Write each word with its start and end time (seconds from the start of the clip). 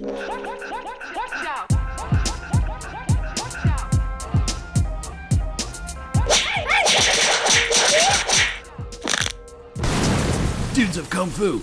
Watch 0.00 0.30
out. 1.46 1.68
Dudes 10.74 10.96
of 10.96 11.10
Kung 11.10 11.28
Fu. 11.28 11.60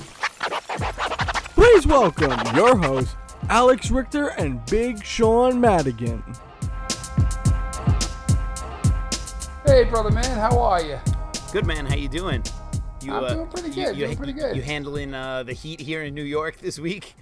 Please 1.55 1.87
welcome 1.87 2.39
your 2.55 2.77
hosts, 2.77 3.15
Alex 3.49 3.89
Richter 3.89 4.27
and 4.27 4.63
Big 4.67 5.03
Sean 5.03 5.59
Madigan. 5.59 6.21
Hey, 9.65 9.85
brother 9.85 10.11
man, 10.11 10.37
how 10.37 10.59
are 10.59 10.83
you? 10.83 10.99
Good 11.51 11.65
man, 11.65 11.87
how 11.87 11.95
you 11.95 12.07
doing? 12.07 12.43
You, 13.01 13.13
I'm 13.13 13.35
doing 13.35 13.47
pretty 13.47 13.69
good, 13.71 13.97
doing 13.97 14.15
pretty 14.15 14.33
good. 14.33 14.55
You 14.55 14.61
handling 14.61 15.15
uh, 15.15 15.41
the 15.41 15.53
heat 15.53 15.79
here 15.79 16.03
in 16.03 16.13
New 16.13 16.23
York 16.23 16.57
this 16.57 16.77
week? 16.77 17.15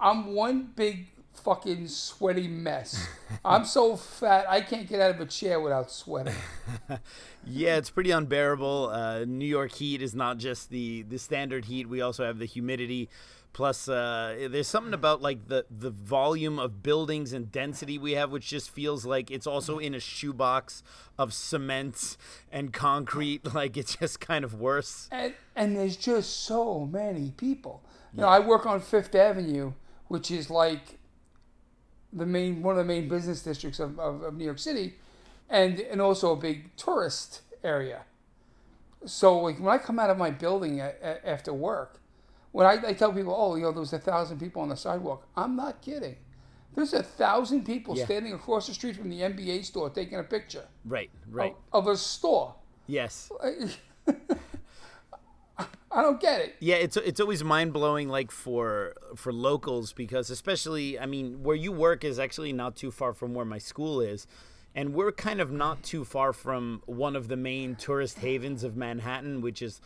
I'm 0.00 0.34
one 0.34 0.70
big 0.76 1.06
fucking 1.34 1.88
sweaty 1.88 2.48
mess. 2.48 3.06
I'm 3.44 3.64
so 3.64 3.96
fat 3.96 4.46
I 4.48 4.60
can't 4.60 4.88
get 4.88 5.00
out 5.00 5.10
of 5.12 5.20
a 5.20 5.26
chair 5.26 5.60
without 5.60 5.90
sweating. 5.90 6.34
Yeah, 7.50 7.76
it's 7.76 7.88
pretty 7.88 8.10
unbearable. 8.10 8.90
Uh, 8.92 9.24
New 9.24 9.46
York 9.46 9.72
heat 9.72 10.02
is 10.02 10.14
not 10.14 10.36
just 10.36 10.68
the 10.68 11.02
the 11.02 11.18
standard 11.18 11.64
heat. 11.64 11.88
We 11.88 12.02
also 12.02 12.24
have 12.26 12.38
the 12.38 12.44
humidity. 12.44 13.08
Plus, 13.54 13.88
uh, 13.88 14.48
there's 14.50 14.68
something 14.68 14.92
about 14.92 15.22
like 15.22 15.48
the 15.48 15.64
the 15.70 15.88
volume 15.90 16.58
of 16.58 16.82
buildings 16.82 17.32
and 17.32 17.50
density 17.50 17.96
we 17.96 18.12
have, 18.12 18.30
which 18.30 18.46
just 18.46 18.68
feels 18.68 19.06
like 19.06 19.30
it's 19.30 19.46
also 19.46 19.78
in 19.78 19.94
a 19.94 20.00
shoebox 20.00 20.82
of 21.18 21.32
cement 21.32 22.18
and 22.52 22.72
concrete. 22.72 23.46
Like 23.54 23.78
it's 23.78 23.96
just 23.96 24.20
kind 24.20 24.44
of 24.44 24.52
worse. 24.54 25.08
And 25.10 25.32
and 25.56 25.74
there's 25.74 25.96
just 25.96 26.42
so 26.44 26.80
many 26.84 27.30
people. 27.30 27.82
You 28.12 28.20
know, 28.20 28.28
I 28.28 28.40
work 28.40 28.66
on 28.66 28.80
Fifth 28.80 29.14
Avenue, 29.14 29.72
which 30.08 30.30
is 30.30 30.50
like 30.50 30.98
the 32.12 32.26
main 32.26 32.62
one 32.62 32.74
of 32.78 32.78
the 32.78 32.84
main 32.92 33.08
business 33.08 33.42
districts 33.42 33.78
of, 33.80 33.98
of, 34.00 34.22
of 34.22 34.34
New 34.34 34.44
York 34.44 34.58
City, 34.58 34.94
and 35.48 35.78
and 35.80 36.00
also 36.00 36.32
a 36.32 36.36
big 36.36 36.74
tourist 36.76 37.42
area. 37.62 38.02
So 39.06 39.38
like 39.40 39.58
when 39.60 39.72
I 39.72 39.78
come 39.78 39.98
out 39.98 40.10
of 40.10 40.18
my 40.18 40.30
building 40.30 40.80
after 40.80 41.52
work, 41.52 42.00
when 42.52 42.66
I, 42.66 42.88
I 42.88 42.92
tell 42.94 43.12
people, 43.12 43.34
oh, 43.36 43.54
you 43.54 43.62
know, 43.62 43.70
there 43.72 43.80
was 43.80 43.92
a 43.92 43.98
thousand 43.98 44.38
people 44.40 44.60
on 44.62 44.68
the 44.70 44.76
sidewalk, 44.76 45.26
I'm 45.36 45.54
not 45.54 45.80
kidding. 45.82 46.16
There's 46.74 46.92
a 46.94 47.02
thousand 47.02 47.64
people 47.64 47.96
Yeah. 47.96 48.04
standing 48.04 48.32
across 48.32 48.66
the 48.66 48.74
street 48.74 48.96
from 48.96 49.08
the 49.10 49.20
NBA 49.20 49.64
store 49.64 49.90
taking 49.90 50.18
a 50.18 50.22
picture 50.22 50.64
Right, 50.84 51.10
right. 51.30 51.54
of 51.72 51.86
a 51.88 51.96
store. 51.96 52.54
Yes. 52.86 53.30
I 55.90 56.02
don't 56.02 56.20
get 56.20 56.40
it. 56.42 56.56
Yeah, 56.60 56.76
it's 56.76 56.96
it's 56.96 57.20
always 57.20 57.42
mind 57.42 57.72
blowing, 57.72 58.08
like 58.08 58.30
for 58.30 58.94
for 59.16 59.32
locals, 59.32 59.92
because 59.92 60.30
especially, 60.30 60.98
I 60.98 61.06
mean, 61.06 61.42
where 61.42 61.56
you 61.56 61.72
work 61.72 62.04
is 62.04 62.18
actually 62.18 62.52
not 62.52 62.76
too 62.76 62.90
far 62.90 63.14
from 63.14 63.34
where 63.34 63.46
my 63.46 63.58
school 63.58 64.00
is, 64.00 64.26
and 64.74 64.92
we're 64.92 65.12
kind 65.12 65.40
of 65.40 65.50
not 65.50 65.82
too 65.82 66.04
far 66.04 66.32
from 66.32 66.82
one 66.86 67.16
of 67.16 67.28
the 67.28 67.36
main 67.36 67.74
tourist 67.74 68.18
havens 68.18 68.64
of 68.64 68.76
Manhattan, 68.76 69.40
which 69.40 69.62
is 69.62 69.80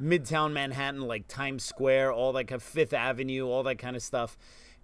Midtown 0.00 0.52
Manhattan, 0.52 1.02
like 1.02 1.26
Times 1.26 1.64
Square, 1.64 2.12
all 2.12 2.32
that 2.34 2.44
kind 2.44 2.60
of 2.60 2.62
Fifth 2.62 2.92
Avenue, 2.92 3.46
all 3.48 3.64
that 3.64 3.78
kind 3.78 3.96
of 3.96 4.02
stuff, 4.02 4.38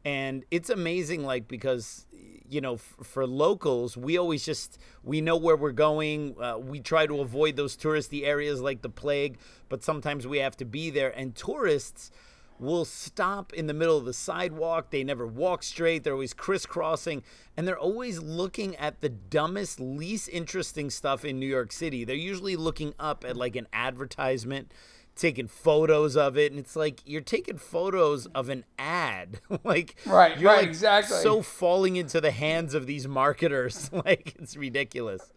and 0.04 0.44
it's 0.50 0.70
amazing, 0.70 1.24
like 1.24 1.48
because 1.48 2.06
you 2.48 2.60
know, 2.60 2.74
f- 2.74 2.94
for 3.02 3.26
locals, 3.26 3.96
we 3.96 4.18
always 4.18 4.44
just 4.44 4.78
we 5.02 5.20
know 5.20 5.36
where 5.36 5.56
we're 5.56 5.72
going. 5.72 6.36
Uh, 6.40 6.58
we 6.58 6.80
try 6.80 7.06
to 7.06 7.20
avoid 7.20 7.56
those 7.56 7.76
touristy 7.76 8.24
areas 8.24 8.60
like 8.60 8.82
the 8.82 8.88
plague, 8.88 9.38
but 9.68 9.82
sometimes 9.82 10.26
we 10.26 10.38
have 10.38 10.56
to 10.58 10.64
be 10.64 10.90
there. 10.90 11.10
And 11.10 11.34
tourists 11.34 12.10
will 12.58 12.84
stop 12.84 13.52
in 13.52 13.66
the 13.66 13.74
middle 13.74 13.96
of 13.96 14.04
the 14.04 14.12
sidewalk. 14.12 14.90
They 14.90 15.02
never 15.02 15.26
walk 15.26 15.62
straight. 15.62 16.04
They're 16.04 16.12
always 16.12 16.34
crisscrossing, 16.34 17.22
and 17.56 17.66
they're 17.66 17.78
always 17.78 18.20
looking 18.20 18.76
at 18.76 19.00
the 19.00 19.08
dumbest, 19.08 19.80
least 19.80 20.28
interesting 20.28 20.90
stuff 20.90 21.24
in 21.24 21.40
New 21.40 21.48
York 21.48 21.72
City. 21.72 22.04
They're 22.04 22.14
usually 22.14 22.56
looking 22.56 22.94
up 22.98 23.24
at 23.26 23.36
like 23.36 23.56
an 23.56 23.66
advertisement 23.72 24.72
taking 25.14 25.46
photos 25.46 26.16
of 26.16 26.36
it 26.36 26.50
and 26.50 26.58
it's 26.58 26.74
like 26.76 27.00
you're 27.06 27.20
taking 27.20 27.56
photos 27.56 28.26
of 28.26 28.48
an 28.48 28.64
ad 28.78 29.40
like 29.64 29.96
Right, 30.06 30.38
you're 30.38 30.50
right, 30.50 30.60
like 30.60 30.68
exactly. 30.68 31.16
so 31.18 31.40
falling 31.42 31.96
into 31.96 32.20
the 32.20 32.30
hands 32.32 32.74
of 32.74 32.86
these 32.86 33.06
marketers. 33.06 33.90
like 34.04 34.34
it's 34.38 34.56
ridiculous. 34.56 35.32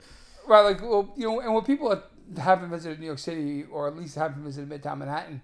Right, 0.47 0.61
like 0.61 0.81
well, 0.81 1.13
you 1.15 1.27
know, 1.27 1.39
and 1.41 1.53
when 1.53 1.63
people 1.63 2.01
haven't 2.37 2.69
visited 2.69 2.99
New 2.99 3.05
York 3.05 3.19
City 3.19 3.65
or 3.71 3.87
at 3.87 3.95
least 3.95 4.15
haven't 4.15 4.43
visited 4.43 4.69
Midtown 4.69 4.97
Manhattan, 4.97 5.41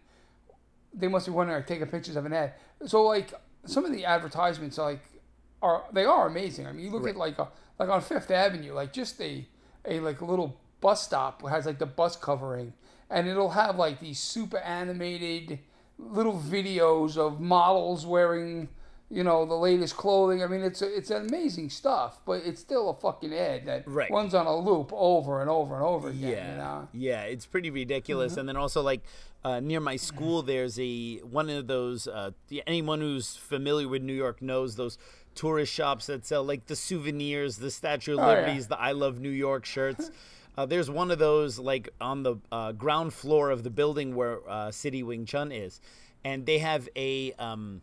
they 0.94 1.08
must 1.08 1.26
be 1.26 1.32
wondering, 1.32 1.58
like, 1.58 1.68
taking 1.68 1.88
pictures 1.88 2.16
of 2.16 2.26
an 2.26 2.34
ad. 2.34 2.54
So 2.86 3.04
like 3.04 3.34
some 3.66 3.86
of 3.86 3.92
the 3.92 4.06
advertisements, 4.06 4.78
like, 4.78 5.02
are 5.62 5.84
they 5.94 6.06
are 6.06 6.28
amazing. 6.28 6.68
I 6.68 6.72
mean, 6.74 6.86
you 6.86 6.92
look 6.92 7.08
at 7.08 7.16
like 7.16 7.40
a, 7.40 7.48
like 7.80 7.90
on 7.90 8.02
Fifth 8.02 8.32
Avenue, 8.32 8.74
like 8.74 8.94
just 8.94 9.20
a 9.22 9.46
a 9.86 10.00
like 10.00 10.22
little 10.22 10.60
bus 10.82 11.04
stop 11.04 11.48
has 11.48 11.66
like 11.66 11.80
the 11.80 11.86
bus 11.86 12.16
covering, 12.16 12.74
and 13.14 13.28
it'll 13.30 13.52
have 13.52 13.78
like 13.78 14.00
these 14.02 14.20
super 14.20 14.58
animated 14.58 15.60
little 15.98 16.38
videos 16.38 17.16
of 17.18 17.40
models 17.40 18.06
wearing 18.06 18.68
you 19.10 19.24
know 19.24 19.46
the 19.46 19.54
latest 19.54 19.96
clothing. 19.96 20.42
I 20.44 20.48
mean, 20.48 20.62
it's 20.62 20.82
it's 20.82 21.12
amazing 21.12 21.70
stuff, 21.70 22.20
but 22.26 22.42
it's 22.44 22.60
still 22.60 22.90
a 22.90 22.94
fucking 22.96 23.32
ad 23.34 23.66
that 23.68 23.84
Right. 23.88 24.10
runs 24.12 24.34
on 24.34 24.48
a 24.48 24.56
loop 24.58 24.90
over 24.92 25.40
and 25.42 25.50
over 25.52 25.76
and 25.76 25.84
over 25.84 26.10
again. 26.10 26.32
Yeah, 26.32 26.52
You 26.52 26.58
know? 26.58 26.88
yeah, 26.94 27.22
it's 27.24 27.46
pretty 27.46 27.70
ridiculous. 27.70 28.38
And 28.38 28.50
then 28.50 28.58
also 28.58 28.82
like 28.82 29.02
uh, 29.46 29.60
near 29.60 29.80
my 29.82 29.98
school, 29.98 30.42
there's 30.42 30.80
a 30.80 31.18
one 31.20 31.50
of 31.52 31.68
those. 31.68 32.08
Uh, 32.08 32.32
anyone 32.66 33.02
who's 33.02 33.36
familiar 33.36 33.88
with 33.88 34.02
New 34.02 34.14
York 34.14 34.42
knows 34.42 34.78
those 34.78 34.98
tourist 35.36 35.72
shops 35.74 36.08
that 36.08 36.26
sell 36.26 36.44
like 36.44 36.66
the 36.68 36.76
souvenirs, 36.76 37.58
the 37.58 37.70
Statue 37.70 38.14
of 38.14 38.20
Oh, 38.20 38.32
yeah. 38.32 38.60
The 38.68 38.80
I 38.80 38.94
Love 38.94 39.20
New 39.20 39.30
York 39.48 39.66
shirts. 39.66 40.10
Uh, 40.58 40.66
there's 40.66 40.90
one 40.90 41.12
of 41.12 41.20
those 41.20 41.58
like 41.58 41.90
on 42.00 42.24
the 42.24 42.36
uh, 42.52 42.72
ground 42.72 43.14
floor 43.14 43.50
of 43.50 43.64
the 43.64 43.70
building 43.70 44.16
where 44.16 44.40
uh, 44.50 44.72
City 44.72 45.04
Wing 45.04 45.26
Chun 45.26 45.52
is, 45.52 45.82
and 46.24 46.46
they 46.46 46.60
have 46.60 46.88
a 46.96 47.34
um, 47.34 47.82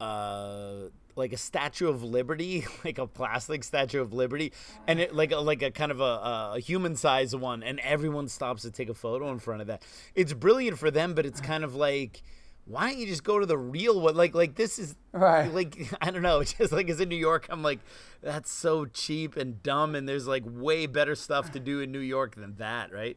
uh 0.00 0.88
like 1.16 1.32
a 1.32 1.36
statue 1.38 1.88
of 1.88 2.02
liberty 2.02 2.66
like 2.84 2.98
a 2.98 3.06
plastic 3.06 3.64
statue 3.64 4.00
of 4.02 4.12
liberty 4.12 4.52
and 4.86 5.00
it 5.00 5.14
like 5.14 5.32
a 5.32 5.38
like 5.38 5.62
a 5.62 5.70
kind 5.70 5.90
of 5.90 6.00
a, 6.00 6.52
a 6.54 6.60
human 6.60 6.94
sized 6.94 7.34
one 7.34 7.62
and 7.62 7.80
everyone 7.80 8.28
stops 8.28 8.62
to 8.62 8.70
take 8.70 8.90
a 8.90 8.94
photo 8.94 9.30
in 9.32 9.38
front 9.38 9.62
of 9.62 9.66
that. 9.66 9.82
It's 10.14 10.34
brilliant 10.34 10.78
for 10.78 10.90
them 10.90 11.14
but 11.14 11.24
it's 11.24 11.40
kind 11.40 11.64
of 11.64 11.74
like 11.74 12.22
why 12.66 12.90
don't 12.90 12.98
you 12.98 13.06
just 13.06 13.22
go 13.24 13.38
to 13.38 13.46
the 13.46 13.56
real 13.56 14.00
one 14.00 14.14
like 14.16 14.34
like 14.34 14.54
this 14.56 14.78
is 14.78 14.94
Right. 15.12 15.52
like 15.52 15.76
i 16.00 16.10
don't 16.10 16.22
know 16.22 16.42
just 16.58 16.72
like 16.72 16.88
as 16.90 17.00
in 17.00 17.08
new 17.08 17.16
york 17.16 17.46
i'm 17.48 17.62
like 17.62 17.78
that's 18.22 18.50
so 18.50 18.84
cheap 18.86 19.36
and 19.36 19.62
dumb 19.62 19.94
and 19.94 20.08
there's 20.08 20.26
like 20.26 20.42
way 20.46 20.86
better 20.86 21.14
stuff 21.14 21.50
to 21.52 21.60
do 21.60 21.80
in 21.80 21.92
new 21.92 22.00
york 22.00 22.34
than 22.34 22.56
that 22.56 22.92
right 22.92 23.16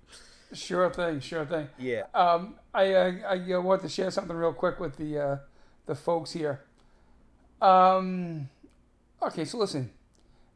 Sure 0.52 0.90
thing, 0.90 1.20
sure 1.20 1.46
thing. 1.46 1.68
yeah 1.78 2.04
Um, 2.14 2.56
I 2.74 2.94
I 2.96 3.54
uh, 3.54 3.62
want 3.62 3.84
to 3.84 3.90
share 3.90 4.10
something 4.10 4.36
real 4.36 4.52
quick 4.54 4.80
with 4.80 4.98
the 4.98 5.20
uh, 5.20 5.38
the 5.86 5.94
folks 5.94 6.32
here. 6.32 6.62
Um, 7.62 8.50
okay, 9.22 9.46
so 9.46 9.58
listen, 9.60 9.92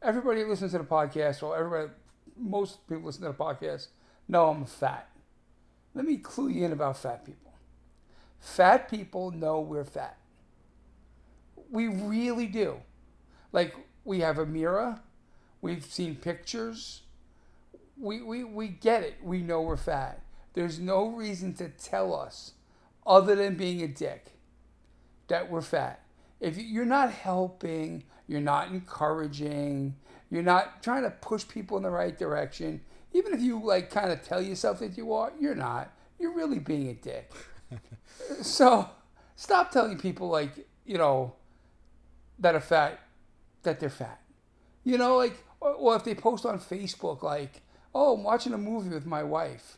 everybody 0.02 0.42
who 0.42 0.50
listens 0.50 0.72
to 0.72 0.80
the 0.80 0.84
podcast, 0.84 1.42
Well, 1.44 1.54
everybody, 1.54 1.92
most 2.36 2.88
people 2.88 3.04
listen 3.04 3.22
to 3.22 3.28
the 3.30 3.34
podcast, 3.36 3.90
know 4.28 4.50
I'm 4.50 4.66
fat. 4.66 5.10
Let 5.94 6.06
me 6.06 6.18
clue 6.18 6.50
you 6.50 6.66
in 6.66 6.72
about 6.72 6.98
fat 6.98 7.24
people. 7.24 7.43
Fat 8.44 8.90
people 8.90 9.32
know 9.32 9.62
we're 9.62 9.86
fat. 9.86 10.18
We 11.72 11.88
really 11.88 12.46
do. 12.46 12.82
Like 13.54 13.74
we 14.04 14.20
have 14.20 14.38
a 14.38 14.46
mirror, 14.46 15.00
we've 15.62 15.86
seen 15.86 16.16
pictures, 16.16 17.04
we, 17.98 18.22
we, 18.22 18.44
we 18.44 18.68
get 18.68 19.04
it. 19.04 19.16
We 19.24 19.40
know 19.40 19.62
we're 19.62 19.78
fat. 19.78 20.22
There's 20.56 20.78
no 20.78 21.08
reason 21.08 21.54
to 21.56 21.70
tell 21.70 22.14
us, 22.14 22.52
other 23.08 23.34
than 23.34 23.56
being 23.56 23.82
a 23.82 23.88
dick, 23.88 24.34
that 25.30 25.50
we're 25.50 25.62
fat. 25.62 26.02
If 26.42 26.58
you- 26.58 26.66
you're 26.66 26.86
not 26.86 27.12
helping, 27.12 28.04
you're 28.28 28.42
not 28.42 28.68
encouraging, 28.72 29.96
you're 30.30 30.44
not 30.44 30.84
trying 30.84 31.04
to 31.04 31.12
push 31.12 31.48
people 31.48 31.78
in 31.78 31.84
the 31.84 31.90
right 31.92 32.18
direction, 32.18 32.82
even 33.14 33.34
if 33.34 33.40
you 33.42 33.64
like 33.64 33.90
kind 33.90 34.12
of 34.12 34.22
tell 34.22 34.42
yourself 34.42 34.80
that 34.80 34.98
you 34.98 35.14
are, 35.14 35.32
you're 35.40 35.56
not. 35.56 35.94
You're 36.20 36.34
really 36.36 36.60
being 36.60 36.90
a 36.90 36.94
dick. 36.94 37.32
so 38.42 38.90
stop 39.36 39.72
telling 39.72 39.98
people 39.98 40.30
like, 40.30 40.68
you 40.86 40.98
know, 40.98 41.34
that 42.40 42.56
are 42.56 42.60
fat, 42.60 43.00
that 43.64 43.80
they're 43.80 43.90
fat. 43.90 44.22
You 44.84 44.98
know, 44.98 45.18
like, 45.18 45.44
or, 45.60 45.72
or 45.74 45.96
if 45.96 46.04
they 46.04 46.16
post 46.16 46.46
on 46.46 46.60
Facebook, 46.60 47.24
like, 47.24 47.62
oh, 47.96 48.16
I'm 48.16 48.24
watching 48.24 48.54
a 48.54 48.58
movie 48.58 48.90
with 48.90 49.06
my 49.06 49.24
wife. 49.24 49.78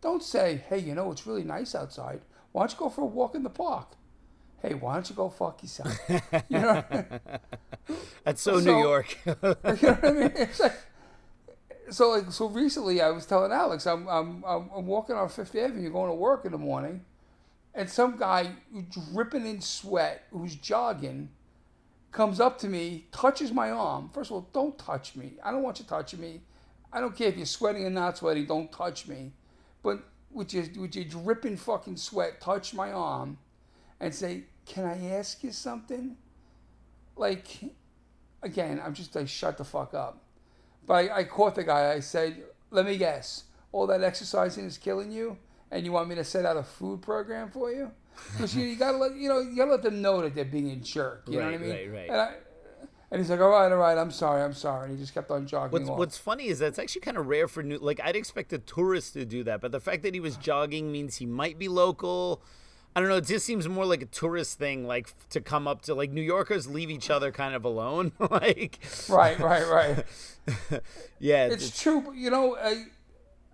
Don't 0.00 0.22
say, 0.22 0.62
hey, 0.68 0.78
you 0.78 0.94
know, 0.94 1.10
it's 1.10 1.26
really 1.26 1.42
nice 1.44 1.74
outside. 1.74 2.20
Why 2.52 2.62
don't 2.62 2.72
you 2.72 2.78
go 2.78 2.88
for 2.88 3.02
a 3.02 3.06
walk 3.06 3.34
in 3.34 3.42
the 3.42 3.50
park? 3.50 3.92
Hey, 4.62 4.74
why 4.74 4.94
don't 4.94 5.08
you 5.08 5.16
go 5.16 5.28
fuck 5.28 5.62
yourself? 5.62 5.98
You 6.48 6.58
know, 6.60 6.84
that's 8.24 8.42
so, 8.42 8.58
new 8.60 8.78
york 8.78 9.16
you 9.26 9.34
know 9.42 9.54
what 9.62 10.04
I 10.04 10.10
mean? 10.12 10.32
It's 10.34 10.60
like, 10.60 10.72
so 11.90 12.10
like, 12.10 12.32
so 12.32 12.48
recently 12.48 13.00
I 13.00 13.10
was 13.10 13.26
telling 13.26 13.52
Alex, 13.52 13.86
I'm, 13.86 14.08
I'm, 14.08 14.44
I'm, 14.46 14.70
I'm 14.74 14.86
walking 14.86 15.16
on 15.16 15.28
Fifth 15.28 15.54
Avenue 15.54 15.90
going 15.90 16.10
to 16.10 16.14
work 16.14 16.44
in 16.44 16.52
the 16.52 16.58
morning, 16.58 17.04
and 17.74 17.88
some 17.88 18.16
guy 18.16 18.50
dripping 19.12 19.46
in 19.46 19.60
sweat, 19.60 20.24
who's 20.30 20.54
jogging, 20.54 21.30
comes 22.12 22.40
up 22.40 22.58
to 22.58 22.68
me, 22.68 23.06
touches 23.12 23.52
my 23.52 23.70
arm. 23.70 24.10
First 24.12 24.30
of 24.30 24.36
all, 24.36 24.48
don't 24.52 24.78
touch 24.78 25.16
me. 25.16 25.34
I 25.42 25.50
don't 25.50 25.62
want 25.62 25.78
you 25.78 25.84
touching 25.84 26.20
me. 26.20 26.40
I 26.92 27.00
don't 27.00 27.14
care 27.14 27.28
if 27.28 27.36
you're 27.36 27.46
sweating 27.46 27.84
or 27.84 27.90
not 27.90 28.16
sweating. 28.16 28.46
Don't 28.46 28.72
touch 28.72 29.06
me. 29.06 29.32
But 29.82 30.02
with 30.32 30.54
your 30.54 30.64
with 30.78 30.96
your 30.96 31.04
dripping 31.04 31.56
fucking 31.56 31.96
sweat, 31.96 32.40
touch 32.40 32.72
my 32.72 32.90
arm, 32.92 33.38
and 34.00 34.14
say, 34.14 34.44
"Can 34.64 34.84
I 34.84 35.14
ask 35.14 35.44
you 35.44 35.52
something?" 35.52 36.16
Like, 37.16 37.46
again, 38.42 38.80
I'm 38.84 38.94
just 38.94 39.14
like, 39.14 39.28
shut 39.28 39.58
the 39.58 39.64
fuck 39.64 39.94
up. 39.94 40.22
But 40.86 40.94
I, 40.94 41.18
I 41.18 41.24
caught 41.24 41.54
the 41.54 41.64
guy. 41.64 41.92
I 41.92 42.00
said, 42.00 42.42
"Let 42.70 42.86
me 42.86 42.96
guess. 42.96 43.44
All 43.72 43.86
that 43.88 44.02
exercising 44.02 44.64
is 44.64 44.78
killing 44.78 45.10
you, 45.10 45.36
and 45.70 45.84
you 45.84 45.92
want 45.92 46.08
me 46.08 46.14
to 46.14 46.24
set 46.24 46.46
out 46.46 46.56
a 46.56 46.62
food 46.62 47.02
program 47.02 47.50
for 47.50 47.70
you?" 47.70 47.90
Because 48.32 48.56
you, 48.56 48.64
you, 48.64 48.76
gotta 48.76 48.96
let 48.96 49.14
you 49.14 49.28
know 49.28 49.40
you 49.40 49.56
gotta 49.56 49.72
let 49.72 49.82
them 49.82 50.00
know 50.00 50.22
that 50.22 50.34
they're 50.34 50.44
being 50.44 50.70
a 50.70 50.76
jerk. 50.76 51.24
You 51.26 51.38
know 51.38 51.46
what 51.46 51.54
I 51.54 51.58
mean? 51.58 51.70
right, 51.70 51.92
right. 51.92 52.08
And, 52.08 52.20
I, 52.20 52.34
and 53.10 53.20
he's 53.20 53.30
like, 53.30 53.40
"All 53.40 53.50
right, 53.50 53.70
all 53.70 53.78
right. 53.78 53.98
I'm 53.98 54.10
sorry. 54.10 54.42
I'm 54.42 54.54
sorry." 54.54 54.88
And 54.88 54.96
he 54.96 55.02
just 55.02 55.14
kept 55.14 55.30
on 55.30 55.46
jogging 55.46 55.72
What's. 55.72 55.98
What's 55.98 56.18
funny 56.18 56.46
is 56.46 56.58
that's 56.58 56.78
actually 56.78 57.02
kind 57.02 57.16
of 57.16 57.26
rare 57.26 57.48
for 57.48 57.62
new. 57.62 57.78
Like 57.78 58.00
I'd 58.02 58.16
expect 58.16 58.52
a 58.52 58.58
tourist 58.58 59.12
to 59.14 59.24
do 59.24 59.44
that, 59.44 59.60
but 59.60 59.72
the 59.72 59.80
fact 59.80 60.02
that 60.02 60.14
he 60.14 60.20
was 60.20 60.36
jogging 60.36 60.90
means 60.90 61.16
he 61.16 61.26
might 61.26 61.58
be 61.58 61.68
local. 61.68 62.42
I 62.96 63.00
don't 63.00 63.10
know. 63.10 63.16
It 63.16 63.26
just 63.26 63.44
seems 63.44 63.68
more 63.68 63.84
like 63.84 64.00
a 64.00 64.06
tourist 64.06 64.58
thing, 64.58 64.86
like 64.86 65.12
to 65.28 65.42
come 65.42 65.68
up 65.68 65.82
to 65.82 65.94
like 65.94 66.10
New 66.10 66.22
Yorkers 66.22 66.66
leave 66.66 66.90
each 66.90 67.10
other 67.10 67.30
kind 67.30 67.54
of 67.54 67.62
alone. 67.66 68.12
like, 68.30 68.78
right, 69.10 69.38
right, 69.38 69.68
right. 69.68 70.82
yeah, 71.20 71.44
it's 71.44 71.78
true, 71.78 72.00
but 72.00 72.14
you 72.14 72.30
know, 72.30 72.56
I, 72.56 72.84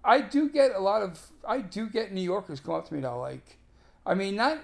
I 0.04 0.20
do 0.20 0.48
get 0.48 0.70
a 0.76 0.78
lot 0.78 1.02
of, 1.02 1.26
I 1.46 1.58
do 1.58 1.88
get 1.88 2.12
New 2.12 2.20
Yorkers 2.22 2.60
come 2.60 2.74
up 2.74 2.86
to 2.86 2.94
me 2.94 3.00
now. 3.00 3.18
Like, 3.18 3.58
I 4.06 4.14
mean, 4.14 4.36
not, 4.36 4.58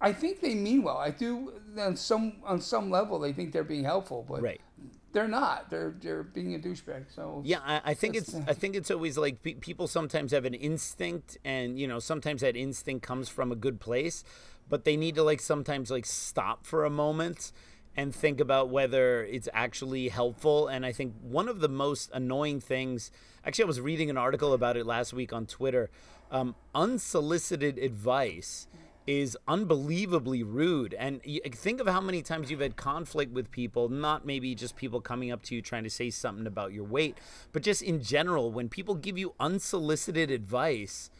I 0.00 0.12
think 0.12 0.40
they 0.40 0.56
mean 0.56 0.82
well. 0.82 0.98
I 0.98 1.10
do 1.10 1.52
on 1.78 1.96
some 1.96 2.32
on 2.44 2.60
some 2.60 2.90
level 2.90 3.20
they 3.20 3.32
think 3.32 3.52
they're 3.52 3.62
being 3.62 3.84
helpful, 3.84 4.26
but 4.28 4.42
right. 4.42 4.60
They're 5.14 5.28
not. 5.28 5.70
They're 5.70 5.94
they're 6.00 6.24
being 6.24 6.54
a 6.54 6.58
douchebag. 6.58 7.04
So 7.14 7.40
Yeah, 7.44 7.60
I, 7.64 7.80
I 7.84 7.94
think 7.94 8.16
it's. 8.16 8.34
I 8.34 8.52
think 8.52 8.74
it's 8.74 8.90
always 8.90 9.16
like 9.16 9.42
pe- 9.42 9.54
people 9.54 9.86
sometimes 9.86 10.32
have 10.32 10.44
an 10.44 10.54
instinct, 10.54 11.38
and 11.44 11.78
you 11.78 11.86
know 11.86 12.00
sometimes 12.00 12.42
that 12.42 12.56
instinct 12.56 13.06
comes 13.06 13.28
from 13.28 13.50
a 13.52 13.56
good 13.56 13.80
place, 13.80 14.24
but 14.68 14.84
they 14.84 14.96
need 14.96 15.14
to 15.14 15.22
like 15.22 15.40
sometimes 15.40 15.90
like 15.90 16.04
stop 16.04 16.66
for 16.66 16.84
a 16.84 16.90
moment 16.90 17.52
and 17.96 18.12
think 18.12 18.40
about 18.40 18.70
whether 18.70 19.22
it's 19.24 19.48
actually 19.54 20.08
helpful. 20.08 20.66
And 20.66 20.84
I 20.84 20.90
think 20.90 21.14
one 21.22 21.48
of 21.48 21.60
the 21.60 21.68
most 21.68 22.10
annoying 22.12 22.60
things. 22.60 23.10
Actually, 23.46 23.64
I 23.64 23.68
was 23.68 23.80
reading 23.80 24.10
an 24.10 24.16
article 24.16 24.52
about 24.52 24.76
it 24.76 24.84
last 24.84 25.12
week 25.12 25.32
on 25.32 25.46
Twitter. 25.46 25.90
Um, 26.30 26.56
unsolicited 26.74 27.78
advice 27.78 28.66
is 29.06 29.36
unbelievably 29.46 30.42
rude. 30.42 30.94
And 30.94 31.20
think 31.52 31.80
of 31.80 31.86
how 31.86 32.00
many 32.00 32.22
times 32.22 32.50
you've 32.50 32.60
had 32.60 32.76
conflict 32.76 33.32
with 33.32 33.50
people, 33.50 33.88
not 33.88 34.24
maybe 34.24 34.54
just 34.54 34.76
people 34.76 35.00
coming 35.00 35.30
up 35.30 35.42
to 35.44 35.54
you 35.54 35.62
trying 35.62 35.84
to 35.84 35.90
say 35.90 36.10
something 36.10 36.46
about 36.46 36.72
your 36.72 36.84
weight, 36.84 37.18
but 37.52 37.62
just 37.62 37.82
in 37.82 38.02
general, 38.02 38.50
when 38.50 38.68
people 38.68 38.94
give 38.94 39.18
you 39.18 39.34
unsolicited 39.38 40.30
advice, 40.30 41.10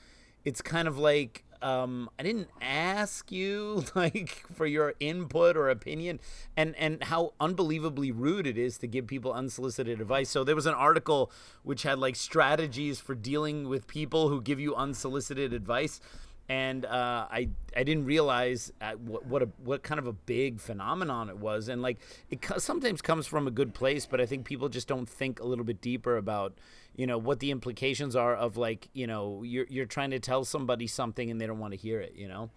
it's 0.45 0.63
kind 0.63 0.89
of 0.89 0.99
like, 0.99 1.45
um, 1.63 2.11
I 2.19 2.23
didn't 2.23 2.51
ask 2.61 3.33
you 3.33 3.85
like 3.95 4.45
for 4.55 4.67
your 4.67 4.95
input 5.01 5.57
or 5.57 5.71
opinion, 5.71 6.21
and 6.57 6.77
and 6.77 7.03
how 7.05 7.33
unbelievably 7.41 8.13
rude 8.13 8.47
it 8.47 8.59
is 8.59 8.77
to 8.79 8.87
give 8.87 9.07
people 9.07 9.33
unsolicited 9.33 10.01
advice. 10.01 10.29
So 10.29 10.45
there 10.45 10.55
was 10.55 10.67
an 10.67 10.75
article 10.75 11.31
which 11.63 11.83
had 11.85 11.99
like 11.99 12.17
strategies 12.17 13.01
for 13.01 13.15
dealing 13.15 13.69
with 13.69 13.87
people 13.87 14.29
who 14.29 14.43
give 14.43 14.61
you 14.61 14.75
unsolicited 14.77 15.55
advice, 15.55 16.01
and 16.49 16.85
uh, 16.85 17.27
I 17.31 17.49
I 17.77 17.85
didn't 17.85 18.05
realize 18.05 18.73
uh, 18.81 18.93
what 18.93 19.27
what 19.27 19.43
a 19.43 19.49
what 19.63 19.83
kind 19.83 19.99
of 19.99 20.07
a 20.07 20.13
big 20.13 20.61
phenomenon 20.61 21.29
it 21.29 21.39
was, 21.39 21.69
and 21.69 21.81
like 21.81 21.99
it 22.31 22.43
co- 22.43 22.59
sometimes 22.59 23.01
comes 23.01 23.27
from 23.27 23.47
a 23.47 23.51
good 23.51 23.73
place, 23.73 24.07
but 24.07 24.21
I 24.21 24.27
think 24.27 24.45
people 24.45 24.69
just 24.69 24.87
don't 24.87 25.09
think 25.09 25.41
a 25.41 25.45
little 25.45 25.65
bit 25.65 25.81
deeper 25.81 26.17
about 26.17 26.55
you 26.97 27.07
know 27.07 27.17
what 27.17 27.41
the 27.41 27.51
implications 27.51 28.15
are 28.15 28.35
of 28.35 28.57
like 28.57 28.89
you 28.93 29.07
know 29.07 29.43
you're 29.43 29.67
you're 29.71 29.87
trying 29.87 30.11
to 30.11 30.19
tell 30.19 30.45
somebody 30.45 30.87
something 30.87 31.31
and 31.31 31.41
they 31.41 31.47
don't 31.47 31.59
want 31.59 31.73
to 31.73 31.79
hear 31.79 32.01
it, 32.01 32.15
you 32.15 32.29
know. 32.29 32.51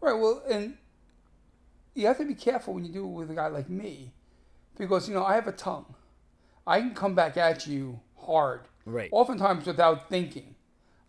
Right. 0.00 0.18
Well, 0.18 0.42
and 0.48 0.78
you 1.94 2.06
have 2.06 2.18
to 2.18 2.24
be 2.24 2.34
careful 2.34 2.74
when 2.74 2.84
you 2.84 2.92
do 2.92 3.04
it 3.04 3.08
with 3.08 3.30
a 3.30 3.34
guy 3.34 3.48
like 3.48 3.68
me, 3.68 4.12
because 4.78 5.08
you 5.08 5.14
know 5.14 5.24
I 5.24 5.34
have 5.34 5.48
a 5.48 5.52
tongue. 5.52 5.94
I 6.66 6.80
can 6.80 6.94
come 6.94 7.16
back 7.16 7.36
at 7.36 7.66
you 7.66 8.00
hard. 8.16 8.62
Right. 8.86 9.08
Oftentimes 9.12 9.66
without 9.66 10.08
thinking. 10.08 10.54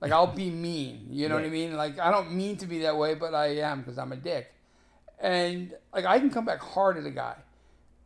Like 0.02 0.12
I'll 0.12 0.28
be 0.28 0.50
mean. 0.50 1.08
You 1.10 1.30
know 1.30 1.36
what 1.36 1.44
I 1.46 1.50
mean? 1.50 1.76
Like 1.78 2.00
I 2.00 2.12
don't 2.12 2.34
mean 2.34 2.58
to 2.58 2.66
be 2.66 2.80
that 2.80 2.98
way, 2.98 3.16
but 3.16 3.34
I 3.36 3.58
am 3.58 3.82
because 3.82 3.98
I'm 3.98 4.12
a 4.12 4.16
dick. 4.18 4.52
And 5.20 5.74
like 5.94 6.06
I 6.06 6.20
can 6.20 6.30
come 6.32 6.46
back 6.46 6.60
hard 6.60 6.98
at 6.98 7.06
a 7.06 7.12
guy. 7.12 7.36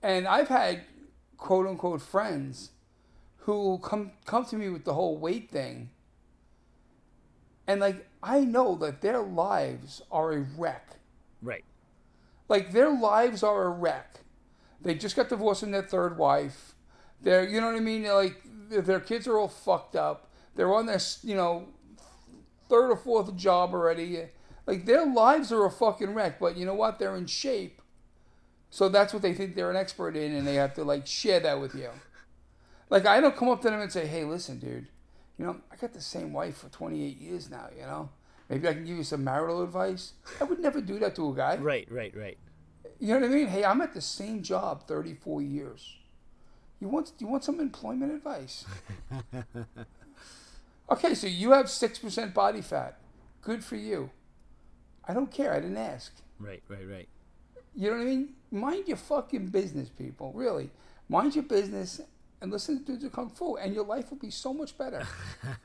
And 0.04 0.28
I've 0.28 0.50
had 0.50 0.82
quote 1.38 1.68
unquote 1.68 2.02
friends 2.02 2.72
who 3.40 3.80
come 3.80 4.12
come 4.26 4.46
to 4.46 4.56
me 4.58 4.70
with 4.70 4.84
the 4.86 4.94
whole 4.94 5.18
weight 5.18 5.50
thing. 5.50 5.90
And 7.68 7.80
like 7.82 8.08
I 8.22 8.40
know 8.42 8.76
that 8.76 9.02
their 9.02 9.20
lives 9.22 10.02
are 10.12 10.34
a 10.34 10.40
wreck. 10.58 10.98
Right. 11.42 11.64
Like 12.48 12.72
their 12.74 12.90
lives 12.92 13.44
are 13.44 13.64
a 13.64 13.70
wreck. 13.70 14.22
They 14.82 14.96
just 14.96 15.16
got 15.16 15.30
divorced 15.30 15.62
from 15.62 15.72
their 15.72 15.82
third 15.82 16.18
wife. 16.18 16.76
They're, 17.22 17.48
you 17.48 17.60
know 17.60 17.68
what 17.68 17.76
I 17.76 17.80
mean? 17.80 18.04
Like 18.04 18.42
their- 18.70 19.00
kids 19.00 19.28
are 19.28 19.38
all 19.38 19.48
fucked 19.48 19.96
up. 19.96 20.30
They're 20.56 20.74
on 20.74 20.86
their, 20.86 20.96
s- 20.96 21.20
you 21.24 21.36
know, 21.36 21.68
third 22.70 22.92
or 22.92 22.98
fourth 22.98 23.36
job 23.36 23.74
already. 23.74 24.20
Like 24.66 24.86
their 24.86 25.06
lives 25.06 25.52
are 25.52 25.66
a 25.66 25.72
fucking 25.72 26.14
wreck. 26.14 26.40
But 26.40 26.58
you 26.58 26.66
know 26.66 26.74
what? 26.74 27.00
They're 27.00 27.16
in 27.16 27.28
shape. 27.28 27.82
So 28.70 28.90
that's 28.90 29.14
what 29.14 29.22
they 29.22 29.34
think 29.34 29.56
they're 29.56 29.70
an 29.70 29.78
expert 29.78 30.18
in, 30.18 30.34
and 30.36 30.46
they 30.46 30.56
have 30.56 30.74
to 30.76 30.84
like 30.84 31.08
share 31.08 31.40
that 31.40 31.60
with 31.62 31.76
you. 31.76 31.90
Like 32.90 33.06
I 33.06 33.22
don't 33.22 33.36
come 33.36 33.50
up 33.50 33.62
to 33.62 33.70
them 33.70 33.80
and 33.80 33.92
say, 33.92 34.06
"Hey, 34.06 34.24
listen, 34.24 34.60
dude, 34.60 34.88
you 35.38 35.46
know 35.46 35.58
I 35.72 35.76
got 35.76 35.94
the 35.94 36.02
same 36.02 36.34
wife 36.34 36.58
for 36.58 36.70
28 36.70 37.18
years 37.20 37.50
now. 37.50 37.70
You 37.76 37.84
know, 37.84 38.10
maybe 38.50 38.68
I 38.68 38.74
can 38.74 38.86
give 38.86 38.98
you 38.98 39.04
some 39.04 39.24
marital 39.24 39.64
advice." 39.64 40.14
I 40.42 40.44
would 40.44 40.60
never 40.60 40.82
do 40.82 41.00
that 41.00 41.16
to 41.16 41.30
a 41.30 41.36
guy. 41.36 41.56
Right. 41.58 41.88
Right. 41.90 42.16
Right. 42.16 42.38
You 43.00 43.14
know 43.14 43.22
what 43.22 43.30
I 43.30 43.34
mean? 43.34 43.48
Hey, 43.48 43.64
I'm 43.66 43.82
at 43.82 43.94
the 43.94 44.02
same 44.02 44.42
job 44.42 44.88
34 44.88 45.42
years. 45.42 45.98
You 46.80 46.90
want 46.90 47.12
you 47.20 47.28
want 47.28 47.44
some 47.44 47.60
employment 47.60 48.14
advice? 48.14 48.66
okay, 50.90 51.14
so 51.14 51.28
you 51.28 51.52
have 51.52 51.70
six 51.70 52.00
percent 52.00 52.34
body 52.34 52.62
fat. 52.62 52.98
Good 53.42 53.64
for 53.64 53.76
you. 53.76 54.10
I 55.08 55.14
don't 55.14 55.32
care. 55.32 55.54
I 55.54 55.60
didn't 55.60 55.78
ask. 55.78 56.14
Right. 56.40 56.64
Right. 56.68 56.88
Right. 56.90 57.10
You 57.76 57.92
know 57.92 57.98
what 57.98 58.04
I 58.04 58.06
mean? 58.06 58.30
Mind 58.52 58.88
your 58.88 58.98
fucking 58.98 59.48
business, 59.48 59.90
people. 59.90 60.32
Really, 60.34 60.70
mind 61.10 61.36
your 61.36 61.44
business 61.44 62.02
and 62.42 62.52
listen 62.52 62.84
to 62.86 62.98
the 62.98 63.10
kung 63.10 63.30
fu, 63.30 63.56
and 63.58 63.74
your 63.74 63.86
life 63.86 64.10
will 64.10 64.18
be 64.18 64.30
so 64.30 64.54
much 64.54 64.78
better. 64.78 65.06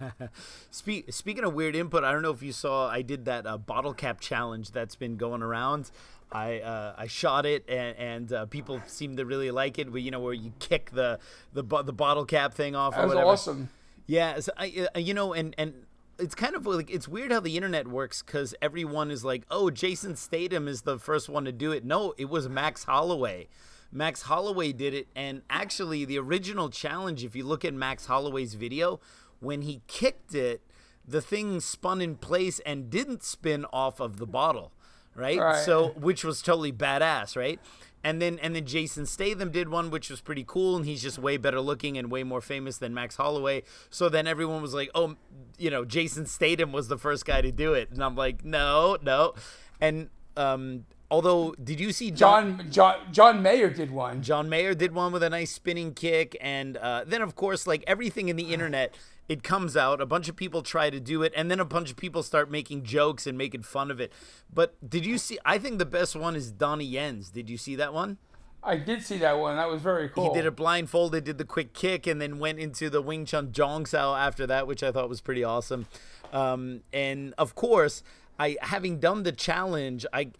Speak, 0.70 1.12
speaking 1.12 1.44
of 1.44 1.54
weird 1.54 1.76
input, 1.76 2.04
I 2.04 2.12
don't 2.12 2.22
know 2.22 2.30
if 2.30 2.42
you 2.42 2.52
saw. 2.52 2.88
I 2.88 3.02
did 3.02 3.26
that 3.26 3.46
uh, 3.46 3.58
bottle 3.58 3.94
cap 3.94 4.20
challenge 4.20 4.70
that's 4.70 4.96
been 4.96 5.16
going 5.16 5.42
around. 5.42 5.90
I 6.32 6.60
uh, 6.60 6.94
I 6.96 7.06
shot 7.08 7.44
it 7.44 7.64
and, 7.68 7.96
and 7.98 8.32
uh, 8.32 8.46
people 8.46 8.80
seem 8.86 9.16
to 9.16 9.24
really 9.24 9.50
like 9.50 9.78
it. 9.78 9.90
Where 9.90 10.00
you 10.00 10.10
know 10.10 10.20
where 10.20 10.32
you 10.32 10.52
kick 10.58 10.90
the 10.92 11.18
the 11.52 11.62
the 11.82 11.92
bottle 11.92 12.24
cap 12.24 12.54
thing 12.54 12.76
off. 12.76 12.94
That 12.94 13.02
was 13.02 13.14
whatever. 13.14 13.30
awesome. 13.30 13.68
Yeah, 14.10 14.40
so 14.40 14.50
I, 14.56 14.88
uh, 14.96 14.98
you 14.98 15.14
know, 15.14 15.32
and 15.32 15.54
and 15.56 15.86
it's 16.18 16.34
kind 16.34 16.56
of 16.56 16.66
like 16.66 16.90
it's 16.90 17.06
weird 17.06 17.30
how 17.30 17.38
the 17.38 17.56
internet 17.56 17.86
works 17.86 18.22
because 18.22 18.56
everyone 18.60 19.08
is 19.08 19.24
like, 19.24 19.44
oh, 19.52 19.70
Jason 19.70 20.16
Statham 20.16 20.66
is 20.66 20.82
the 20.82 20.98
first 20.98 21.28
one 21.28 21.44
to 21.44 21.52
do 21.52 21.70
it. 21.70 21.84
No, 21.84 22.12
it 22.18 22.28
was 22.28 22.48
Max 22.48 22.82
Holloway. 22.84 23.46
Max 23.92 24.22
Holloway 24.22 24.72
did 24.72 24.94
it, 24.94 25.06
and 25.14 25.42
actually, 25.48 26.04
the 26.04 26.18
original 26.18 26.70
challenge, 26.70 27.22
if 27.22 27.36
you 27.36 27.44
look 27.44 27.64
at 27.64 27.72
Max 27.72 28.06
Holloway's 28.06 28.54
video, 28.54 28.98
when 29.38 29.62
he 29.62 29.80
kicked 29.86 30.34
it, 30.34 30.60
the 31.06 31.20
thing 31.22 31.60
spun 31.60 32.00
in 32.00 32.16
place 32.16 32.58
and 32.66 32.90
didn't 32.90 33.22
spin 33.22 33.64
off 33.72 34.00
of 34.00 34.16
the 34.16 34.26
bottle, 34.26 34.72
right? 35.14 35.38
Right. 35.38 35.64
So, 35.64 35.90
which 35.90 36.24
was 36.24 36.42
totally 36.42 36.72
badass, 36.72 37.36
right? 37.36 37.60
And 38.02 38.20
then 38.20 38.38
and 38.40 38.56
then 38.56 38.64
Jason 38.64 39.04
Statham 39.06 39.50
did 39.50 39.68
one 39.68 39.90
which 39.90 40.08
was 40.08 40.20
pretty 40.20 40.44
cool 40.46 40.76
and 40.76 40.86
he's 40.86 41.02
just 41.02 41.18
way 41.18 41.36
better 41.36 41.60
looking 41.60 41.98
and 41.98 42.10
way 42.10 42.22
more 42.22 42.40
famous 42.40 42.78
than 42.78 42.94
Max 42.94 43.16
Holloway. 43.16 43.62
So 43.90 44.08
then 44.08 44.26
everyone 44.26 44.62
was 44.62 44.72
like, 44.72 44.90
"Oh, 44.94 45.16
you 45.58 45.70
know, 45.70 45.84
Jason 45.84 46.26
Statham 46.26 46.72
was 46.72 46.88
the 46.88 46.96
first 46.98 47.26
guy 47.26 47.42
to 47.42 47.52
do 47.52 47.74
it." 47.74 47.90
And 47.90 48.02
I'm 48.02 48.16
like, 48.16 48.44
"No, 48.44 48.96
no." 49.02 49.34
And 49.80 50.08
um 50.36 50.86
although 51.10 51.54
did 51.62 51.80
you 51.80 51.92
see 51.92 52.10
John 52.10 52.58
John 52.70 52.70
John 52.70 53.12
John 53.12 53.42
Mayer 53.42 53.68
did 53.68 53.90
one. 53.90 54.22
John 54.22 54.48
Mayer 54.48 54.74
did 54.74 54.92
one 54.92 55.12
with 55.12 55.22
a 55.22 55.30
nice 55.30 55.50
spinning 55.50 55.92
kick, 55.92 56.36
and 56.40 56.76
uh, 56.76 57.04
then 57.06 57.20
of 57.22 57.34
course, 57.34 57.66
like 57.66 57.84
everything 57.86 58.28
in 58.28 58.36
the 58.36 58.54
internet, 58.54 58.94
it 59.30 59.44
comes 59.44 59.76
out. 59.76 60.00
A 60.00 60.06
bunch 60.06 60.28
of 60.28 60.34
people 60.34 60.60
try 60.60 60.90
to 60.90 60.98
do 60.98 61.22
it, 61.22 61.32
and 61.36 61.48
then 61.48 61.60
a 61.60 61.64
bunch 61.64 61.88
of 61.88 61.96
people 61.96 62.24
start 62.24 62.50
making 62.50 62.82
jokes 62.82 63.28
and 63.28 63.38
making 63.38 63.62
fun 63.62 63.88
of 63.88 64.00
it. 64.00 64.12
But 64.52 64.74
did 64.86 65.06
you 65.06 65.18
see? 65.18 65.38
I 65.44 65.56
think 65.56 65.78
the 65.78 65.86
best 65.86 66.16
one 66.16 66.34
is 66.34 66.50
Donnie 66.50 66.84
Yen's. 66.84 67.30
Did 67.30 67.48
you 67.48 67.56
see 67.56 67.76
that 67.76 67.94
one? 67.94 68.18
I 68.60 68.76
did 68.76 69.04
see 69.04 69.18
that 69.18 69.38
one. 69.38 69.54
That 69.54 69.70
was 69.70 69.80
very 69.80 70.08
cool. 70.08 70.34
He 70.34 70.34
did 70.36 70.46
it 70.46 70.56
blindfolded, 70.56 71.22
did 71.22 71.38
the 71.38 71.44
quick 71.44 71.74
kick, 71.74 72.08
and 72.08 72.20
then 72.20 72.40
went 72.40 72.58
into 72.58 72.90
the 72.90 73.00
Wing 73.00 73.24
Chun 73.24 73.52
Jong 73.52 73.86
Sao 73.86 74.16
after 74.16 74.48
that, 74.48 74.66
which 74.66 74.82
I 74.82 74.90
thought 74.90 75.08
was 75.08 75.20
pretty 75.20 75.44
awesome. 75.44 75.86
Um, 76.32 76.82
and 76.92 77.32
of 77.38 77.54
course, 77.54 78.02
I 78.36 78.56
having 78.62 78.98
done 78.98 79.22
the 79.22 79.32
challenge, 79.32 80.06
I 80.12 80.32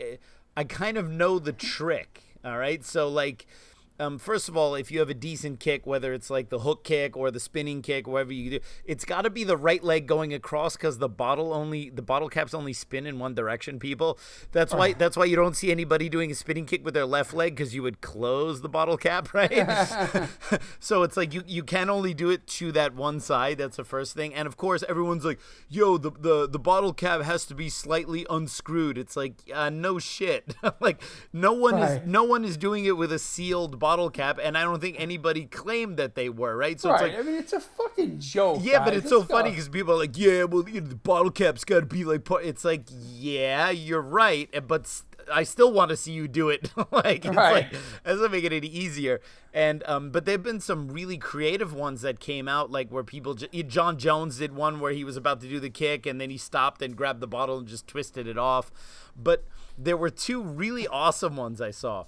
I 0.56 0.64
kind 0.64 0.98
of 0.98 1.08
know 1.08 1.38
the 1.38 1.52
trick. 1.52 2.24
All 2.44 2.58
right, 2.58 2.84
so 2.84 3.08
like 3.08 3.46
um, 4.00 4.18
first 4.18 4.48
of 4.48 4.56
all, 4.56 4.74
if 4.74 4.90
you 4.90 4.98
have 5.00 5.10
a 5.10 5.14
decent 5.14 5.60
kick, 5.60 5.86
whether 5.86 6.12
it's 6.12 6.30
like 6.30 6.48
the 6.48 6.60
hook 6.60 6.82
kick 6.84 7.16
or 7.16 7.30
the 7.30 7.38
spinning 7.38 7.82
kick, 7.82 8.08
whatever 8.08 8.32
you 8.32 8.50
do, 8.50 8.60
it's 8.84 9.04
got 9.04 9.22
to 9.22 9.30
be 9.30 9.44
the 9.44 9.56
right 9.56 9.84
leg 9.84 10.06
going 10.06 10.32
across 10.32 10.74
because 10.76 10.98
the 10.98 11.08
bottle 11.08 11.52
only 11.52 11.90
the 11.90 12.02
bottle 12.02 12.28
caps 12.30 12.54
only 12.54 12.72
spin 12.72 13.06
in 13.06 13.18
one 13.18 13.34
direction. 13.34 13.78
People, 13.78 14.18
that's 14.52 14.72
why 14.74 14.94
that's 14.94 15.16
why 15.16 15.26
you 15.26 15.36
don't 15.36 15.54
see 15.54 15.70
anybody 15.70 16.08
doing 16.08 16.30
a 16.30 16.34
spinning 16.34 16.64
kick 16.64 16.82
with 16.84 16.94
their 16.94 17.04
left 17.04 17.34
leg 17.34 17.54
because 17.54 17.74
you 17.74 17.82
would 17.82 18.00
close 18.00 18.62
the 18.62 18.68
bottle 18.70 18.96
cap, 18.96 19.34
right? 19.34 19.50
so 20.80 21.02
it's 21.02 21.16
like 21.16 21.34
you 21.34 21.42
you 21.46 21.62
can 21.62 21.90
only 21.90 22.14
do 22.14 22.30
it 22.30 22.46
to 22.46 22.72
that 22.72 22.94
one 22.94 23.20
side. 23.20 23.58
That's 23.58 23.76
the 23.76 23.84
first 23.84 24.14
thing, 24.14 24.34
and 24.34 24.48
of 24.48 24.56
course 24.56 24.82
everyone's 24.88 25.26
like, 25.26 25.38
"Yo, 25.68 25.98
the 25.98 26.10
the 26.10 26.48
the 26.48 26.58
bottle 26.58 26.94
cap 26.94 27.20
has 27.20 27.44
to 27.46 27.54
be 27.54 27.68
slightly 27.68 28.26
unscrewed." 28.30 28.96
It's 28.96 29.14
like, 29.16 29.34
uh, 29.54 29.68
no 29.68 29.98
shit, 29.98 30.54
like 30.80 31.02
no 31.34 31.52
one 31.52 31.74
Right. 31.74 32.00
is 32.02 32.06
no 32.06 32.24
one 32.24 32.44
is 32.46 32.56
doing 32.56 32.86
it 32.86 32.96
with 32.96 33.12
a 33.12 33.18
sealed 33.18 33.78
bottle 33.78 33.89
cap, 34.10 34.38
and 34.40 34.56
I 34.56 34.62
don't 34.62 34.80
think 34.80 34.96
anybody 35.00 35.46
claimed 35.46 35.96
that 35.96 36.14
they 36.14 36.28
were, 36.28 36.56
right? 36.56 36.80
So 36.80 36.90
right. 36.90 37.06
it's 37.06 37.14
like, 37.16 37.18
I 37.18 37.26
mean, 37.28 37.38
it's 37.40 37.52
a 37.52 37.60
fucking 37.60 38.20
joke. 38.20 38.60
yeah, 38.62 38.78
but 38.84 38.90
guys. 38.92 38.98
it's 39.00 39.08
so 39.08 39.22
funny 39.24 39.50
because 39.50 39.68
people 39.68 39.94
are 39.94 39.98
like, 39.98 40.16
yeah, 40.16 40.44
well, 40.44 40.68
you 40.68 40.80
know, 40.80 40.86
the 40.86 40.94
bottle 40.94 41.30
cap's 41.30 41.64
got 41.64 41.80
to 41.80 41.86
be 41.86 42.04
like, 42.04 42.26
it's 42.42 42.64
like, 42.64 42.84
yeah, 42.90 43.70
you're 43.70 44.00
right, 44.00 44.48
eh, 44.52 44.60
but 44.60 45.02
I 45.32 45.42
still 45.42 45.72
want 45.72 45.90
to 45.90 45.96
see 45.96 46.12
you 46.12 46.26
do 46.28 46.48
it. 46.48 46.70
like, 46.90 47.24
it's 47.24 47.34
Right. 47.36 47.52
like, 47.52 47.72
that 47.72 48.12
doesn't 48.12 48.30
make 48.32 48.44
it 48.44 48.52
any 48.52 48.66
easier. 48.68 49.20
And, 49.52 49.82
um, 49.86 50.10
but 50.10 50.24
there've 50.24 50.42
been 50.42 50.60
some 50.60 50.88
really 50.88 51.18
creative 51.18 51.72
ones 51.72 52.02
that 52.02 52.20
came 52.20 52.48
out, 52.48 52.70
like 52.70 52.90
where 52.90 53.02
people, 53.04 53.34
j- 53.34 53.62
Jon 53.64 53.98
Jones 53.98 54.38
did 54.38 54.54
one 54.54 54.80
where 54.80 54.92
he 54.92 55.04
was 55.04 55.16
about 55.16 55.40
to 55.40 55.48
do 55.48 55.58
the 55.60 55.70
kick 55.70 56.06
and 56.06 56.20
then 56.20 56.30
he 56.30 56.38
stopped 56.38 56.82
and 56.82 56.96
grabbed 56.96 57.20
the 57.20 57.26
bottle 57.26 57.58
and 57.58 57.66
just 57.68 57.86
twisted 57.86 58.26
it 58.26 58.38
off. 58.38 58.70
But 59.16 59.44
there 59.76 59.96
were 59.96 60.10
two 60.10 60.42
really 60.42 60.86
awesome 60.88 61.36
ones 61.36 61.60
I 61.60 61.70
saw. 61.70 62.06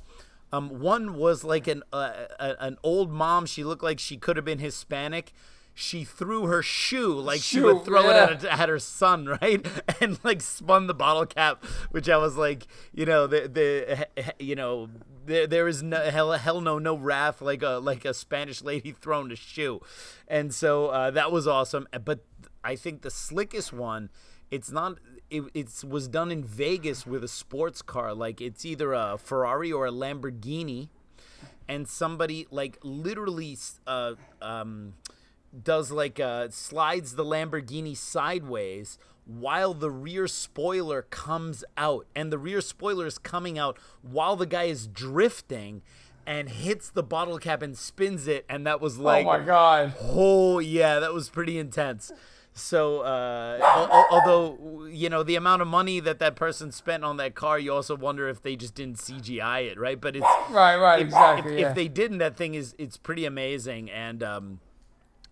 Um, 0.53 0.81
one 0.81 1.15
was 1.15 1.45
like 1.45 1.67
an 1.67 1.83
uh, 1.93 2.13
a- 2.39 2.57
an 2.61 2.77
old 2.83 3.11
mom. 3.11 3.47
She 3.47 3.65
looked 3.65 3.83
like 3.83 3.99
she 3.99 4.17
could 4.17 4.37
have 4.37 4.45
been 4.45 4.59
Hispanic. 4.59 5.33
She 5.75 6.05
threw 6.05 6.45
her 6.45 6.63
shoe 6.63 7.19
like 7.19 7.41
she 7.41 7.59
would 7.61 7.85
throw 7.85 8.03
yeah. 8.03 8.25
it 8.27 8.45
at, 8.45 8.61
at 8.61 8.69
her 8.69 8.79
son, 8.79 9.27
right? 9.43 9.67
And 10.03 10.23
like 10.23 10.43
spun 10.43 10.87
the 10.87 10.95
bottle 10.95 11.25
cap, 11.25 11.65
which 11.91 12.11
I 12.11 12.19
was 12.19 12.37
like, 12.37 12.67
you 12.93 13.07
know, 13.07 13.27
the 13.27 13.49
the 13.49 14.07
you 14.39 14.55
know, 14.55 14.91
there 15.25 15.47
there 15.47 15.67
is 15.69 15.83
no 15.83 15.99
hell 16.11 16.33
hell 16.33 16.61
no 16.61 16.79
no 16.79 16.95
wrath 16.95 17.41
like 17.41 17.63
a 17.63 17.79
like 17.79 18.05
a 18.05 18.13
Spanish 18.13 18.63
lady 18.63 18.93
throwing 18.93 19.33
a 19.33 19.37
shoe, 19.37 19.81
and 20.29 20.53
so 20.53 20.89
uh, 20.89 21.11
that 21.11 21.33
was 21.33 21.49
awesome. 21.49 21.89
But 22.05 22.21
I 22.63 22.77
think 22.77 23.01
the 23.01 23.11
slickest 23.11 23.73
one, 23.73 24.11
it's 24.51 24.71
not 24.71 24.99
it 25.33 25.45
it's 25.55 25.83
was 25.83 26.07
done 26.07 26.31
in 26.31 26.45
Vegas 26.45 27.07
with 27.07 27.25
a 27.25 27.29
sports 27.29 27.83
car. 27.83 28.15
Like 28.15 28.41
it's 28.41 28.65
either 28.65 28.93
a 28.93 29.17
Ferrari 29.19 29.73
or 29.73 29.87
a 29.87 29.91
Lamborghini, 29.91 30.89
and 31.67 31.89
somebody 31.89 32.47
like 32.51 32.79
literally 32.83 33.57
uh, 33.87 34.15
um, 34.41 34.95
does 35.65 35.91
like 35.91 36.21
uh, 36.21 36.49
slides 36.51 37.17
the 37.17 37.25
Lamborghini 37.25 37.97
sideways 37.97 38.99
while 39.25 39.73
the 39.73 39.91
rear 39.91 40.29
spoiler 40.29 41.03
comes 41.03 41.65
out, 41.77 42.07
and 42.15 42.31
the 42.31 42.39
rear 42.39 42.61
spoiler 42.61 43.07
is 43.07 43.19
coming 43.19 43.59
out 43.59 43.79
while 44.03 44.37
the 44.37 44.47
guy 44.47 44.65
is 44.65 44.87
drifting. 44.87 45.83
And 46.25 46.49
hits 46.49 46.89
the 46.89 47.03
bottle 47.03 47.37
cap 47.41 47.63
and 47.63 47.77
spins 47.77 48.29
it, 48.29 48.45
and 48.49 48.65
that 48.65 48.81
was 48.81 48.97
like, 48.97 49.27
oh 49.27 49.29
my 49.29 49.41
god. 49.41 49.93
Oh 50.01 50.61
yeah, 50.61 51.01
that 51.01 51.13
was 51.13 51.29
pretty 51.29 51.59
intense. 51.59 52.13
So, 52.55 53.01
uh, 53.01 53.59
al- 53.63 53.91
al- 53.91 54.07
although 54.11 54.85
you 54.87 55.09
know 55.09 55.23
the 55.23 55.37
amount 55.37 55.63
of 55.63 55.69
money 55.69 56.01
that 56.01 56.19
that 56.19 56.37
person 56.37 56.71
spent 56.71 57.03
on 57.03 57.17
that 57.17 57.35
car, 57.35 57.59
you 57.59 57.73
also 57.73 57.97
wonder 57.97 58.29
if 58.29 58.43
they 58.43 58.57
just 58.57 58.75
didn't 58.75 58.99
CGI 58.99 59.71
it, 59.71 59.79
right? 59.79 59.99
But 59.99 60.17
it's 60.17 60.27
Right, 60.51 60.77
right, 60.77 61.01
if, 61.01 61.07
exactly. 61.07 61.55
If, 61.55 61.61
yeah. 61.61 61.69
if 61.71 61.75
they 61.75 61.89
didn't, 61.89 62.19
that 62.19 62.37
thing 62.37 62.55
is 62.55 62.75
it's 62.77 62.99
pretty 62.99 63.25
amazing. 63.25 63.91
And 63.91 64.23
um, 64.23 64.61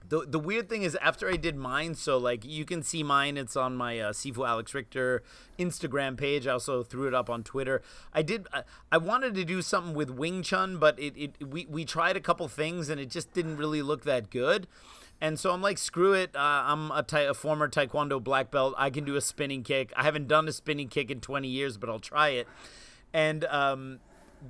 the 0.09 0.25
the 0.27 0.39
weird 0.39 0.71
thing 0.71 0.83
is, 0.83 0.97
after 0.97 1.29
I 1.29 1.37
did 1.37 1.57
mine, 1.57 1.95
so 1.95 2.17
like 2.17 2.43
you 2.43 2.65
can 2.65 2.83
see 2.83 3.03
mine. 3.03 3.37
It's 3.37 3.55
on 3.55 3.77
my 3.77 4.01
uh, 4.01 4.13
Sifu 4.13 4.49
Alex 4.49 4.73
Richter 4.73 5.23
Instagram 5.59 6.17
page. 6.17 6.47
I 6.47 6.53
also 6.53 6.83
threw 6.83 7.07
it 7.07 7.13
up 7.13 7.29
on 7.29 7.43
Twitter. 7.43 7.83
I 8.15 8.23
did. 8.23 8.47
I, 8.51 8.63
I 8.91 8.97
wanted 8.97 9.35
to 9.35 9.45
do 9.45 9.61
something 9.61 9.93
with 9.95 10.09
Wing 10.09 10.43
Chun, 10.43 10.79
but 10.79 10.99
it, 10.99 11.13
it 11.17 11.47
we 11.47 11.67
we 11.67 11.85
tried 11.85 12.17
a 12.17 12.21
couple 12.21 12.49
things 12.49 12.89
and 12.89 12.99
it 12.99 13.11
just 13.11 13.33
didn't 13.35 13.59
really 13.59 13.83
look 13.83 14.05
that 14.05 14.31
good. 14.31 14.67
And 15.21 15.39
so 15.39 15.53
I'm 15.53 15.61
like, 15.61 15.77
screw 15.79 16.15
it. 16.15 16.35
Uh, 16.35 16.39
I'm 16.39 16.91
a, 16.91 17.03
ta- 17.03 17.29
a 17.29 17.35
former 17.35 17.69
Taekwondo 17.69 18.23
black 18.23 18.51
belt. 18.51 18.75
I 18.79 18.89
can 18.91 19.05
do 19.05 19.17
a 19.17 19.21
spinning 19.21 19.63
kick. 19.63 19.93
I 19.97 20.03
haven't 20.03 20.29
done 20.29 20.49
a 20.49 20.53
spinning 20.53 20.89
kick 20.89 21.11
in 21.11 21.21
20 21.21 21.47
years, 21.47 21.77
but 21.77 21.91
I'll 21.91 21.99
try 21.99 22.31
it. 22.31 22.49
And 23.13 23.45
um, 23.47 23.99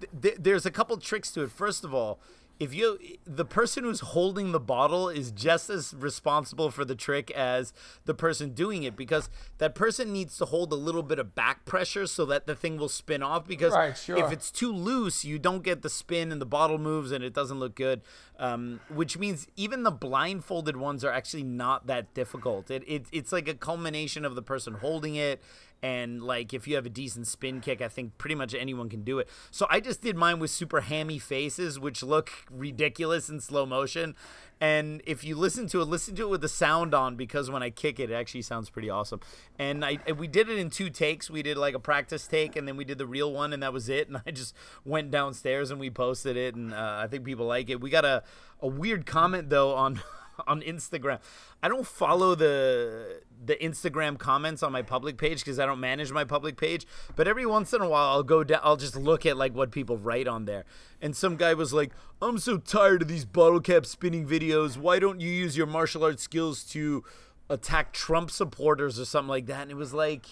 th- 0.01 0.13
th- 0.23 0.37
there's 0.39 0.67
a 0.67 0.71
couple 0.71 0.97
tricks 0.99 1.33
to 1.33 1.43
it. 1.43 1.51
First 1.51 1.83
of 1.85 1.93
all, 1.93 2.21
if 2.61 2.75
you 2.75 2.99
the 3.25 3.45
person 3.45 3.85
who's 3.85 4.01
holding 4.01 4.53
the 4.53 4.61
bottle 4.61 5.09
is 5.09 5.33
just 5.33 5.71
as 5.71 5.95
responsible 5.95 6.71
for 6.71 6.85
the 6.85 6.95
trick 6.95 7.31
as 7.31 7.73
the 8.05 8.13
person 8.15 8.51
doing 8.51 8.83
it 8.83 8.95
because 8.95 9.31
that 9.59 9.75
person 9.75 10.13
needs 10.13 10.37
to 10.37 10.45
hold 10.45 10.71
a 10.71 10.77
little 10.77 11.03
bit 11.03 11.19
of 11.19 11.35
back 11.35 11.65
pressure 11.65 12.07
so 12.07 12.27
that 12.27 12.47
the 12.47 12.55
thing 12.55 12.77
will 12.77 12.91
spin 12.91 13.23
off 13.23 13.49
because 13.49 13.73
Right, 13.73 13.97
sure. 13.97 14.19
if 14.19 14.31
it's 14.31 14.51
too 14.51 14.73
loose 14.73 15.25
you 15.25 15.39
don't 15.39 15.63
get 15.65 15.81
the 15.81 15.89
spin 15.89 16.31
and 16.31 16.41
the 16.41 16.47
bottle 16.47 16.79
moves 16.79 17.11
and 17.11 17.25
it 17.25 17.33
doesn't 17.33 17.59
look 17.59 17.75
good 17.75 18.03
um, 18.39 18.81
which 18.89 19.19
means 19.19 19.47
even 19.57 19.83
the 19.83 19.91
blindfolded 19.91 20.77
ones 20.77 21.03
are 21.03 21.11
actually 21.13 21.45
not 21.45 21.87
that 21.87 22.13
difficult 22.13 22.71
it, 22.71 22.85
it 22.87 23.07
it's 23.11 23.33
like 23.33 23.49
a 23.49 23.55
culmination 23.55 24.25
of 24.27 24.35
the 24.35 24.43
person 24.43 24.75
holding 24.75 25.15
it 25.15 25.43
and 25.83 26.23
like 26.23 26.53
if 26.53 26.69
you 26.69 26.75
have 26.75 26.87
a 26.87 26.91
decent 26.91 27.27
spin 27.27 27.61
kick 27.61 27.81
i 27.81 27.89
think 27.89 28.17
pretty 28.19 28.35
much 28.35 28.55
anyone 28.55 28.89
can 28.89 29.03
do 29.03 29.19
it. 29.19 29.29
So 29.51 29.67
i 29.71 29.81
just 29.81 30.03
did 30.03 30.17
mine 30.17 30.39
with 30.39 30.51
super 30.51 30.81
hammy 30.83 31.19
faces 31.19 31.79
which 31.79 32.03
look 32.03 32.31
ridiculous 32.51 33.29
in 33.29 33.41
slow 33.41 33.67
motion. 33.67 34.15
And 34.63 35.01
if 35.07 35.25
you 35.25 35.37
listen 35.37 35.69
to 35.69 35.81
it 35.81 35.87
listen 35.87 36.15
to 36.17 36.23
it 36.23 36.29
with 36.29 36.43
the 36.43 36.49
sound 36.49 36.95
on 36.95 37.17
because 37.17 37.51
when 37.51 37.63
i 37.63 37.71
kick 37.71 37.99
it 37.99 38.11
it 38.11 38.15
actually 38.15 38.43
sounds 38.43 38.69
pretty 38.71 38.91
awesome. 38.91 39.21
And 39.59 39.85
i 39.85 39.99
we 40.17 40.27
did 40.27 40.49
it 40.49 40.59
in 40.59 40.71
two 40.71 40.91
takes. 40.91 41.31
We 41.31 41.43
did 41.43 41.57
like 41.57 41.75
a 41.75 41.81
practice 41.81 42.27
take 42.27 42.57
and 42.57 42.69
then 42.69 42.77
we 42.77 42.85
did 42.85 42.99
the 42.99 43.07
real 43.07 43.33
one 43.33 43.53
and 43.53 43.63
that 43.63 43.73
was 43.73 43.89
it. 43.89 44.09
And 44.11 44.21
i 44.27 44.31
just 44.33 44.55
went 44.85 45.11
downstairs 45.11 45.71
and 45.71 45.79
we 45.79 45.89
posted 45.91 46.37
it 46.37 46.55
and 46.55 46.75
uh, 46.75 47.01
i 47.03 47.07
think 47.07 47.25
people 47.25 47.47
like 47.47 47.71
it. 47.71 47.81
We 47.81 47.91
got 47.91 48.05
a, 48.05 48.23
a 48.61 48.69
weird 48.69 49.07
comment 49.07 49.49
though 49.51 49.75
on 49.75 50.03
on 50.47 50.61
Instagram. 50.63 51.19
I 51.63 51.69
don't 51.69 51.87
follow 51.87 52.35
the 52.35 53.23
the 53.43 53.57
Instagram 53.57 54.19
comments 54.19 54.63
on 54.63 54.73
my 54.73 54.83
public 54.83 55.17
page 55.17 55.41
because 55.41 55.59
I 55.59 55.67
don't 55.67 55.81
manage 55.81 56.13
my 56.13 56.25
public 56.25 56.57
page. 56.57 56.87
But 57.17 57.27
every 57.27 57.47
once 57.47 57.73
in 57.73 57.81
a 57.81 57.89
while, 57.89 58.09
I'll 58.09 58.23
go 58.23 58.45
down. 58.45 58.61
I'll 58.63 58.77
just 58.77 58.97
look 58.97 59.25
at 59.25 59.37
like 59.37 59.55
what 59.55 59.71
people 59.71 59.97
write 59.97 60.29
on 60.29 60.45
there. 60.45 60.65
And 61.01 61.17
some 61.17 61.37
guy 61.37 61.55
was 61.55 61.73
like, 61.73 61.93
"I'm 62.21 62.39
so 62.39 62.59
tired 62.59 63.03
of 63.03 63.09
these 63.09 63.25
bottle 63.25 63.61
cap 63.61 63.87
spinning 63.87 64.27
videos. 64.27 64.77
Why 64.77 64.99
don't 64.99 65.21
you 65.21 65.31
use 65.31 65.57
your 65.57 65.67
martial 65.67 66.05
arts 66.05 66.23
skills 66.23 66.65
to 66.65 67.05
attack 67.49 67.93
Trump 67.93 68.31
supporters 68.31 68.99
or 69.01 69.05
something 69.05 69.29
like 69.29 69.47
that?" 69.47 69.63
And 69.63 69.71
it 69.71 69.77
was 69.77 69.95
like. 69.95 70.27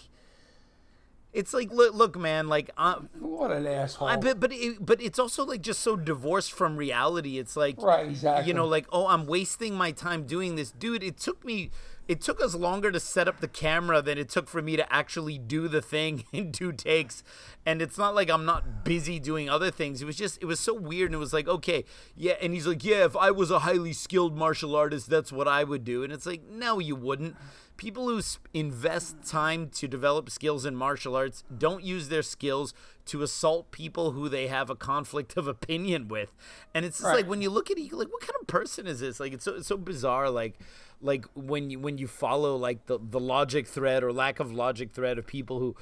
It's 1.39 1.55
like 1.55 1.71
look, 1.71 1.95
look, 1.95 2.19
man. 2.19 2.49
Like, 2.49 2.71
uh, 2.77 2.97
What 3.21 3.53
an 3.53 3.65
asshole. 3.65 4.09
I, 4.09 4.17
but 4.17 4.41
but 4.41 4.53
it, 4.53 4.85
but 4.85 5.01
it's 5.01 5.21
also 5.21 5.47
like 5.47 5.63
just 5.63 5.79
so 5.79 5.95
divorced 5.95 6.51
from 6.51 6.77
reality. 6.77 7.39
It's 7.39 7.57
like 7.57 7.81
Right, 7.81 8.09
exactly. 8.09 8.49
You 8.49 8.55
know, 8.55 8.67
like 8.67 8.87
oh, 8.91 9.07
I'm 9.07 9.25
wasting 9.25 9.77
my 9.77 9.93
time 9.93 10.25
doing 10.25 10.57
this, 10.57 10.73
dude. 10.73 11.05
It 11.05 11.17
took 11.17 11.45
me, 11.45 11.71
it 12.09 12.21
took 12.21 12.43
us 12.43 12.57
longer 12.57 12.91
to 12.91 12.99
set 12.99 13.29
up 13.29 13.39
the 13.39 13.47
camera 13.47 14.03
than 14.03 14.19
it 14.19 14.29
took 14.29 14.49
for 14.49 14.61
me 14.61 14.75
to 14.79 14.93
actually 14.93 15.39
do 15.39 15.69
the 15.69 15.81
thing 15.81 16.25
in 16.33 16.51
two 16.51 16.73
takes. 16.73 17.23
And 17.65 17.81
it's 17.81 17.97
not 17.97 18.17
like 18.17 18.29
I'm 18.29 18.45
not 18.45 18.85
busy 18.85 19.21
doing 19.21 19.49
other 19.49 19.71
things. 19.71 20.03
It 20.03 20.07
was 20.07 20.17
just 20.17 20.43
it 20.43 20.47
was 20.47 20.59
so 20.59 20.75
weird. 20.75 21.11
And 21.11 21.15
it 21.15 21.19
was 21.19 21.33
like 21.33 21.47
okay, 21.47 21.85
yeah. 22.17 22.35
And 22.43 22.53
he's 22.53 22.67
like, 22.67 22.83
yeah, 22.83 23.05
if 23.05 23.17
I 23.17 23.31
was 23.31 23.53
a 23.53 23.61
highly 23.61 23.93
skilled 23.93 24.37
martial 24.37 24.75
artist, 24.75 25.09
that's 25.09 25.31
what 25.31 25.47
I 25.47 25.63
would 25.63 25.85
do. 25.85 26.03
And 26.03 26.13
it's 26.13 26.27
like, 26.27 26.43
no, 26.51 26.81
you 26.81 26.97
wouldn't 26.97 27.37
people 27.79 28.09
who 28.09 28.21
sp- 28.21 28.45
invest 28.53 29.17
time 29.27 29.71
to 29.71 29.89
develop 29.89 30.29
skills 30.29 30.67
in 30.67 30.77
martial 30.77 31.17
arts 31.17 31.45
don't 31.57 31.83
use 31.83 32.09
their 32.11 32.23
skills 32.23 32.75
to 33.07 33.23
assault 33.23 33.71
people 33.71 34.11
who 34.11 34.29
they 34.29 34.49
have 34.49 34.69
a 34.69 34.77
conflict 34.77 35.37
of 35.39 35.49
opinion 35.49 36.09
with. 36.09 36.31
And 36.75 36.85
it's 36.85 36.99
just 36.99 37.07
Right. 37.09 37.17
like 37.17 37.27
when 37.27 37.41
you 37.41 37.49
look 37.49 37.71
at 37.71 37.79
it 37.79 37.91
like 37.93 38.09
what 38.13 38.21
kind 38.21 38.35
of 38.41 38.47
person 38.47 38.87
is 38.87 39.01
this? 39.01 39.19
Like 39.19 39.33
it's 39.33 39.45
so, 39.45 39.55
it's 39.55 39.69
so 39.69 39.79
bizarre 39.79 40.29
like 40.29 40.59
like 41.01 41.25
when 41.35 41.71
you 41.71 41.79
when 41.79 41.97
you 41.97 42.07
follow 42.07 42.57
like 42.57 42.85
the 42.87 42.99
the 43.01 43.21
logic 43.21 43.67
thread 43.67 44.03
or 44.05 44.13
lack 44.13 44.41
of 44.41 44.53
logic 44.53 44.91
thread 44.93 45.17
of 45.17 45.27
people 45.27 45.59
who 45.61 45.75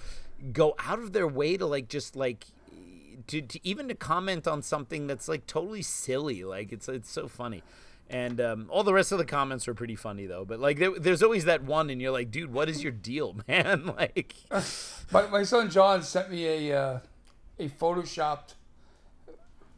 go 0.52 0.74
out 0.78 0.98
of 1.00 1.12
their 1.12 1.26
way 1.26 1.56
to 1.56 1.66
like 1.66 1.88
just 1.88 2.14
like 2.14 2.46
to, 3.28 3.40
to 3.40 3.58
even 3.66 3.88
to 3.88 3.94
comment 3.94 4.46
on 4.46 4.62
something 4.62 5.06
that's 5.06 5.26
like 5.26 5.46
totally 5.46 5.82
silly. 5.82 6.44
Like 6.44 6.70
it's 6.72 6.88
it's 6.88 7.10
so 7.10 7.26
funny 7.26 7.62
and 8.08 8.40
um, 8.40 8.66
all 8.70 8.84
the 8.84 8.92
rest 8.94 9.10
of 9.12 9.18
the 9.18 9.24
comments 9.24 9.66
were 9.66 9.74
pretty 9.74 9.96
funny 9.96 10.26
though 10.26 10.44
but 10.44 10.60
like 10.60 10.78
there, 10.78 10.98
there's 10.98 11.22
always 11.22 11.44
that 11.44 11.62
one 11.64 11.90
and 11.90 12.00
you're 12.00 12.12
like 12.12 12.30
dude 12.30 12.52
what 12.52 12.68
is 12.68 12.82
your 12.82 12.92
deal 12.92 13.36
man 13.48 13.86
like 13.98 14.34
My, 15.12 15.26
my 15.28 15.42
son 15.44 15.70
John 15.70 16.02
sent 16.02 16.30
me 16.30 16.70
a 16.70 16.78
uh, 16.80 16.98
a 17.58 17.68
photoshopped 17.68 18.54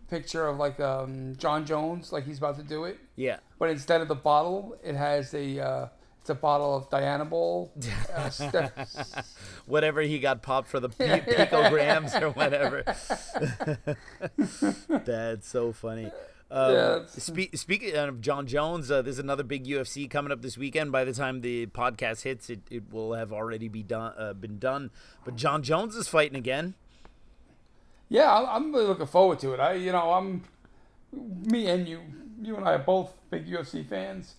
picture 0.08 0.46
of 0.46 0.56
like 0.56 0.80
um, 0.80 1.34
Jon 1.36 1.66
Jones, 1.66 2.12
like 2.12 2.24
he's 2.24 2.38
about 2.38 2.56
to 2.56 2.62
do 2.62 2.84
it, 2.84 2.98
yeah 3.16 3.38
but 3.58 3.70
instead 3.70 4.00
of 4.00 4.08
the 4.08 4.14
bottle, 4.14 4.76
it 4.82 4.94
has 4.94 5.34
a 5.34 5.60
uh, 5.60 5.88
it's 6.20 6.30
a 6.30 6.34
bottle 6.34 6.76
of 6.76 6.88
Dianabol. 6.90 7.70
Uh, 8.14 8.30
Steph- 8.30 9.26
whatever 9.66 10.00
he 10.00 10.18
got 10.18 10.42
popped 10.42 10.68
for 10.68 10.78
the 10.80 10.88
pi- 10.88 11.20
picograms 11.20 12.20
or 12.20 12.30
whatever. 12.30 12.84
That's 15.04 15.48
so 15.48 15.72
funny. 15.72 16.10
Um, 16.50 16.72
Yeah, 16.74 16.98
spe- 17.06 17.54
speaking 17.54 17.94
of 17.94 18.20
Jon 18.22 18.46
Jones, 18.46 18.90
uh, 18.90 19.02
there's 19.02 19.18
another 19.18 19.42
big 19.42 19.66
UFC 19.66 20.08
coming 20.10 20.32
up 20.32 20.40
this 20.40 20.56
weekend. 20.56 20.90
By 20.92 21.04
the 21.04 21.12
time 21.12 21.42
the 21.42 21.66
podcast 21.66 22.22
hits, 22.22 22.48
it, 22.48 22.60
it 22.70 22.90
will 22.92 23.12
have 23.14 23.32
already 23.32 23.68
be 23.68 23.82
done, 23.82 24.14
uh, 24.16 24.32
been 24.32 24.58
done. 24.58 24.90
But 25.24 25.36
Jon 25.36 25.62
Jones 25.62 25.94
is 25.94 26.08
fighting 26.08 26.36
again. 26.36 26.74
yeah, 28.08 28.34
I'm, 28.34 28.46
I'm 28.46 28.72
really 28.74 28.86
looking 28.86 29.06
forward 29.06 29.38
to 29.40 29.52
it. 29.52 29.60
I, 29.60 29.74
you 29.74 29.92
know, 29.92 30.12
I'm 30.12 30.44
me 31.12 31.66
and 31.68 31.86
you, 31.86 32.00
you 32.40 32.56
and 32.56 32.66
I 32.66 32.74
are 32.74 32.78
both 32.78 33.10
big 33.30 33.46
UFC 33.46 33.86
fans, 33.86 34.34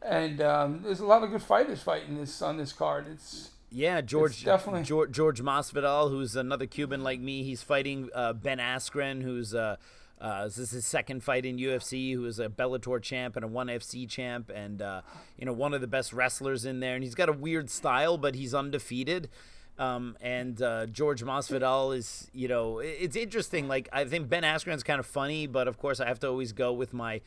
and 0.00 0.40
um, 0.40 0.80
there's 0.84 1.00
a 1.00 1.06
lot 1.06 1.22
of 1.22 1.30
good 1.30 1.42
fighters 1.42 1.80
fighting 1.82 2.16
this 2.18 2.42
on 2.42 2.56
this 2.56 2.72
card. 2.72 3.06
It's 3.08 3.50
Yeah, 3.70 4.00
George 4.00 4.44
definitely- 4.44 4.82
George, 4.82 5.12
George 5.12 5.40
Masvidal, 5.40 6.10
who's 6.10 6.34
another 6.34 6.66
Cuban 6.66 7.04
like 7.04 7.20
me. 7.20 7.44
He's 7.44 7.62
fighting 7.62 8.08
uh, 8.14 8.32
Ben 8.32 8.58
Askren, 8.58 9.22
who's 9.22 9.54
uh, 9.54 9.76
uh, 10.22 10.44
this 10.44 10.56
is 10.56 10.70
his 10.70 10.86
second 10.86 11.24
fight 11.24 11.44
in 11.44 11.58
UFC. 11.58 12.14
Who 12.14 12.24
is 12.26 12.38
a 12.38 12.48
Bellator 12.48 13.02
champ 13.02 13.34
and 13.34 13.44
a 13.44 13.48
ONE 13.48 13.66
FC 13.66 14.08
champ, 14.08 14.50
and 14.54 14.80
uh, 14.80 15.02
you 15.36 15.44
know 15.44 15.52
one 15.52 15.74
of 15.74 15.80
the 15.80 15.88
best 15.88 16.12
wrestlers 16.12 16.64
in 16.64 16.78
there. 16.78 16.94
And 16.94 17.02
he's 17.02 17.16
got 17.16 17.28
a 17.28 17.32
weird 17.32 17.68
style, 17.68 18.16
but 18.16 18.36
he's 18.36 18.54
undefeated. 18.54 19.28
Um, 19.78 20.16
and 20.20 20.62
uh, 20.62 20.86
George 20.86 21.24
Masvidal 21.24 21.96
is, 21.96 22.30
you 22.32 22.46
know, 22.46 22.78
it's 22.78 23.16
interesting. 23.16 23.66
Like 23.66 23.88
I 23.92 24.04
think 24.04 24.28
Ben 24.28 24.44
Askren's 24.44 24.84
kind 24.84 25.00
of 25.00 25.06
funny, 25.06 25.48
but 25.48 25.66
of 25.66 25.76
course 25.76 25.98
I 25.98 26.06
have 26.06 26.20
to 26.20 26.28
always 26.28 26.52
go 26.52 26.72
with 26.72 26.92
my 26.92 27.20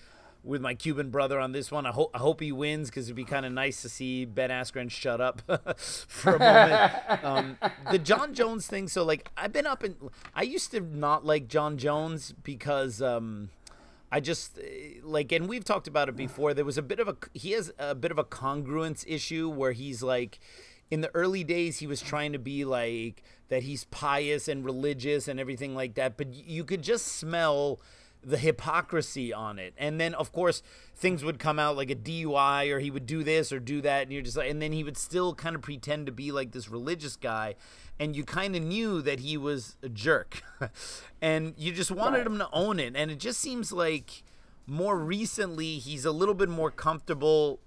with 0.46 0.62
my 0.62 0.76
Cuban 0.76 1.10
brother 1.10 1.40
on 1.40 1.52
this 1.52 1.72
one. 1.72 1.86
I 1.86 1.92
hope 1.92 2.12
I 2.14 2.20
hope 2.20 2.40
he 2.40 2.52
wins 2.52 2.90
because 2.90 3.08
it'd 3.08 3.16
be 3.16 3.26
kind 3.26 3.46
of 3.46 3.52
nice 3.52 3.82
to 3.82 3.90
see 3.90 4.26
Ben 4.26 4.50
Askren 4.50 4.90
shut 4.90 5.20
up 5.20 5.42
for 5.78 6.36
a 6.36 6.40
moment. 6.40 6.94
um, 7.24 7.58
the 7.92 7.98
Jon 7.98 8.34
Jones 8.34 8.68
thing. 8.68 8.88
So 8.88 9.04
like 9.04 9.30
I've 9.36 9.52
been 9.52 9.68
up 9.68 9.84
and 9.84 9.96
I 10.34 10.44
used 10.44 10.72
to 10.72 10.82
not 10.82 11.26
like 11.26 11.48
Jon 11.48 11.78
Jones 11.78 12.34
because. 12.44 13.02
Um, 13.02 13.50
I 14.12 14.20
just 14.20 14.60
eh, 14.60 15.00
like, 15.04 15.32
and 15.32 15.50
we've 15.50 15.66
talked 15.66 15.88
about 15.88 16.08
it 16.08 16.16
before. 16.16 16.54
There 16.54 16.64
was 16.64 16.78
a 16.78 16.84
bit 16.84 17.00
of 17.00 17.08
a 17.08 17.18
he 17.34 17.52
has 17.52 17.74
a 17.80 17.96
bit 17.96 18.12
of 18.12 18.20
a 18.20 18.24
congruence 18.24 19.04
issue 19.08 19.50
where 19.50 19.72
he's 19.72 20.04
like, 20.04 20.40
in 20.92 21.02
the 21.02 21.14
early 21.14 21.44
days, 21.44 21.80
he 21.80 21.88
was 21.88 22.02
trying 22.02 22.32
to 22.32 22.40
be 22.40 22.64
like 22.64 23.24
that 23.50 23.64
he's 23.64 23.86
pious 23.86 24.48
and 24.48 24.64
religious 24.66 25.28
and 25.28 25.40
everything 25.40 25.76
like 25.76 25.96
that, 25.96 26.18
but 26.18 26.34
you 26.34 26.64
could 26.64 26.82
just 26.82 27.08
smell 27.08 27.80
the 28.26 28.38
hypocrisy 28.38 29.32
on 29.32 29.60
it. 29.60 29.74
And 29.78 30.00
then, 30.02 30.14
of 30.16 30.32
course, 30.32 30.64
things 30.96 31.24
would 31.24 31.38
come 31.38 31.60
out 31.60 31.76
like 31.78 31.92
a 31.92 31.96
DUI 31.96 32.72
or 32.74 32.80
he 32.80 32.90
would 32.90 33.06
do 33.06 33.24
this 33.24 33.52
or 33.52 33.60
do 33.60 33.82
that, 33.82 34.04
and 34.04 34.12
you're 34.12 34.22
just 34.24 34.36
like, 34.38 34.50
and 34.50 34.62
then 34.62 34.72
he 34.72 34.84
would 34.84 34.98
still 34.98 35.36
kind 35.36 35.56
of 35.56 35.62
pretend 35.62 36.08
to 36.08 36.12
be 36.12 36.32
like 36.32 36.52
this 36.52 36.70
religious 36.70 37.16
guy. 37.16 37.56
And 38.00 38.16
you 38.16 38.24
kind 38.26 38.56
of 38.56 38.64
knew 38.64 39.02
that 39.04 39.20
he 39.22 39.38
was 39.38 39.78
a 39.84 39.90
jerk, 39.90 40.42
and 41.22 41.54
you 41.58 41.72
just 41.72 41.92
wanted 41.92 42.18
Right. 42.20 42.28
him 42.28 42.38
to 42.40 42.50
own 42.52 42.80
it. 42.80 42.94
And 42.96 43.12
it 43.12 43.20
just 43.20 43.40
seems 43.40 43.72
like 43.72 44.24
more 44.68 44.98
recently 44.98 45.78
he's 45.78 46.04
a 46.06 46.12
little 46.12 46.34
bit 46.34 46.50
more 46.50 46.72
comfortable 46.72 47.60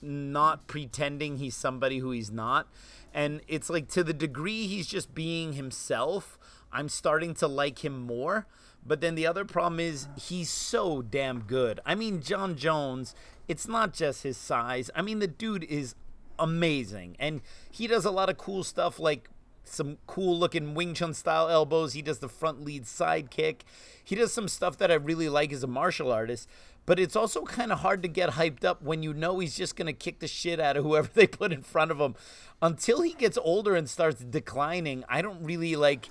not 0.00 0.66
pretending 0.66 1.36
he's 1.36 1.54
somebody 1.54 1.98
who 1.98 2.10
he's 2.10 2.30
not. 2.30 2.66
And 3.14 3.40
it's 3.46 3.68
like 3.70 3.88
to 3.90 4.02
the 4.02 4.14
degree 4.14 4.66
he's 4.66 4.86
just 4.86 5.14
being 5.14 5.52
himself, 5.52 6.38
I'm 6.72 6.88
starting 6.88 7.34
to 7.34 7.46
like 7.46 7.84
him 7.84 8.00
more. 8.00 8.46
But 8.84 9.00
then 9.00 9.14
the 9.14 9.26
other 9.26 9.44
problem 9.44 9.78
is 9.78 10.08
he's 10.16 10.50
so 10.50 11.02
damn 11.02 11.40
good. 11.42 11.80
I 11.86 11.94
mean, 11.94 12.20
Jon 12.20 12.56
Jones, 12.56 13.14
it's 13.46 13.68
not 13.68 13.92
just 13.92 14.22
his 14.22 14.36
size. 14.36 14.90
I 14.94 15.02
mean, 15.02 15.20
the 15.20 15.28
dude 15.28 15.64
is 15.64 15.94
amazing. 16.38 17.16
And 17.18 17.42
he 17.70 17.86
does 17.86 18.04
a 18.04 18.10
lot 18.10 18.28
of 18.28 18.38
cool 18.38 18.64
stuff 18.64 18.98
like 18.98 19.28
some 19.64 19.98
cool 20.06 20.36
looking 20.36 20.74
Wing 20.74 20.94
Chun 20.94 21.14
style 21.14 21.48
elbows. 21.48 21.92
He 21.92 22.02
does 22.02 22.18
the 22.18 22.28
front 22.28 22.64
lead 22.64 22.86
side 22.86 23.30
kick. 23.30 23.64
He 24.02 24.16
does 24.16 24.32
some 24.32 24.48
stuff 24.48 24.76
that 24.78 24.90
I 24.90 24.94
really 24.94 25.28
like 25.28 25.52
as 25.52 25.62
a 25.62 25.68
martial 25.68 26.10
artist. 26.10 26.48
But 26.84 26.98
it's 26.98 27.14
also 27.14 27.42
kind 27.42 27.70
of 27.70 27.78
hard 27.80 28.02
to 28.02 28.08
get 28.08 28.30
hyped 28.30 28.64
up 28.64 28.82
when 28.82 29.04
you 29.04 29.14
know 29.14 29.38
he's 29.38 29.56
just 29.56 29.76
going 29.76 29.86
to 29.86 29.92
kick 29.92 30.18
the 30.18 30.26
shit 30.26 30.58
out 30.58 30.76
of 30.76 30.84
whoever 30.84 31.08
they 31.14 31.26
put 31.26 31.52
in 31.52 31.62
front 31.62 31.90
of 31.90 31.98
him. 31.98 32.16
Until 32.60 33.02
he 33.02 33.12
gets 33.14 33.38
older 33.38 33.74
and 33.74 33.88
starts 33.88 34.22
declining, 34.22 35.04
I 35.08 35.22
don't 35.22 35.42
really 35.44 35.76
like. 35.76 36.08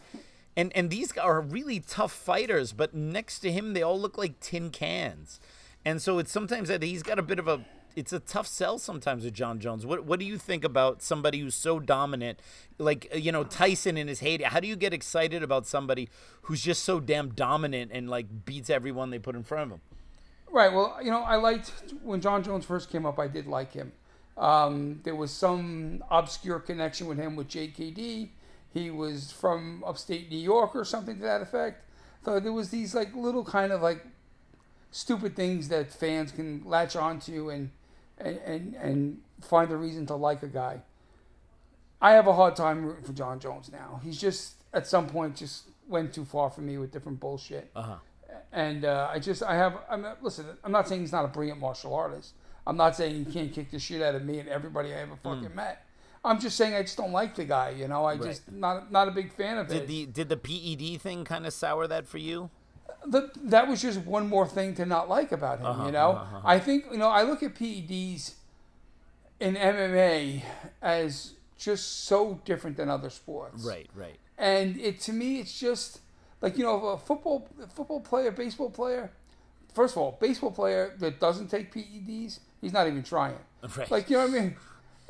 And 0.55 0.71
and 0.75 0.89
these 0.89 1.15
are 1.17 1.41
really 1.41 1.79
tough 1.79 2.11
fighters, 2.11 2.73
but 2.73 2.93
next 2.93 3.39
to 3.39 3.51
him 3.51 3.73
they 3.73 3.81
all 3.81 3.99
look 3.99 4.17
like 4.17 4.39
tin 4.39 4.69
cans. 4.69 5.39
And 5.85 6.01
so 6.01 6.19
it's 6.19 6.31
sometimes 6.31 6.69
that 6.69 6.83
he's 6.83 7.03
got 7.03 7.19
a 7.19 7.23
bit 7.23 7.39
of 7.39 7.47
a 7.47 7.65
it's 7.95 8.13
a 8.13 8.19
tough 8.19 8.47
sell 8.47 8.79
sometimes 8.79 9.23
with 9.23 9.33
Jon 9.33 9.59
Jones. 9.59 9.85
What 9.85 10.05
what 10.05 10.19
do 10.19 10.25
you 10.25 10.37
think 10.37 10.63
about 10.63 11.01
somebody 11.01 11.39
who's 11.39 11.55
so 11.55 11.79
dominant, 11.79 12.39
like 12.77 13.07
uh, 13.13 13.17
you 13.17 13.31
know 13.31 13.43
Tyson 13.43 13.97
in 13.97 14.07
his 14.07 14.19
heyday? 14.19 14.45
How 14.45 14.59
do 14.59 14.67
you 14.67 14.75
get 14.75 14.93
excited 14.93 15.43
about 15.43 15.65
somebody 15.65 16.09
who's 16.43 16.61
just 16.61 16.83
so 16.83 16.99
damn 16.99 17.29
dominant 17.29 17.91
and 17.93 18.09
like 18.09 18.45
beats 18.45 18.69
everyone 18.69 19.09
they 19.09 19.19
put 19.19 19.35
in 19.35 19.43
front 19.43 19.63
of 19.63 19.77
him? 19.77 19.81
Right. 20.51 20.71
Well, 20.71 20.97
you 21.01 21.11
know, 21.11 21.21
I 21.21 21.37
liked 21.37 21.71
when 22.03 22.19
Jon 22.19 22.43
Jones 22.43 22.65
first 22.65 22.89
came 22.89 23.05
up. 23.05 23.19
I 23.19 23.27
did 23.27 23.47
like 23.47 23.73
him. 23.73 23.93
Um, 24.37 25.01
there 25.03 25.15
was 25.15 25.31
some 25.31 26.03
obscure 26.09 26.59
connection 26.59 27.07
with 27.07 27.17
him 27.17 27.35
with 27.35 27.47
JKD. 27.47 28.29
He 28.73 28.89
was 28.89 29.31
from 29.31 29.83
upstate 29.85 30.29
New 30.29 30.37
York 30.37 30.75
or 30.75 30.85
something 30.85 31.17
to 31.17 31.23
that 31.23 31.41
effect. 31.41 31.83
So 32.23 32.39
there 32.39 32.53
was 32.53 32.69
these 32.69 32.93
like 32.95 33.13
little 33.15 33.43
kind 33.43 33.71
of 33.71 33.81
like 33.81 34.05
stupid 34.91 35.35
things 35.35 35.69
that 35.69 35.91
fans 35.91 36.31
can 36.31 36.63
latch 36.65 36.95
onto 36.95 37.49
and 37.49 37.71
and 38.17 38.37
and, 38.45 38.75
and 38.75 39.17
find 39.41 39.71
a 39.71 39.75
reason 39.77 40.05
to 40.07 40.15
like 40.15 40.43
a 40.43 40.47
guy. 40.47 40.81
I 42.01 42.11
have 42.11 42.27
a 42.27 42.33
hard 42.33 42.55
time 42.55 42.85
rooting 42.85 43.03
for 43.03 43.13
Jon 43.13 43.39
Jones 43.39 43.69
now. 43.71 43.99
He's 44.03 44.19
just 44.19 44.55
at 44.73 44.87
some 44.87 45.07
point 45.07 45.35
just 45.35 45.63
went 45.87 46.13
too 46.13 46.25
far 46.25 46.49
for 46.49 46.61
me 46.61 46.77
with 46.77 46.91
different 46.91 47.19
bullshit 47.19 47.69
Uh 47.75 47.81
huh. 47.81 47.95
and 48.53 48.85
uh, 48.85 49.09
I 49.11 49.19
just 49.19 49.43
I 49.43 49.55
have 49.55 49.77
I'm 49.89 50.05
listen. 50.21 50.45
I'm 50.63 50.71
not 50.71 50.87
saying 50.87 51.01
he's 51.01 51.11
not 51.11 51.25
a 51.25 51.29
brilliant 51.29 51.59
martial 51.59 51.93
artist. 51.93 52.33
I'm 52.65 52.77
not 52.77 52.95
saying 52.95 53.25
he 53.25 53.31
can't 53.31 53.51
kick 53.51 53.71
the 53.71 53.79
shit 53.79 54.01
out 54.01 54.13
of 54.15 54.23
me 54.23 54.39
and 54.39 54.47
everybody 54.47 54.93
I 54.93 54.97
ever 55.01 55.15
fucking 55.23 55.55
met. 55.55 55.83
I'm 56.23 56.39
just 56.39 56.55
saying 56.55 56.75
I 56.75 56.81
just 56.83 56.97
don't 56.97 57.11
like 57.11 57.35
the 57.35 57.45
guy. 57.45 57.71
You 57.71 57.87
know, 57.87 58.05
I 58.05 58.17
just 58.17 58.51
not 58.51 58.91
not 58.91 59.07
a 59.07 59.11
big 59.11 59.33
fan 59.33 59.57
of 59.57 59.67
Did 59.67 59.87
the 59.87 60.05
did 60.05 60.29
the 60.29 60.37
PED 60.37 61.01
thing 61.01 61.25
kind 61.25 61.45
of 61.45 61.53
sour 61.53 61.87
that 61.87 62.07
for 62.07 62.17
you? 62.19 62.49
The, 63.07 63.31
that 63.45 63.67
was 63.67 63.81
just 63.81 63.99
one 64.01 64.29
more 64.29 64.47
thing 64.47 64.75
to 64.75 64.85
not 64.85 65.09
like 65.09 65.31
about 65.31 65.59
him. 65.59 65.65
Uh-huh, 65.65 65.85
you 65.87 65.91
know, 65.91 66.21
I 66.45 66.59
think 66.59 66.85
you 66.91 66.97
know 66.97 67.07
I 67.07 67.23
look 67.23 67.41
at 67.41 67.55
PEDs 67.55 68.35
in 69.39 69.55
MMA 69.55 70.43
as 70.83 71.33
just 71.57 72.05
so 72.05 72.39
different 72.45 72.77
than 72.77 72.89
other 72.89 73.09
sports. 73.09 73.63
Right, 73.63 73.89
right. 73.95 74.17
and 74.37 74.79
it 74.79 74.99
to 75.01 75.13
me 75.13 75.39
it's 75.39 75.59
just 75.59 75.99
like 76.41 76.57
you 76.57 76.63
know 76.63 76.87
a 76.89 76.97
football 76.97 77.47
football 77.75 78.01
player 78.01 78.31
baseball 78.31 78.69
player 78.69 79.11
first 79.73 79.95
of 79.95 80.01
all 80.01 80.17
baseball 80.19 80.51
player 80.51 80.95
that 80.99 81.19
doesn't 81.19 81.47
take 81.49 81.71
ped's 81.71 82.39
he's 82.59 82.73
not 82.73 82.87
even 82.87 83.03
trying 83.03 83.35
Right. 83.77 83.91
like 83.91 84.09
you 84.09 84.17
know 84.17 84.25
what 84.27 84.35
i 84.35 84.39
mean 84.41 84.55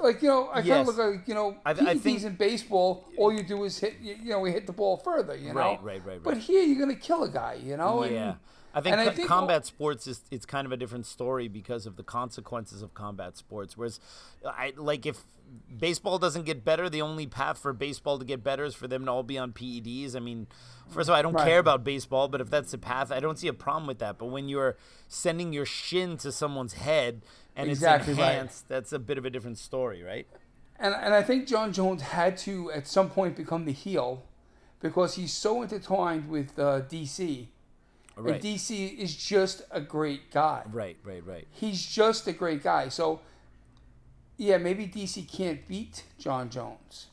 like 0.03 0.21
you 0.21 0.27
know 0.27 0.49
i 0.49 0.55
kind 0.55 0.65
Yes. 0.67 0.89
of 0.89 0.95
look 0.97 1.13
like 1.15 1.27
you 1.27 1.33
know 1.33 1.57
I- 1.65 1.71
I 1.71 1.97
think- 1.97 2.23
in 2.23 2.35
baseball 2.35 3.05
all 3.17 3.31
you 3.31 3.43
do 3.43 3.63
is 3.63 3.79
hit 3.79 3.95
you 4.01 4.15
you 4.23 4.29
know 4.31 4.39
we 4.39 4.51
hit 4.51 4.65
the 4.67 4.73
ball 4.73 4.97
further 4.97 5.35
you 5.35 5.49
know 5.53 5.59
Right, 5.59 5.83
right, 5.83 6.05
right, 6.05 6.23
but 6.23 6.37
here 6.37 6.63
you're 6.63 6.79
gonna 6.79 6.95
kill 6.95 7.23
a 7.23 7.29
guy 7.29 7.59
you 7.63 7.77
know 7.77 8.03
and- 8.03 8.13
yeah. 8.13 8.35
I 8.73 8.79
think, 8.79 8.93
and 8.95 9.01
I 9.09 9.13
think 9.13 9.27
combat 9.27 9.65
sports 9.65 10.07
is 10.07 10.21
it's 10.31 10.45
kind 10.45 10.65
of 10.65 10.71
a 10.71 10.77
different 10.77 11.05
story 11.05 11.49
because 11.49 11.85
of 11.85 11.97
the 11.97 12.03
consequences 12.03 12.81
of 12.81 12.93
combat 12.93 13.35
sports. 13.35 13.75
Whereas, 13.77 13.99
I 14.45 14.71
like 14.77 15.05
if 15.05 15.23
baseball 15.77 16.17
doesn't 16.17 16.45
get 16.45 16.63
better, 16.63 16.89
the 16.89 17.01
only 17.01 17.27
path 17.27 17.57
for 17.57 17.73
baseball 17.73 18.17
to 18.17 18.23
get 18.23 18.45
better 18.45 18.63
is 18.63 18.73
for 18.73 18.87
them 18.87 19.03
to 19.03 19.11
all 19.11 19.23
be 19.23 19.37
on 19.37 19.51
PEDs. 19.51 20.15
I 20.15 20.19
mean, 20.19 20.47
first 20.87 21.09
of 21.09 21.13
all, 21.13 21.19
I 21.19 21.21
don't 21.21 21.33
Right. 21.33 21.45
care 21.45 21.59
about 21.59 21.83
baseball, 21.83 22.29
but 22.29 22.39
if 22.39 22.49
that's 22.49 22.71
the 22.71 22.77
path, 22.77 23.11
I 23.11 23.19
don't 23.19 23.37
see 23.37 23.49
a 23.49 23.53
problem 23.53 23.87
with 23.87 23.99
that. 23.99 24.17
But 24.17 24.27
when 24.27 24.47
you're 24.47 24.77
sending 25.09 25.51
your 25.51 25.65
shin 25.65 26.15
to 26.19 26.31
someone's 26.31 26.75
head 26.75 27.23
and 27.55 27.69
Exactly 27.69 28.13
it's 28.13 28.19
right. 28.19 28.49
that's 28.67 28.93
a 28.93 28.99
bit 28.99 29.17
of 29.17 29.25
a 29.25 29.29
different 29.29 29.57
story, 29.57 30.03
right? 30.03 30.27
and 30.81 30.95
and 30.95 31.13
I 31.13 31.21
think 31.21 31.47
Jon 31.47 31.71
Jones 31.71 32.01
had 32.01 32.37
to 32.39 32.71
at 32.71 32.87
some 32.87 33.09
point 33.09 33.35
become 33.35 33.65
the 33.65 33.71
heel 33.71 34.23
because 34.81 35.15
he's 35.15 35.31
so 35.31 35.61
intertwined 35.61 36.27
with 36.27 36.57
uh, 36.57 36.81
DC. 36.81 37.47
Right. 38.17 38.35
And 38.35 38.43
DC 38.43 38.97
is 38.97 39.15
just 39.15 39.61
a 39.71 39.79
great 39.79 40.31
guy. 40.31 40.63
Right, 40.71 40.97
right, 41.03 41.25
right. 41.25 41.47
He's 41.49 41.85
just 41.85 42.27
a 42.27 42.33
great 42.33 42.61
guy. 42.61 42.89
So, 42.89 43.21
yeah, 44.37 44.57
maybe 44.57 44.85
DC 44.85 45.31
can't 45.31 45.65
beat 45.67 46.03
Jon 46.19 46.49
Jones, 46.49 47.07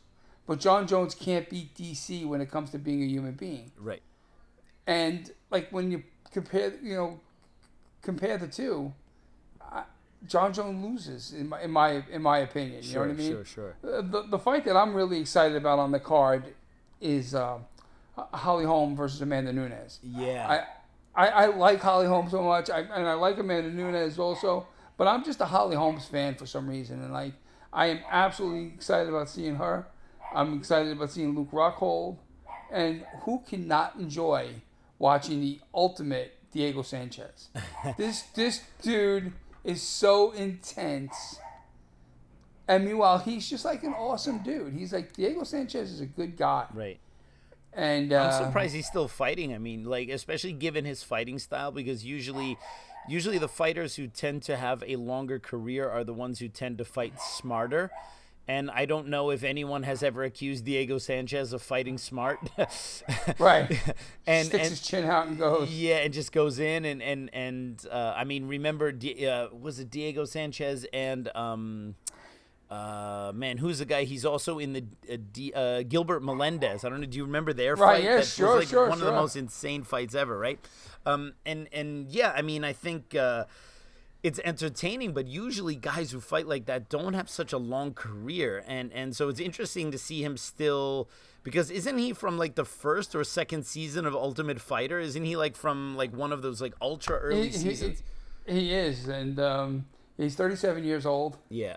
but 0.46 0.58
Jon 0.58 0.86
Jones 0.86 1.14
can't 1.14 1.48
beat 1.48 1.74
DC 1.74 2.26
when 2.26 2.40
it 2.40 2.50
comes 2.50 2.70
to 2.70 2.78
being 2.78 3.02
a 3.02 3.06
human 3.06 3.34
being. 3.34 3.70
Right. 3.78 4.02
And 4.86 5.30
like 5.50 5.70
when 5.70 5.90
you 5.90 6.02
compare, 6.32 6.72
you 6.82 6.94
know, 6.94 7.20
compare 8.02 8.36
the 8.36 8.48
two, 8.48 8.92
Jon 10.26 10.52
Jones 10.52 10.84
loses 10.84 11.32
in 11.32 11.48
my 11.48 11.62
in 11.62 11.70
my 11.70 12.02
in 12.10 12.22
my 12.22 12.38
opinion. 12.38 12.82
You 12.82 12.90
Sure, 12.90 13.06
know 13.06 13.12
what 13.12 13.20
I 13.20 13.22
mean? 13.22 13.32
sure, 13.32 13.44
sure. 13.44 13.76
Uh, 13.84 14.02
The 14.02 14.22
the 14.28 14.38
fight 14.38 14.64
that 14.64 14.76
I'm 14.76 14.94
really 14.94 15.20
excited 15.20 15.56
about 15.56 15.78
on 15.78 15.92
the 15.92 16.00
card 16.00 16.54
is 17.00 17.34
uh, 17.34 17.58
Holly 18.16 18.64
Holm 18.64 18.96
versus 18.96 19.20
Amanda 19.22 19.52
Nunes. 19.52 20.00
Yeah. 20.02 20.64
I, 21.14 21.26
I, 21.26 21.28
I 21.28 21.46
like 21.46 21.80
Holly 21.80 22.06
Holm 22.06 22.28
so 22.30 22.42
much, 22.42 22.68
I, 22.70 22.80
and 22.80 23.06
I 23.08 23.14
like 23.14 23.38
Amanda 23.38 23.70
Nunes 23.70 24.18
also. 24.18 24.66
But 24.96 25.06
I'm 25.06 25.24
just 25.24 25.40
a 25.40 25.44
Holly 25.46 25.76
Holmes 25.76 26.04
fan 26.06 26.34
for 26.34 26.46
some 26.46 26.68
reason, 26.68 27.00
and 27.02 27.12
like 27.12 27.34
I 27.72 27.86
am 27.86 28.00
absolutely 28.10 28.66
excited 28.74 29.08
about 29.08 29.28
seeing 29.28 29.56
her. 29.56 29.86
I'm 30.34 30.58
excited 30.58 30.92
about 30.92 31.10
seeing 31.12 31.34
Luke 31.36 31.50
Rockhold, 31.52 32.16
and 32.72 33.04
who 33.22 33.42
cannot 33.48 33.94
enjoy 33.96 34.48
watching 34.98 35.40
the 35.40 35.60
ultimate 35.72 36.34
Diego 36.52 36.82
Sanchez? 36.82 37.48
this 37.96 38.22
this 38.34 38.62
dude 38.82 39.32
is 39.64 39.82
so 39.82 40.32
intense. 40.32 41.38
And 42.66 42.84
meanwhile, 42.84 43.18
he's 43.18 43.48
just 43.48 43.64
like 43.64 43.82
an 43.82 43.94
awesome 43.94 44.38
dude. 44.42 44.74
He's 44.74 44.92
like 44.92 45.14
Diego 45.14 45.44
Sanchez 45.44 45.90
is 45.90 46.00
a 46.00 46.06
good 46.06 46.36
guy. 46.36 46.66
Right. 46.72 47.00
And 47.72 48.12
uh, 48.12 48.24
I'm 48.24 48.44
surprised 48.46 48.74
he's 48.74 48.86
still 48.86 49.08
fighting. 49.08 49.54
I 49.54 49.58
mean, 49.58 49.84
like 49.84 50.08
especially 50.08 50.52
given 50.52 50.84
his 50.84 51.02
fighting 51.02 51.38
style, 51.38 51.70
because 51.70 52.04
usually, 52.04 52.58
usually 53.08 53.38
the 53.38 53.48
fighters 53.48 53.96
who 53.96 54.06
tend 54.06 54.42
to 54.44 54.56
have 54.56 54.82
a 54.86 54.96
longer 54.96 55.38
career 55.38 55.88
are 55.88 56.04
the 56.04 56.14
ones 56.14 56.38
who 56.40 56.48
tend 56.48 56.78
to 56.78 56.84
fight 56.84 57.20
smarter. 57.20 57.90
And 58.48 58.70
I 58.70 58.86
don't 58.86 59.08
know 59.08 59.28
if 59.30 59.44
anyone 59.44 59.82
has 59.82 60.02
ever 60.02 60.24
accused 60.24 60.64
Diego 60.64 60.96
Sanchez 60.96 61.52
of 61.52 61.60
fighting 61.60 61.98
smart. 61.98 62.38
right. 63.38 63.68
and 64.26 64.46
sticks 64.46 64.62
and 64.64 64.70
his 64.70 64.80
chin 64.80 65.04
out 65.04 65.26
and 65.26 65.36
goes. 65.38 65.70
yeah, 65.70 65.96
and 65.98 66.14
just 66.14 66.32
goes 66.32 66.58
in 66.58 66.86
and 66.86 67.02
and 67.02 67.28
and 67.34 67.86
uh, 67.92 68.14
I 68.16 68.24
mean, 68.24 68.48
remember, 68.48 68.88
uh, 68.88 69.48
was 69.52 69.78
it 69.78 69.90
Diego 69.90 70.24
Sanchez 70.24 70.86
and 70.94 71.28
um, 71.36 71.94
uh, 72.70 73.32
man, 73.34 73.58
who's 73.58 73.80
the 73.80 73.84
guy? 73.84 74.04
He's 74.04 74.24
also 74.24 74.58
in 74.58 74.72
the 74.72 74.84
uh, 75.12 75.16
D, 75.30 75.52
uh, 75.54 75.82
Gilbert 75.82 76.22
Melendez. 76.22 76.84
I 76.84 76.88
don't 76.88 77.00
know. 77.00 77.06
Do 77.06 77.18
you 77.18 77.24
remember 77.24 77.52
their 77.52 77.74
Right, 77.74 77.96
fight? 77.96 78.04
yeah, 78.04 78.16
that 78.16 78.26
sure, 78.26 78.56
was 78.56 78.64
like 78.64 78.68
sure, 78.68 78.88
one 78.88 78.98
of 78.98 79.04
the 79.06 79.12
most 79.12 79.36
insane 79.36 79.82
fights 79.84 80.14
ever, 80.14 80.38
right? 80.38 80.58
Um, 81.04 81.34
and 81.44 81.68
and 81.72 82.08
yeah, 82.08 82.32
I 82.34 82.40
mean, 82.42 82.64
I 82.64 82.72
think. 82.72 83.14
Uh, 83.14 83.44
it's 84.22 84.40
entertaining, 84.44 85.12
but 85.12 85.26
usually 85.28 85.76
guys 85.76 86.10
who 86.10 86.20
fight 86.20 86.46
like 86.48 86.66
that 86.66 86.88
don't 86.88 87.14
have 87.14 87.28
such 87.30 87.52
a 87.52 87.58
long 87.58 87.94
career, 87.94 88.64
and 88.66 88.92
and 88.92 89.14
so 89.14 89.28
it's 89.28 89.40
interesting 89.40 89.90
to 89.92 89.98
see 89.98 90.22
him 90.24 90.36
still 90.36 91.08
because 91.44 91.70
isn't 91.70 91.98
he 91.98 92.12
from 92.12 92.36
like 92.36 92.56
the 92.56 92.64
first 92.64 93.14
or 93.14 93.22
second 93.24 93.64
season 93.64 94.06
of 94.06 94.14
Ultimate 94.14 94.60
Fighter? 94.60 94.98
Isn't 94.98 95.24
he 95.24 95.36
like 95.36 95.54
from 95.56 95.96
like 95.96 96.12
one 96.14 96.32
of 96.32 96.42
those 96.42 96.60
like 96.60 96.74
ultra 96.80 97.16
early 97.18 97.42
He, 97.42 97.48
he, 97.48 97.52
seasons? 97.58 98.02
he 98.46 98.74
is, 98.74 99.06
and 99.08 99.38
um, 99.38 99.84
he's 100.16 100.34
37 100.34 100.82
years 100.82 101.06
old, 101.06 101.36
yeah, 101.48 101.76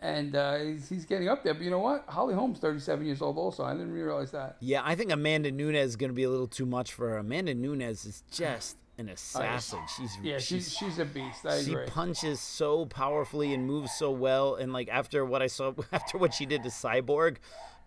and 0.00 0.34
uh, 0.34 0.56
he's, 0.58 0.88
he's 0.88 1.04
getting 1.04 1.28
up 1.28 1.44
there. 1.44 1.52
But 1.52 1.62
you 1.62 1.70
know 1.70 1.78
what? 1.80 2.04
Holly 2.08 2.34
Holmes, 2.34 2.58
37 2.58 3.04
years 3.04 3.20
old, 3.20 3.36
also. 3.36 3.64
I 3.64 3.72
didn't 3.72 3.92
realize 3.92 4.30
that. 4.30 4.56
yeah. 4.60 4.80
I 4.84 4.94
think 4.94 5.12
Amanda 5.12 5.50
Nunes 5.52 5.76
is 5.90 5.96
going 5.96 6.10
to 6.10 6.14
be 6.14 6.22
a 6.22 6.30
little 6.30 6.46
too 6.48 6.66
much 6.66 6.92
for 6.92 7.10
her. 7.10 7.18
Amanda 7.18 7.54
Nunes 7.54 8.04
is 8.06 8.22
just 8.30 8.78
an 9.02 9.08
assassin. 9.10 9.80
She's 9.96 10.16
Yeah, 10.22 10.38
she's 10.38 10.68
she's 10.68 10.76
she's 10.78 10.98
a 10.98 11.04
beast. 11.04 11.44
I 11.46 11.60
she 11.62 11.72
agree. 11.72 11.86
punches 11.86 12.40
so 12.40 12.86
powerfully 12.86 13.52
and 13.54 13.66
moves 13.66 13.92
so 13.92 14.10
well 14.10 14.54
and 14.54 14.72
like 14.72 14.88
after 14.88 15.24
what 15.24 15.42
i 15.42 15.46
saw 15.48 15.72
after 15.92 16.18
what 16.18 16.32
she 16.34 16.46
did 16.46 16.62
to 16.62 16.68
cyborg 16.70 17.36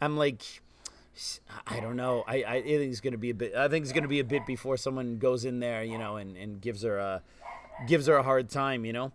i'm 0.01 0.15
like 0.17 0.41
i 1.67 1.80
don't 1.80 1.95
know 1.95 2.23
i 2.28 2.36
i 2.43 2.62
think 2.62 2.91
it's 2.91 2.99
gonna 2.99 3.17
be 3.17 3.30
a 3.30 3.34
bit 3.34 3.56
i 3.56 3.67
think 3.69 3.84
it's 3.84 3.93
gonna 3.93 4.08
be 4.08 4.19
a 4.19 4.23
bit 4.36 4.45
before 4.45 4.75
someone 4.75 5.17
goes 5.17 5.45
in 5.45 5.60
there 5.60 5.82
you 5.84 5.97
know 5.97 6.17
and 6.17 6.36
and 6.36 6.60
gives 6.60 6.84
her 6.84 6.97
a 6.97 7.21
gives 7.88 8.08
her 8.08 8.17
a 8.17 8.23
hard 8.23 8.49
time 8.49 8.86
you 8.86 8.93
know 8.93 9.12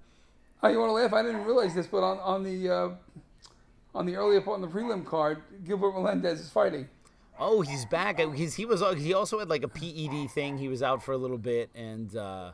Oh, 0.63 0.69
you 0.69 0.79
want 0.79 0.91
to 0.91 0.93
laugh? 0.93 1.15
I 1.15 1.23
didn't 1.23 1.45
realize 1.47 1.75
this, 1.75 1.87
but 1.87 2.03
on 2.03 2.19
on 2.19 2.43
the 2.43 2.69
uh, 2.69 2.89
on 3.95 4.05
the 4.05 4.17
earlier 4.17 4.43
part 4.43 4.57
on 4.57 4.61
the 4.61 4.69
prelim 4.69 5.07
card, 5.07 5.43
Gilbert 5.65 5.93
Melendez 5.93 6.39
is 6.39 6.51
fighting. 6.51 6.87
Oh 7.41 7.63
he's 7.63 7.85
back. 7.87 8.21
He's 8.35 8.55
he 8.55 8.65
was 8.65 8.83
he 8.99 9.15
also 9.15 9.39
had 9.39 9.49
like 9.49 9.65
a 9.65 9.69
ped 9.69 10.31
thing. 10.31 10.59
He 10.59 10.69
was 10.69 10.83
out 10.83 11.03
for 11.03 11.13
a 11.13 11.19
little 11.19 11.39
bit 11.39 11.71
and 11.75 12.15
uh 12.15 12.53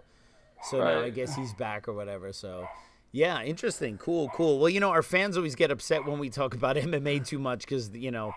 so 0.62 0.78
now 0.78 1.02
i 1.02 1.10
guess 1.10 1.36
he's 1.36 1.52
back 1.52 1.86
or 1.86 1.92
whatever 1.92 2.32
so 2.32 2.66
yeah 3.12 3.42
interesting. 3.42 3.98
Cool 3.98 4.30
cool. 4.30 4.58
Well 4.58 4.70
you 4.70 4.80
know 4.80 4.90
our 4.90 5.02
fans 5.02 5.36
always 5.36 5.54
get 5.54 5.70
upset 5.70 6.06
when 6.06 6.18
we 6.18 6.30
talk 6.30 6.54
about 6.54 6.76
mma 6.76 7.26
too 7.26 7.38
much 7.38 7.60
because 7.60 7.90
you 7.90 8.10
know 8.10 8.32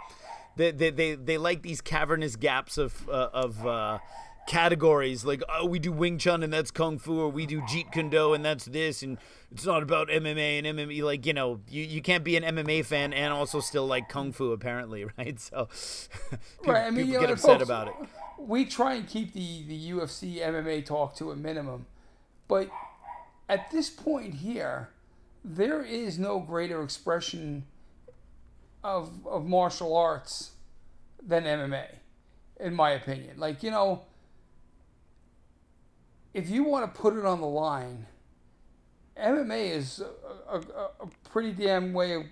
they, 0.56 0.72
they, 0.72 0.90
they, 0.90 1.16
they 1.16 1.38
like 1.38 1.62
these 1.62 1.80
cavernous 1.80 2.36
gaps 2.36 2.78
of 2.78 3.08
uh, 3.08 3.30
of 3.32 3.66
uh, 3.66 4.00
categories 4.48 5.24
like 5.24 5.44
oh 5.50 5.66
we 5.66 5.78
do 5.78 5.92
Wing 5.92 6.18
Chun 6.18 6.42
and 6.42 6.52
that's 6.52 6.72
Kung 6.72 6.98
Fu 6.98 7.20
or 7.20 7.30
we 7.30 7.46
do 7.46 7.62
Jeet 7.62 7.92
Kune 7.92 8.10
Do 8.10 8.34
and 8.34 8.44
that's 8.44 8.66
this 8.66 9.04
and 9.04 9.18
it's 9.52 9.66
not 9.66 9.84
about 9.84 10.10
MMA 10.10 10.64
and 10.64 10.80
MMA 10.80 11.04
like 11.04 11.26
you 11.26 11.34
know 11.34 11.60
you, 11.70 11.84
you 11.84 12.02
can't 12.02 12.24
be 12.24 12.36
an 12.36 12.44
MMA 12.44 12.84
fan 12.84 13.14
and 13.14 13.32
also 13.32 13.60
still 13.60 13.86
like 13.86 14.10
Kung 14.10 14.32
Fu 14.32 14.52
apparently 14.52 15.06
right 15.18 15.40
so 15.40 15.68
people, 16.60 16.74
Right, 16.74 16.88
I 16.88 16.90
mean, 16.90 17.06
people 17.06 17.22
know, 17.22 17.28
get 17.28 17.34
upset 17.34 17.60
folks, 17.60 17.64
about 17.64 17.88
it 17.90 17.94
We 18.40 18.66
try 18.66 18.96
and 18.96 19.08
keep 19.08 19.34
the 19.34 19.64
the 19.68 19.92
UFC 19.92 20.40
MMA 20.40 20.86
talk 20.86 21.16
to 21.18 21.32
a 21.32 21.36
minimum, 21.36 21.86
but 22.48 22.70
at 23.48 23.72
this 23.72 23.90
point 23.90 24.36
here, 24.36 24.90
there 25.44 25.82
is 25.84 26.20
no 26.20 26.40
greater 26.40 26.84
expression 26.84 27.66
of 28.84 29.26
of 29.28 29.46
martial 29.46 29.96
arts 29.96 30.52
than 31.22 31.44
MMA, 31.44 31.88
in 32.60 32.74
my 32.74 32.92
opinion. 32.92 33.38
Like 33.40 33.64
you 33.64 33.72
know, 33.72 34.04
if 36.34 36.50
you 36.50 36.64
want 36.64 36.94
to 36.94 37.00
put 37.02 37.16
it 37.18 37.26
on 37.26 37.42
the 37.42 37.48
line, 37.48 38.06
MMA 39.18 39.72
is 39.72 40.02
a, 40.50 40.58
a, 40.58 40.60
a- 40.60 41.30
pretty 41.30 41.52
damn 41.52 41.94
way 41.94 42.14
of, 42.14 42.24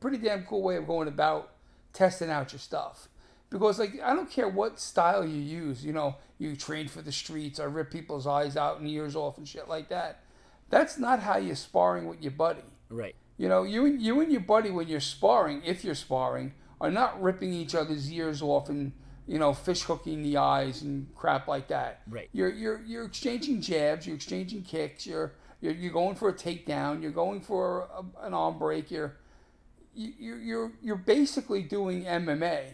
pretty 0.00 0.18
damn 0.18 0.44
cool 0.44 0.62
way 0.62 0.76
of 0.76 0.86
going 0.86 1.08
about 1.08 1.52
testing 1.92 2.30
out 2.30 2.52
your 2.52 2.58
stuff. 2.60 3.08
Because 3.50 3.78
like 3.78 4.00
I 4.02 4.14
don't 4.14 4.30
care 4.30 4.48
what 4.48 4.80
style 4.80 5.24
you 5.24 5.40
use, 5.40 5.84
you 5.84 5.92
know, 5.92 6.16
you 6.38 6.56
train 6.56 6.88
for 6.88 7.02
the 7.02 7.12
streets 7.12 7.60
or 7.60 7.68
rip 7.68 7.90
people's 7.90 8.26
eyes 8.26 8.56
out 8.56 8.80
and 8.80 8.88
ears 8.88 9.14
off 9.16 9.38
and 9.38 9.46
shit 9.46 9.68
like 9.68 9.88
that. 9.88 10.22
That's 10.68 10.98
not 10.98 11.20
how 11.20 11.36
you're 11.36 11.54
sparring 11.54 12.08
with 12.08 12.22
your 12.22 12.32
buddy. 12.32 12.64
right 12.90 13.14
You 13.36 13.48
know, 13.48 13.62
you 13.62 13.86
and 13.86 14.02
you 14.02 14.20
and 14.20 14.32
your 14.32 14.40
buddy 14.40 14.70
when 14.70 14.88
you're 14.88 15.00
sparring, 15.00 15.62
if 15.64 15.84
you're 15.84 15.94
sparring, 15.94 16.54
are 16.80 16.90
not 16.90 17.22
ripping 17.22 17.52
each 17.52 17.74
other's 17.74 18.10
ears 18.10 18.42
off 18.42 18.68
and 18.68 18.92
you 19.26 19.38
know 19.38 19.52
fish 19.52 19.82
hooking 19.82 20.22
the 20.22 20.36
eyes 20.36 20.82
and 20.82 21.06
crap 21.14 21.48
like 21.48 21.68
that. 21.68 22.02
Right. 22.08 22.28
You're 22.32 22.50
you're 22.50 22.80
you're 22.82 23.04
exchanging 23.04 23.60
jabs, 23.60 24.06
you're 24.06 24.16
exchanging 24.16 24.62
kicks, 24.62 25.06
you're 25.06 25.32
you're, 25.60 25.72
you're 25.72 25.92
going 25.92 26.14
for 26.14 26.28
a 26.28 26.34
takedown, 26.34 27.02
you're 27.02 27.10
going 27.10 27.40
for 27.40 27.88
a, 27.94 28.26
an 28.26 28.34
arm 28.34 28.58
break, 28.58 28.90
you're 28.90 29.16
you, 29.94 30.12
you're 30.18 30.38
you're 30.38 30.72
you're 30.82 30.96
basically 30.96 31.62
doing 31.62 32.04
MMA. 32.04 32.64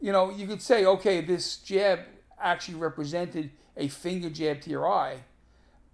You 0.00 0.12
know, 0.12 0.30
you 0.30 0.46
could 0.46 0.62
say, 0.62 0.86
okay, 0.86 1.20
this 1.20 1.56
jab 1.58 2.00
actually 2.40 2.76
represented 2.76 3.50
a 3.76 3.88
finger 3.88 4.30
jab 4.30 4.60
to 4.62 4.70
your 4.70 4.90
eye, 4.90 5.18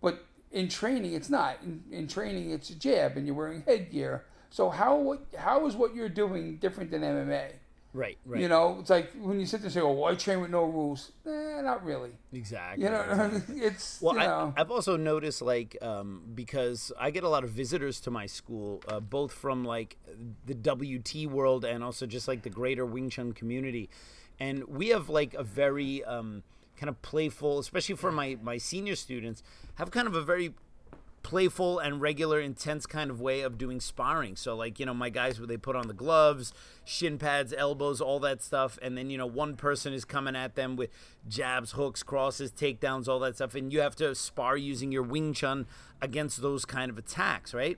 but 0.00 0.24
in 0.52 0.68
training, 0.68 1.12
it's 1.12 1.28
not. 1.28 1.58
In, 1.62 1.82
in 1.90 2.08
training, 2.08 2.50
it's 2.50 2.70
a 2.70 2.74
jab, 2.74 3.16
and 3.16 3.26
you're 3.26 3.34
wearing 3.34 3.62
headgear. 3.66 4.24
So 4.50 4.70
how 4.70 4.96
what 4.96 5.26
how 5.36 5.66
is 5.66 5.76
what 5.76 5.94
you're 5.94 6.08
doing 6.08 6.56
different 6.56 6.90
than 6.90 7.02
MMA? 7.02 7.50
Right 7.96 8.18
right 8.26 8.40
You 8.40 8.48
know, 8.48 8.76
it's 8.80 8.90
like 8.90 9.12
when 9.18 9.40
you 9.40 9.46
sit 9.46 9.60
there 9.60 9.66
and 9.66 9.74
say, 9.74 9.80
"Oh, 9.80 9.92
well, 9.92 10.12
I 10.12 10.14
train 10.14 10.40
with 10.40 10.50
no 10.50 10.64
rules." 10.64 11.12
Eh, 11.26 11.60
not 11.62 11.84
really. 11.84 12.10
exactly 12.32 12.84
You 12.84 12.90
know, 12.90 13.42
it's 13.48 14.00
Well, 14.00 14.14
you 14.14 14.20
know. 14.20 14.52
I, 14.56 14.60
I've 14.60 14.70
also 14.70 14.96
noticed 14.96 15.42
like 15.42 15.76
um, 15.82 16.22
because 16.34 16.92
I 16.98 17.10
get 17.10 17.24
a 17.24 17.28
lot 17.28 17.42
of 17.42 17.50
visitors 17.50 18.00
to 18.00 18.10
my 18.10 18.26
school, 18.26 18.82
uh, 18.86 19.00
both 19.00 19.32
from 19.32 19.64
like 19.64 19.96
the 20.44 20.54
WT 20.54 21.30
world 21.30 21.64
and 21.64 21.82
also 21.82 22.06
just 22.06 22.28
like 22.28 22.42
the 22.42 22.50
greater 22.50 22.84
Wing 22.84 23.10
Chun 23.10 23.32
community, 23.32 23.88
and 24.38 24.64
we 24.68 24.88
have 24.88 25.08
like 25.08 25.34
a 25.34 25.42
very 25.42 26.04
um, 26.04 26.42
kind 26.76 26.90
of 26.90 27.00
playful, 27.02 27.58
especially 27.58 27.96
for 27.96 28.12
my 28.12 28.36
my 28.42 28.58
senior 28.58 28.94
students, 28.94 29.42
have 29.76 29.90
kind 29.90 30.06
of 30.06 30.14
a 30.14 30.22
very 30.22 30.54
playful 31.26 31.80
and 31.80 32.00
regular 32.00 32.38
intense 32.38 32.86
kind 32.86 33.10
of 33.10 33.20
way 33.20 33.40
of 33.40 33.58
doing 33.58 33.80
sparring. 33.80 34.36
So 34.36 34.54
like 34.54 34.78
you 34.78 34.86
know 34.86 34.94
my 34.94 35.10
guys 35.10 35.40
where 35.40 35.46
they 35.48 35.56
put 35.56 35.74
on 35.74 35.88
the 35.88 35.92
gloves 35.92 36.52
shin 36.84 37.18
pads 37.18 37.52
elbows 37.52 38.00
all 38.00 38.20
that 38.20 38.44
stuff. 38.44 38.78
And 38.80 38.96
then 38.96 39.10
you 39.10 39.18
know 39.18 39.26
one 39.26 39.56
person 39.56 39.92
is 39.92 40.04
coming 40.04 40.36
at 40.36 40.54
them 40.54 40.76
with 40.76 40.88
jabs 41.26 41.72
hooks 41.72 42.04
crosses 42.04 42.52
takedowns 42.52 43.08
all 43.08 43.18
that 43.18 43.34
stuff. 43.34 43.56
And 43.56 43.72
you 43.72 43.80
have 43.80 43.96
to 43.96 44.14
spar 44.14 44.56
using 44.56 44.92
your 44.92 45.02
wing 45.02 45.34
chun 45.34 45.66
against 46.00 46.42
those 46.42 46.64
kind 46.64 46.92
of 46.92 46.96
attacks 46.96 47.52
right 47.52 47.76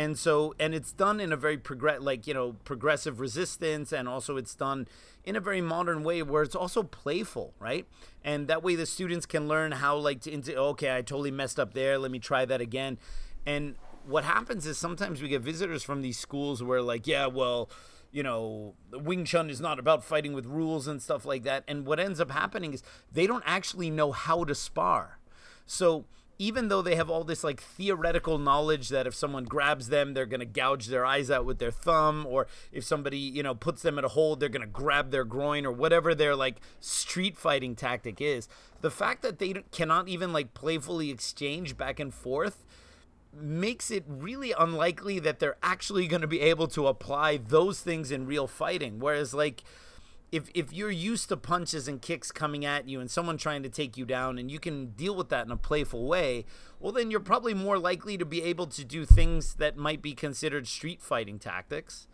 and 0.00 0.18
so 0.18 0.54
and 0.58 0.74
it's 0.74 0.92
done 0.92 1.20
in 1.20 1.30
a 1.30 1.36
very 1.36 1.58
progress 1.58 2.00
like 2.00 2.26
you 2.26 2.32
know 2.32 2.54
progressive 2.64 3.20
resistance 3.20 3.92
and 3.92 4.08
also 4.08 4.38
it's 4.38 4.54
done 4.54 4.88
in 5.24 5.36
a 5.36 5.40
very 5.40 5.60
modern 5.60 6.02
way 6.02 6.22
where 6.22 6.42
it's 6.42 6.54
also 6.54 6.82
playful 6.82 7.52
right? 7.58 7.86
And 8.24 8.48
that 8.48 8.62
way 8.62 8.76
the 8.76 8.86
students 8.86 9.26
can 9.26 9.46
learn 9.46 9.72
how 9.72 9.96
like 9.96 10.22
to 10.22 10.32
into 10.32 10.56
okay 10.56 10.96
i 10.96 11.02
totally 11.02 11.30
messed 11.30 11.60
up 11.60 11.74
there 11.74 11.98
let 11.98 12.10
me 12.10 12.18
try 12.18 12.46
that 12.46 12.62
again. 12.62 12.96
And 13.44 13.74
what 14.06 14.24
happens 14.24 14.66
is 14.66 14.78
sometimes 14.78 15.20
we 15.20 15.28
get 15.28 15.42
visitors 15.42 15.82
from 15.82 16.00
these 16.00 16.18
schools 16.18 16.62
where 16.62 16.80
like 16.80 17.06
yeah 17.06 17.26
well 17.26 17.68
you 18.10 18.22
know 18.22 18.74
wing 18.92 19.26
chun 19.26 19.50
is 19.50 19.60
not 19.60 19.78
about 19.78 20.02
fighting 20.02 20.32
with 20.32 20.46
rules 20.46 20.88
and 20.88 21.02
stuff 21.02 21.26
like 21.26 21.42
that. 21.42 21.62
And 21.68 21.84
what 21.84 22.00
ends 22.00 22.20
up 22.20 22.30
happening 22.30 22.72
is 22.72 22.82
they 23.12 23.26
don't 23.26 23.44
actually 23.46 23.90
know 23.90 24.12
how 24.12 24.44
to 24.44 24.54
spar. 24.54 25.18
So 25.66 26.06
even 26.40 26.68
though 26.68 26.80
they 26.80 26.96
have 26.96 27.10
all 27.10 27.22
this 27.22 27.44
like 27.44 27.60
theoretical 27.60 28.38
knowledge 28.38 28.88
that 28.88 29.06
if 29.06 29.14
someone 29.14 29.44
grabs 29.44 29.88
them, 29.90 30.14
they're 30.14 30.24
going 30.24 30.40
to 30.40 30.46
gouge 30.46 30.86
their 30.86 31.04
eyes 31.04 31.30
out 31.30 31.44
with 31.44 31.58
their 31.58 31.70
thumb, 31.70 32.24
or 32.26 32.46
if 32.72 32.82
somebody, 32.82 33.18
you 33.18 33.42
know, 33.42 33.54
puts 33.54 33.82
them 33.82 33.98
in 33.98 34.06
a 34.06 34.08
hold, 34.08 34.40
they're 34.40 34.48
going 34.48 34.62
to 34.62 34.66
grab 34.66 35.10
their 35.10 35.24
groin, 35.24 35.66
or 35.66 35.70
whatever 35.70 36.14
their 36.14 36.34
like 36.34 36.56
street 36.80 37.36
fighting 37.36 37.76
tactic 37.76 38.22
is, 38.22 38.48
the 38.80 38.90
fact 38.90 39.20
that 39.20 39.38
they 39.38 39.52
cannot 39.70 40.08
even 40.08 40.32
like 40.32 40.54
playfully 40.54 41.10
exchange 41.10 41.76
back 41.76 42.00
and 42.00 42.14
forth 42.14 42.64
makes 43.38 43.90
it 43.90 44.04
really 44.08 44.52
unlikely 44.58 45.18
that 45.18 45.40
they're 45.40 45.58
actually 45.62 46.06
going 46.06 46.22
to 46.22 46.26
be 46.26 46.40
able 46.40 46.68
to 46.68 46.86
apply 46.86 47.36
those 47.36 47.80
things 47.80 48.10
in 48.10 48.26
real 48.26 48.46
fighting. 48.46 48.98
Whereas, 48.98 49.34
like, 49.34 49.62
if 50.32 50.48
if 50.54 50.72
you're 50.72 50.90
used 50.90 51.28
to 51.28 51.36
punches 51.36 51.88
and 51.88 52.00
kicks 52.00 52.30
coming 52.30 52.64
at 52.64 52.88
you 52.88 53.00
and 53.00 53.10
someone 53.10 53.36
trying 53.36 53.62
to 53.62 53.68
take 53.68 53.96
you 53.96 54.04
down 54.04 54.38
and 54.38 54.50
you 54.50 54.58
can 54.58 54.90
deal 54.90 55.14
with 55.14 55.28
that 55.30 55.46
in 55.46 55.52
a 55.52 55.56
playful 55.56 56.06
way, 56.06 56.44
well 56.78 56.92
then 56.92 57.10
you're 57.10 57.20
probably 57.20 57.54
more 57.54 57.78
likely 57.78 58.16
to 58.16 58.24
be 58.24 58.42
able 58.42 58.66
to 58.68 58.84
do 58.84 59.04
things 59.04 59.54
that 59.54 59.76
might 59.76 60.02
be 60.02 60.14
considered 60.14 60.68
street 60.68 61.02
fighting 61.02 61.38
tactics. 61.38 62.06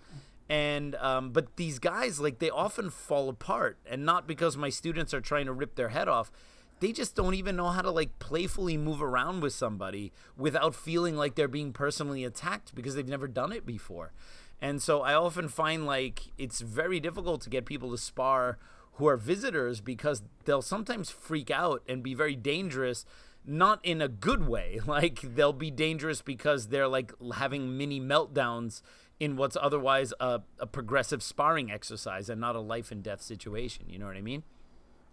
And 0.49 0.95
um, 0.97 1.31
but 1.31 1.57
these 1.57 1.79
guys 1.79 2.21
like 2.21 2.39
they 2.39 2.51
often 2.51 2.91
fall 2.91 3.29
apart, 3.29 3.79
and 3.85 4.05
not 4.05 4.27
because 4.27 4.57
my 4.57 4.69
students 4.69 5.13
are 5.13 5.21
trying 5.21 5.47
to 5.47 5.53
rip 5.53 5.75
their 5.75 5.89
head 5.89 6.09
off. 6.09 6.31
They 6.79 6.93
just 6.93 7.17
don't 7.17 7.35
even 7.35 7.57
know 7.57 7.69
how 7.69 7.81
to 7.81 7.91
like 7.91 8.19
playfully 8.19 8.77
move 8.77 9.03
around 9.03 9.41
with 9.41 9.55
somebody 9.55 10.13
without 10.37 10.75
feeling 10.75 11.17
like 11.17 11.35
they're 11.35 11.49
being 11.49 11.73
personally 11.73 12.23
attacked 12.23 12.75
because 12.75 12.95
they've 12.95 13.09
never 13.09 13.27
done 13.27 13.51
it 13.51 13.65
before. 13.65 14.13
And 14.61 14.81
so 14.83 15.03
I 15.03 15.15
often 15.15 15.49
find 15.49 15.87
like 15.87 16.33
it's 16.39 16.61
very 16.61 17.01
difficult 17.01 17.43
to 17.43 17.51
get 17.51 17.67
people 17.67 17.91
to 17.91 17.99
spar 17.99 18.59
who 18.95 19.07
are 19.07 19.17
visitors 19.17 19.81
because 19.81 20.23
they'll 20.45 20.63
sometimes 20.63 21.11
freak 21.11 21.51
out 21.51 21.83
and 21.89 22.03
be 22.03 22.15
very 22.15 22.35
dangerous 22.35 23.05
not 23.47 23.79
in 23.85 24.03
a 24.03 24.09
good 24.09 24.47
way. 24.47 24.81
Like 24.87 25.21
they'll 25.21 25.53
be 25.53 25.71
dangerous 25.71 26.23
because 26.23 26.69
they're 26.69 26.89
like 26.89 27.13
having 27.35 27.77
mini 27.77 28.01
meltdowns 28.01 28.81
in 29.19 29.37
what's 29.37 29.57
otherwise 29.61 30.13
a, 30.21 30.41
a 30.59 30.67
progressive 30.67 31.23
sparring 31.23 31.71
exercise 31.71 32.29
and 32.29 32.41
not 32.41 32.57
a 32.57 32.61
life 32.61 32.91
and 32.91 33.03
death 33.03 33.21
situation. 33.21 33.87
You 33.89 33.99
know 33.99 34.07
what 34.07 34.17
i 34.17 34.23
mean? 34.23 34.43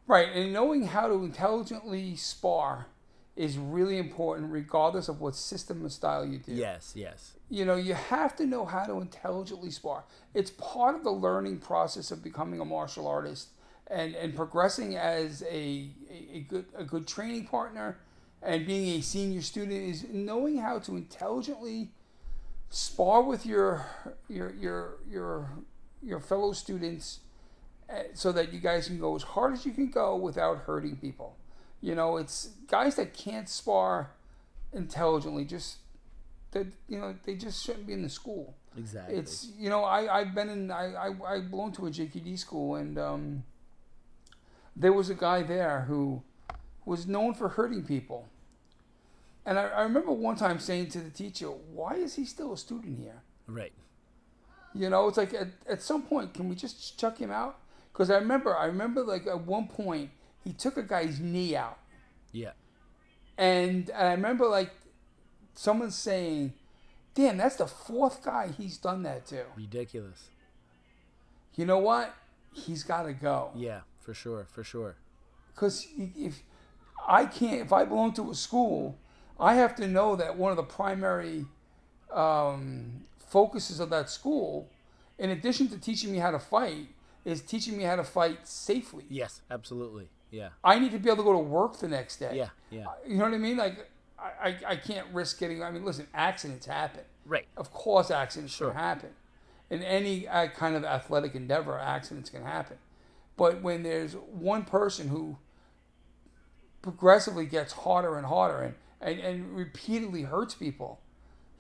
Right, 0.06 0.30
and 0.34 0.54
knowing 0.54 0.88
how 0.88 1.08
to 1.08 1.24
intelligently 1.24 2.16
spar 2.16 2.88
is 3.36 3.58
really 3.58 3.98
important, 3.98 4.52
regardless 4.52 5.10
of 5.10 5.20
what 5.20 5.36
system 5.36 5.84
or 5.84 5.90
style 5.90 6.26
you 6.26 6.38
do. 6.38 6.54
yes 6.54 6.94
yes 6.96 7.34
You 7.50 7.66
know, 7.66 7.76
you 7.76 7.94
have 7.94 8.36
to 8.38 8.46
know 8.46 8.66
how 8.66 8.84
to 8.86 9.00
intelligently 9.02 9.72
spar. 9.72 10.04
It's 10.34 10.52
part 10.52 10.96
of 10.96 11.04
the 11.04 11.12
learning 11.12 11.60
process 11.60 12.12
of 12.12 12.24
becoming 12.24 12.60
a 12.60 12.66
martial 12.66 13.08
artist 13.08 13.50
and, 13.88 14.16
and 14.16 14.36
progressing 14.36 14.96
as 14.96 15.44
a, 15.44 15.90
a, 16.10 16.38
a 16.38 16.40
good 16.48 16.66
a 16.76 16.84
good 16.84 17.08
training 17.08 17.46
partner 17.48 17.98
and 18.42 18.66
being 18.66 19.00
a 19.00 19.02
senior 19.02 19.42
student 19.42 19.82
is 19.82 20.06
knowing 20.12 20.58
how 20.58 20.80
to 20.80 20.96
intelligently 20.96 21.90
spar 22.70 23.22
with 23.22 23.46
your 23.46 23.86
your 24.28 24.54
your 24.56 24.98
your 25.10 25.50
your 26.02 26.20
fellow 26.20 26.52
students 26.52 27.20
uh, 27.90 28.04
so 28.14 28.32
that 28.32 28.54
you 28.54 28.60
guys 28.60 28.88
can 28.88 29.00
go 29.00 29.16
as 29.16 29.24
hard 29.24 29.54
as 29.54 29.66
you 29.66 29.72
can 29.72 29.90
go 29.90 30.16
without 30.16 30.58
hurting 30.60 30.96
people. 30.98 31.38
You 31.84 31.96
know, 31.96 32.16
it's 32.16 32.52
guys 32.68 32.96
that 32.96 33.14
can't 33.14 33.50
spar 33.50 34.12
intelligently 34.72 35.44
just 35.44 35.80
that 36.52 36.68
you 36.88 36.98
know 36.98 37.14
they 37.26 37.36
just 37.36 37.62
shouldn't 37.62 37.86
be 37.86 37.92
in 37.92 38.02
the 38.02 38.10
school. 38.10 38.56
exactly 38.78 39.18
It's 39.18 39.52
you 39.60 39.70
know 39.70 39.84
I 39.84 40.20
I've 40.20 40.34
been 40.34 40.48
in 40.48 40.72
I 40.72 40.94
I, 40.94 41.36
I 41.36 41.40
belong 41.42 41.74
to 41.74 41.88
a 41.88 41.90
JKD 41.90 42.40
school 42.40 42.76
and 42.76 42.98
um, 42.98 43.44
there 44.78 44.94
was 44.94 45.10
a 45.10 45.14
guy 45.14 45.44
there 45.44 45.82
who 45.82 46.24
was 46.86 47.06
known 47.06 47.34
for 47.34 47.50
hurting 47.50 47.84
people. 47.84 48.30
And 49.46 49.60
I, 49.60 49.64
I 49.68 49.82
remember 49.82 50.14
one 50.14 50.38
time 50.38 50.60
saying 50.60 50.88
to 50.92 51.00
the 51.02 51.10
teacher, 51.10 51.48
"Why 51.48 51.96
is 51.96 52.16
he 52.16 52.24
still 52.24 52.54
a 52.54 52.58
student 52.58 52.98
here?" 52.98 53.24
right 53.46 53.74
You 54.74 54.90
know, 54.90 55.10
it's 55.10 55.18
like 55.18 55.34
at, 55.34 55.50
at 55.68 55.82
some 55.82 56.04
point, 56.04 56.34
can 56.34 56.48
we 56.48 56.56
just 56.56 56.98
chuck 56.98 57.18
him 57.18 57.30
out? 57.30 57.60
Because 57.92 58.10
I 58.10 58.16
remember, 58.16 58.56
I 58.58 58.68
remember 58.68 59.04
like 59.04 59.28
at 59.28 59.42
one 59.42 59.68
point 59.68 60.12
he 60.44 60.54
took 60.54 60.78
a 60.78 60.84
guy's 60.84 61.20
knee 61.20 61.56
out, 61.56 61.80
yeah 62.32 62.52
and, 63.38 63.90
and 63.90 64.08
I 64.08 64.12
remember 64.12 64.46
like 64.48 64.72
someone 65.56 65.92
saying, 65.92 66.54
"Damn, 67.16 67.38
that's 67.38 67.56
the 67.56 67.68
fourth 67.68 68.24
guy 68.24 68.50
he's 68.56 68.78
done 68.78 69.04
that 69.04 69.26
to." 69.28 69.46
ridiculous 69.56 70.30
You 71.56 71.66
know 71.66 71.78
what? 71.80 72.14
He's 72.52 72.84
got 72.84 73.04
to 73.04 73.14
go. 73.14 73.52
yeah 73.56 73.82
for 74.00 74.14
sure 74.14 74.48
for 74.52 74.64
sure 74.64 74.96
Because 75.54 75.88
if 75.98 76.44
I 77.08 77.26
can't, 77.26 77.62
if 77.62 77.72
I 77.74 77.86
belong 77.86 78.14
to 78.14 78.32
a 78.32 78.36
school, 78.36 78.98
I 79.40 79.56
have 79.56 79.76
to 79.76 79.88
know 79.88 80.16
that 80.16 80.38
one 80.38 80.52
of 80.52 80.58
the 80.58 80.64
primary 80.64 81.46
um, 82.12 83.04
focuses 83.28 83.80
of 83.80 83.90
that 83.90 84.10
school, 84.10 84.70
in 85.18 85.30
addition 85.32 85.68
to 85.70 85.78
teaching 85.78 86.12
me 86.12 86.18
how 86.20 86.32
to 86.32 86.40
fight, 86.40 86.88
is 87.26 87.42
teaching 87.42 87.78
me 87.78 87.84
how 87.84 87.96
to 87.96 88.04
fight 88.04 88.48
safely. 88.48 89.06
yes 89.10 89.42
absolutely 89.50 90.10
yeah 90.40 90.50
I 90.64 90.80
need 90.80 90.92
to 90.92 91.00
be 91.00 91.10
able 91.10 91.24
to 91.24 91.30
go 91.32 91.34
to 91.34 91.40
work 91.60 91.78
the 91.80 91.88
next 91.88 92.18
day. 92.18 92.34
yeah 92.42 92.50
yeah 92.70 92.86
You 93.08 93.18
know 93.18 93.26
what 93.26 93.34
I 93.34 93.38
mean? 93.38 93.58
Like, 93.58 93.76
I, 94.20 94.50
I, 94.50 94.58
I 94.74 94.76
can't 94.76 95.08
risk 95.14 95.40
getting. 95.40 95.62
I 95.64 95.70
mean, 95.72 95.86
listen, 95.86 96.08
accidents 96.14 96.66
happen. 96.66 97.04
right 97.26 97.46
Of 97.56 97.72
course, 97.72 98.10
accidents 98.12 98.54
Sure. 98.54 98.74
happen. 98.74 99.12
In 99.70 99.82
any 99.84 100.28
uh, 100.28 100.48
kind 100.48 100.76
of 100.76 100.84
athletic 100.84 101.36
endeavor, 101.36 101.78
accidents 101.80 102.30
can 102.30 102.44
happen. 102.44 102.78
But 103.38 103.62
when 103.62 103.84
there's 103.84 104.14
one 104.14 104.64
person 104.66 105.08
who 105.10 105.38
progressively 106.82 107.46
gets 107.46 107.74
harder 107.74 108.18
and 108.18 108.26
harder 108.28 108.62
and, 108.62 108.76
and, 109.02 109.20
and 109.20 109.56
repeatedly 109.56 110.24
hurts 110.24 110.54
people, 110.56 111.00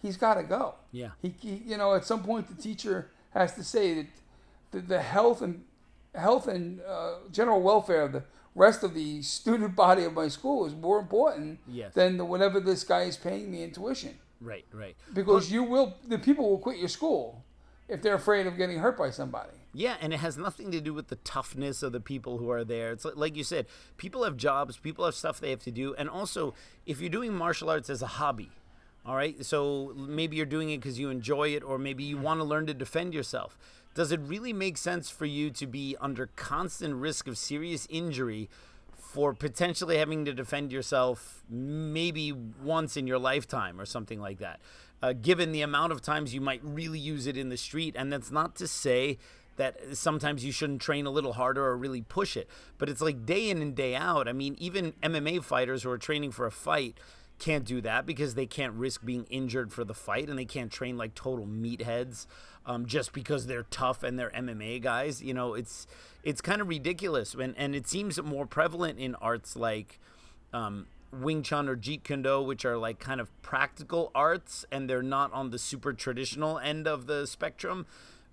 he's 0.02 0.18
got 0.18 0.36
to 0.36 0.44
go. 0.44 0.76
yeah 0.92 1.10
He, 1.22 1.34
he, 1.40 1.62
you 1.66 1.78
know, 1.78 1.94
at 1.96 2.06
some 2.06 2.24
point 2.24 2.48
the 2.56 2.62
teacher 2.62 3.10
has 3.32 3.54
to 3.56 3.64
say 3.64 3.94
that 3.96 4.08
the, 4.72 4.82
the 4.82 5.02
health 5.02 5.42
and 5.42 5.64
health 6.16 6.48
and 6.48 6.80
uh, 6.82 7.16
general 7.32 7.62
welfare 7.62 8.04
of 8.04 8.12
the 8.12 8.24
rest 8.56 8.84
of 8.84 8.94
the 8.94 9.22
student 9.22 9.76
body 9.86 10.04
of 10.04 10.14
my 10.14 10.28
school 10.28 10.66
is 10.66 10.74
more 10.76 11.00
important 11.00 11.60
Yes. 11.68 11.94
than 11.94 12.18
the, 12.18 12.26
whatever 12.26 12.60
this 12.60 12.84
guy 12.84 13.04
is 13.04 13.18
paying 13.18 13.52
me 13.52 13.64
in 13.64 13.72
tuition 13.72 14.20
right 14.42 14.66
right 14.74 14.96
because 15.14 15.52
you 15.52 15.64
will 15.64 15.96
the 16.08 16.20
people 16.20 16.50
will 16.50 16.60
quit 16.60 16.78
your 16.78 16.90
school 16.90 17.44
if 17.88 18.02
they're 18.02 18.16
afraid 18.16 18.48
of 18.48 18.58
getting 18.58 18.80
hurt 18.80 18.98
by 18.98 19.10
somebody 19.10 19.52
Yeah, 19.74 19.96
and 20.02 20.14
it 20.14 20.20
has 20.20 20.38
nothing 20.38 20.72
to 20.72 20.80
do 20.80 20.94
with 20.94 21.08
the 21.08 21.16
toughness 21.18 21.84
of 21.84 21.92
the 21.92 22.00
people 22.00 22.38
who 22.38 22.50
are 22.52 22.64
there. 22.64 22.92
It's 22.92 23.06
like, 23.06 23.18
like 23.18 23.36
you 23.36 23.44
said, 23.44 23.66
people 23.98 24.24
have 24.24 24.38
jobs, 24.38 24.78
people 24.78 25.04
have 25.06 25.16
stuff 25.16 25.40
they 25.40 25.50
have 25.50 25.64
to 25.64 25.72
do, 25.72 25.96
and 25.96 26.10
also 26.10 26.54
if 26.86 27.02
you're 27.02 27.10
doing 27.10 27.34
martial 27.34 27.70
arts 27.70 27.90
as 27.90 28.02
a 28.02 28.08
hobby, 28.08 28.52
all 29.06 29.16
right, 29.16 29.44
so 29.44 29.94
maybe 29.98 30.38
you're 30.38 30.46
doing 30.46 30.70
it 30.70 30.78
because 30.78 30.98
you 30.98 31.10
enjoy 31.10 31.50
it, 31.50 31.64
or 31.64 31.78
maybe 31.78 32.04
you 32.04 32.18
mm. 32.18 32.22
want 32.22 32.40
to 32.40 32.46
learn 32.46 32.66
to 32.68 32.74
defend 32.74 33.14
yourself. 33.14 33.58
Does 33.94 34.12
it 34.12 34.20
really 34.22 34.54
make 34.54 34.78
sense 34.78 35.10
for 35.10 35.26
you 35.26 35.52
to 35.52 35.68
be 35.68 35.96
under 36.02 36.28
constant 36.36 36.96
risk 36.96 37.28
of 37.28 37.38
serious 37.38 37.88
injury 37.90 38.50
for 38.98 39.34
potentially 39.34 39.98
having 39.98 40.26
to 40.26 40.34
defend 40.34 40.72
yourself 40.72 41.44
maybe 41.48 42.32
once 42.32 42.98
in 42.98 43.06
your 43.06 43.20
lifetime 43.20 43.80
or 43.80 43.86
something 43.86 44.20
like 44.20 44.40
that? 44.40 44.60
Uh, 45.02 45.14
given 45.14 45.52
the 45.52 45.62
amount 45.62 45.92
of 45.92 46.02
times 46.02 46.34
you 46.34 46.42
might 46.42 46.62
really 46.64 46.98
use 46.98 47.28
it 47.28 47.38
in 47.38 47.50
the 47.50 47.58
street, 47.58 47.94
and 47.98 48.12
that's 48.12 48.32
not 48.32 48.56
to 48.56 48.68
say 48.68 49.18
that 49.58 49.96
sometimes 49.96 50.44
you 50.44 50.52
shouldn't 50.52 50.82
train 50.82 51.06
a 51.06 51.12
little 51.12 51.34
harder 51.34 51.64
or 51.64 51.78
really 51.78 52.02
push 52.02 52.36
it. 52.36 52.50
But 52.78 52.90
it's 52.90 53.02
like 53.02 53.26
day 53.26 53.50
in 53.50 53.62
and 53.62 53.76
day 53.76 53.96
out. 53.96 54.28
I 54.28 54.34
mean, 54.34 54.56
even 54.58 54.94
MMA 55.04 55.44
fighters 55.44 55.84
who 55.84 55.92
are 55.92 55.98
training 55.98 56.32
for 56.32 56.46
a 56.46 56.52
fight 56.52 56.98
can't 57.44 57.66
do 57.66 57.82
that 57.82 58.06
because 58.06 58.36
they 58.36 58.46
can't 58.46 58.74
risk 58.74 59.04
being 59.04 59.26
injured 59.30 59.74
for 59.74 59.84
the 59.84 59.94
fight 59.94 60.30
and 60.30 60.40
they 60.40 60.46
can't 60.46 60.72
train 60.72 60.98
like 60.98 61.14
total 61.14 61.46
meatheads 61.46 62.26
um, 62.66 62.86
just 62.86 63.12
because 63.12 63.48
they're 63.48 63.66
tough 63.70 64.02
and 64.02 64.18
they're 64.18 64.30
MMA 64.30 64.82
guys. 64.82 65.22
You 65.22 65.34
know, 65.34 65.54
it's 65.54 65.86
it's 66.24 66.40
kind 66.40 66.62
of 66.62 66.70
ridiculous. 66.70 67.34
And, 67.34 67.54
and 67.58 67.76
it 67.76 67.86
seems 67.86 68.22
more 68.22 68.46
prevalent 68.46 68.98
in 68.98 69.16
arts 69.16 69.58
like 69.58 70.00
um, 70.54 70.88
Wing 71.12 71.44
Chun 71.44 71.68
or 71.68 71.76
Jeet 71.76 72.04
Kune 72.06 72.22
Do, 72.22 72.42
which 72.42 72.64
are 72.64 72.78
like 72.78 73.00
kind 73.00 73.20
of 73.20 73.30
practical 73.42 74.10
arts 74.16 74.66
and 74.72 74.90
they're 74.90 75.04
not 75.04 75.34
on 75.34 75.50
the 75.50 75.60
super 75.60 75.92
traditional 75.92 76.60
end 76.60 76.88
of 76.88 77.08
the 77.08 77.28
spectrum 77.28 77.86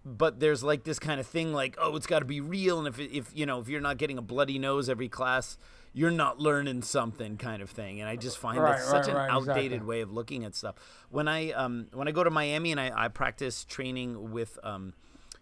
but 0.03 0.41
there's 0.41 0.63
like 0.63 0.85
this 0.85 0.99
kind 0.99 1.21
of 1.21 1.27
thing 1.27 1.53
like 1.53 1.77
oh 1.79 1.95
it's 1.95 2.07
got 2.07 2.21
to 2.21 2.25
be 2.25 2.41
real 2.41 2.79
and 2.79 2.89
if 2.89 2.99
if 2.99 3.31
you 3.35 3.45
know 3.45 3.61
if 3.61 3.69
you're 3.69 3.83
not 3.83 3.99
getting 3.99 4.17
a 4.17 4.23
bloody 4.23 4.59
nose 4.59 4.89
every 4.89 5.11
class 5.11 5.59
you're 5.93 6.11
not 6.11 6.39
learning 6.39 6.83
something 6.83 7.37
kind 7.37 7.63
of 7.63 7.71
thing 7.71 8.01
and 8.01 8.09
i 8.09 8.17
just 8.17 8.39
find 8.39 8.59
Right, 8.59 8.77
that's 8.77 8.89
such 8.89 9.09
right, 9.09 9.25
an 9.25 9.31
outdated 9.31 9.65
exactly. 9.73 9.89
way 9.89 10.01
of 10.01 10.13
looking 10.13 10.45
at 10.45 10.55
stuff 10.55 10.77
when 11.11 11.29
i 11.29 11.51
um 11.53 11.89
when 11.93 12.09
i 12.09 12.11
go 12.13 12.23
to 12.23 12.31
miami 12.31 12.71
and 12.71 12.81
i, 12.81 12.93
I 12.95 13.09
practice 13.09 13.65
training 13.65 14.31
with 14.33 14.59
um 14.63 14.95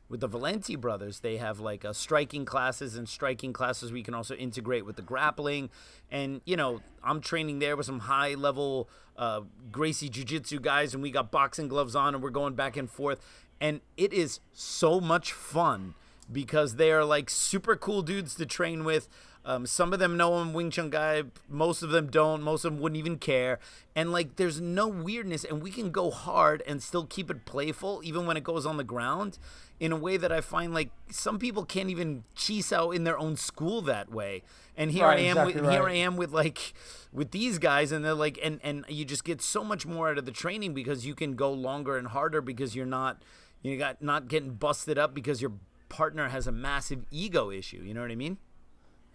with 0.08 0.20
the 0.20 0.28
Valente 0.28 0.78
brothers, 0.80 1.20
they 1.20 1.36
have 1.36 1.60
like 1.60 1.84
uh, 1.84 1.92
striking 1.92 2.44
classes 2.44 2.96
and 2.96 3.08
striking 3.08 3.52
classes 3.52 3.92
we 3.92 4.02
can 4.02 4.14
also 4.14 4.34
integrate 4.34 4.86
with 4.86 4.96
the 4.96 5.02
grappling. 5.02 5.68
And, 6.10 6.40
you 6.46 6.56
know, 6.56 6.80
I'm 7.04 7.20
training 7.20 7.58
there 7.58 7.76
with 7.76 7.86
some 7.86 8.00
high 8.00 8.34
level 8.34 8.88
uh, 9.16 9.42
Gracie 9.70 10.08
Jiu 10.08 10.24
Jitsu 10.24 10.60
guys, 10.60 10.94
and 10.94 11.02
we 11.02 11.10
got 11.10 11.30
boxing 11.30 11.68
gloves 11.68 11.94
on 11.94 12.14
and 12.14 12.22
we're 12.22 12.30
going 12.30 12.54
back 12.54 12.76
and 12.76 12.90
forth. 12.90 13.20
And 13.60 13.80
it 13.96 14.12
is 14.12 14.40
so 14.52 15.00
much 15.00 15.32
fun 15.32 15.94
because 16.30 16.76
they 16.76 16.90
are 16.92 17.04
like 17.04 17.30
super 17.30 17.76
cool 17.76 18.02
dudes 18.02 18.34
to 18.36 18.46
train 18.46 18.84
with. 18.84 19.08
Um, 19.44 19.64
some 19.64 19.94
of 19.94 19.98
them 19.98 20.16
know 20.18 20.34
I'm 20.34 20.52
Wing 20.52 20.70
Chun 20.70 20.90
guy. 20.90 21.22
Most 21.48 21.82
of 21.82 21.88
them 21.88 22.10
don't. 22.10 22.42
Most 22.42 22.66
of 22.66 22.72
them 22.72 22.82
wouldn't 22.82 22.98
even 22.98 23.16
care. 23.16 23.58
And 23.96 24.12
like, 24.12 24.36
there's 24.36 24.60
no 24.60 24.86
weirdness, 24.86 25.42
and 25.42 25.62
we 25.62 25.70
can 25.70 25.90
go 25.90 26.10
hard 26.10 26.62
and 26.66 26.82
still 26.82 27.06
keep 27.06 27.30
it 27.30 27.46
playful, 27.46 28.02
even 28.04 28.26
when 28.26 28.36
it 28.36 28.44
goes 28.44 28.66
on 28.66 28.76
the 28.76 28.84
ground, 28.84 29.38
in 29.80 29.90
a 29.90 29.96
way 29.96 30.18
that 30.18 30.30
I 30.30 30.42
find 30.42 30.74
like 30.74 30.90
some 31.10 31.38
people 31.38 31.64
can't 31.64 31.88
even 31.88 32.24
cheese 32.34 32.72
out 32.72 32.90
in 32.90 33.04
their 33.04 33.18
own 33.18 33.36
school 33.36 33.80
that 33.82 34.10
way. 34.12 34.42
And 34.76 34.90
here 34.90 35.06
Right, 35.06 35.20
I 35.20 35.22
am. 35.22 35.38
exactly 35.38 35.62
with, 35.62 35.70
Here. 35.70 35.88
I 35.88 35.94
am 35.94 36.16
with 36.16 36.32
like 36.32 36.74
with 37.10 37.30
these 37.30 37.58
guys, 37.58 37.90
and 37.90 38.04
they're 38.04 38.12
like, 38.12 38.38
and 38.42 38.60
and 38.62 38.84
you 38.88 39.06
just 39.06 39.24
get 39.24 39.40
so 39.40 39.64
much 39.64 39.86
more 39.86 40.10
out 40.10 40.18
of 40.18 40.26
the 40.26 40.32
training 40.32 40.74
because 40.74 41.06
you 41.06 41.14
can 41.14 41.36
go 41.36 41.50
longer 41.50 41.96
and 41.96 42.08
harder 42.08 42.42
because 42.42 42.76
you're 42.76 42.86
not 42.86 43.22
you 43.62 43.78
got 43.78 44.02
not 44.02 44.28
getting 44.28 44.50
busted 44.54 44.98
up 44.98 45.14
because 45.14 45.40
your 45.40 45.52
partner 45.88 46.28
has 46.28 46.46
a 46.46 46.52
massive 46.52 47.04
ego 47.10 47.50
issue. 47.50 47.82
You 47.82 47.94
know 47.94 48.02
what 48.02 48.10
I 48.10 48.16
mean? 48.16 48.38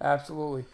Absolutely. 0.02 0.66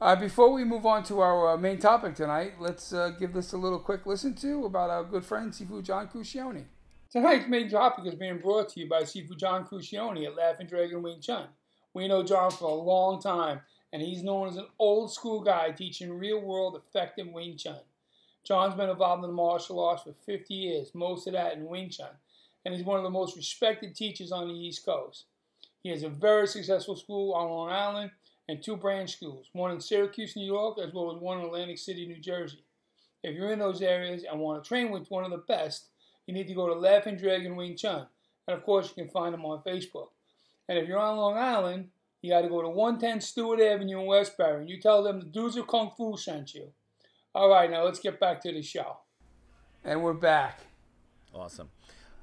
Uh, 0.00 0.16
before 0.16 0.50
we 0.50 0.64
move 0.64 0.86
on 0.86 1.02
to 1.04 1.20
our 1.20 1.50
uh, 1.50 1.56
main 1.58 1.78
topic 1.78 2.14
tonight, 2.14 2.54
let's 2.58 2.92
uh, 2.92 3.10
give 3.10 3.34
this 3.34 3.52
a 3.52 3.58
little 3.58 3.78
quick 3.78 4.06
listen 4.06 4.34
to 4.34 4.64
about 4.64 4.88
our 4.88 5.04
good 5.04 5.24
friend 5.24 5.52
Sifu 5.52 5.82
John 5.82 6.08
Cuscione. 6.08 6.64
Tonight's 7.10 7.48
main 7.48 7.68
topic 7.68 8.06
is 8.06 8.14
being 8.14 8.38
brought 8.38 8.70
to 8.70 8.80
you 8.80 8.88
by 8.88 9.02
Sifu 9.02 9.36
John 9.36 9.66
Cuscione 9.66 10.24
at 10.24 10.36
Laughing 10.36 10.66
Dragon 10.66 11.02
Wing 11.02 11.20
Chun. 11.20 11.48
We 11.92 12.08
know 12.08 12.22
John 12.22 12.50
for 12.50 12.70
a 12.70 12.74
long 12.74 13.20
time, 13.20 13.60
and 13.92 14.00
he's 14.00 14.22
known 14.22 14.48
as 14.48 14.56
an 14.56 14.68
old 14.78 15.12
school 15.12 15.42
guy 15.42 15.72
teaching 15.72 16.18
real 16.18 16.40
world 16.40 16.76
effective 16.76 17.26
Wing 17.26 17.56
Chun. 17.58 17.80
John's 18.44 18.74
been 18.74 18.88
involved 18.88 19.22
in 19.24 19.30
the 19.30 19.34
martial 19.34 19.84
arts 19.84 20.04
for 20.04 20.14
50 20.24 20.54
years, 20.54 20.94
most 20.94 21.26
of 21.26 21.34
that 21.34 21.54
in 21.54 21.66
Wing 21.66 21.90
Chun, 21.90 22.12
and 22.64 22.72
he's 22.72 22.84
one 22.84 22.96
of 22.96 23.04
the 23.04 23.10
most 23.10 23.36
respected 23.36 23.94
teachers 23.94 24.32
on 24.32 24.48
the 24.48 24.54
East 24.54 24.84
Coast. 24.86 25.24
He 25.82 25.90
has 25.90 26.02
a 26.02 26.08
very 26.08 26.46
successful 26.46 26.96
school 26.96 27.34
on 27.34 27.48
Long 27.48 27.70
Island 27.70 28.10
and 28.48 28.62
two 28.62 28.76
branch 28.76 29.12
schools, 29.12 29.48
one 29.52 29.70
in 29.70 29.80
Syracuse, 29.80 30.36
New 30.36 30.46
York, 30.46 30.78
as 30.78 30.92
well 30.92 31.14
as 31.14 31.20
one 31.20 31.38
in 31.38 31.46
Atlantic 31.46 31.78
City, 31.78 32.06
New 32.06 32.18
Jersey. 32.20 32.64
If 33.22 33.34
you're 33.34 33.52
in 33.52 33.58
those 33.58 33.82
areas 33.82 34.24
and 34.30 34.40
want 34.40 34.62
to 34.62 34.68
train 34.68 34.90
with 34.90 35.10
one 35.10 35.24
of 35.24 35.30
the 35.30 35.38
best, 35.38 35.86
you 36.26 36.34
need 36.34 36.48
to 36.48 36.54
go 36.54 36.66
to 36.66 36.74
Laughing 36.74 37.16
Dragon 37.16 37.56
Wing 37.56 37.76
Chun. 37.76 38.06
And 38.46 38.56
of 38.56 38.64
course, 38.64 38.88
you 38.88 39.02
can 39.02 39.12
find 39.12 39.32
them 39.32 39.44
on 39.44 39.62
Facebook. 39.62 40.08
And 40.68 40.78
if 40.78 40.88
you're 40.88 40.98
on 40.98 41.16
Long 41.16 41.36
Island, 41.36 41.88
you 42.22 42.30
got 42.30 42.42
to 42.42 42.48
go 42.48 42.62
to 42.62 42.68
110 42.68 43.20
Stewart 43.20 43.60
Avenue 43.60 44.00
in 44.00 44.06
Westbury, 44.06 44.60
and 44.60 44.68
you 44.68 44.80
tell 44.80 45.02
them 45.02 45.20
the 45.20 45.26
dudes 45.26 45.56
of 45.56 45.66
Kung 45.66 45.90
Fu 45.96 46.16
sent 46.16 46.54
you. 46.54 46.68
All 47.34 47.48
right, 47.48 47.70
now 47.70 47.84
let's 47.84 48.00
get 48.00 48.20
back 48.20 48.42
to 48.42 48.52
the 48.52 48.62
show. 48.62 48.98
And 49.84 50.02
we're 50.02 50.12
back. 50.12 50.60
Awesome. 51.34 51.70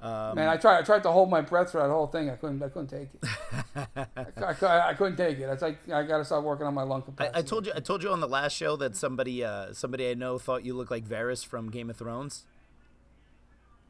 Um, 0.00 0.36
Man, 0.36 0.48
I 0.48 0.56
tried. 0.56 0.78
I 0.78 0.82
tried 0.82 1.02
to 1.02 1.10
hold 1.10 1.28
my 1.28 1.40
breath 1.40 1.72
through 1.72 1.80
that 1.82 1.88
whole 1.90 2.06
thing. 2.06 2.30
I 2.30 2.36
couldn't. 2.36 2.62
I 2.62 2.68
couldn't 2.68 2.86
take 2.88 3.08
it. 3.14 3.28
I, 4.36 4.66
I, 4.66 4.88
I 4.90 4.94
couldn't 4.94 5.16
take 5.16 5.38
it. 5.38 5.42
It's 5.42 5.62
like 5.62 5.88
I 5.90 6.04
got 6.04 6.18
to 6.18 6.24
start 6.24 6.44
working 6.44 6.66
on 6.66 6.74
my 6.74 6.84
lung 6.84 7.02
capacity. 7.02 7.34
I, 7.34 7.40
I 7.40 7.42
told 7.42 7.66
you. 7.66 7.72
I 7.74 7.80
told 7.80 8.04
you 8.04 8.10
on 8.10 8.20
the 8.20 8.28
last 8.28 8.52
show 8.52 8.76
that 8.76 8.94
somebody, 8.94 9.42
uh, 9.42 9.72
somebody 9.72 10.08
I 10.08 10.14
know, 10.14 10.38
thought 10.38 10.64
you 10.64 10.74
looked 10.74 10.92
like 10.92 11.04
Varys 11.04 11.44
from 11.44 11.68
Game 11.70 11.90
of 11.90 11.96
Thrones. 11.96 12.44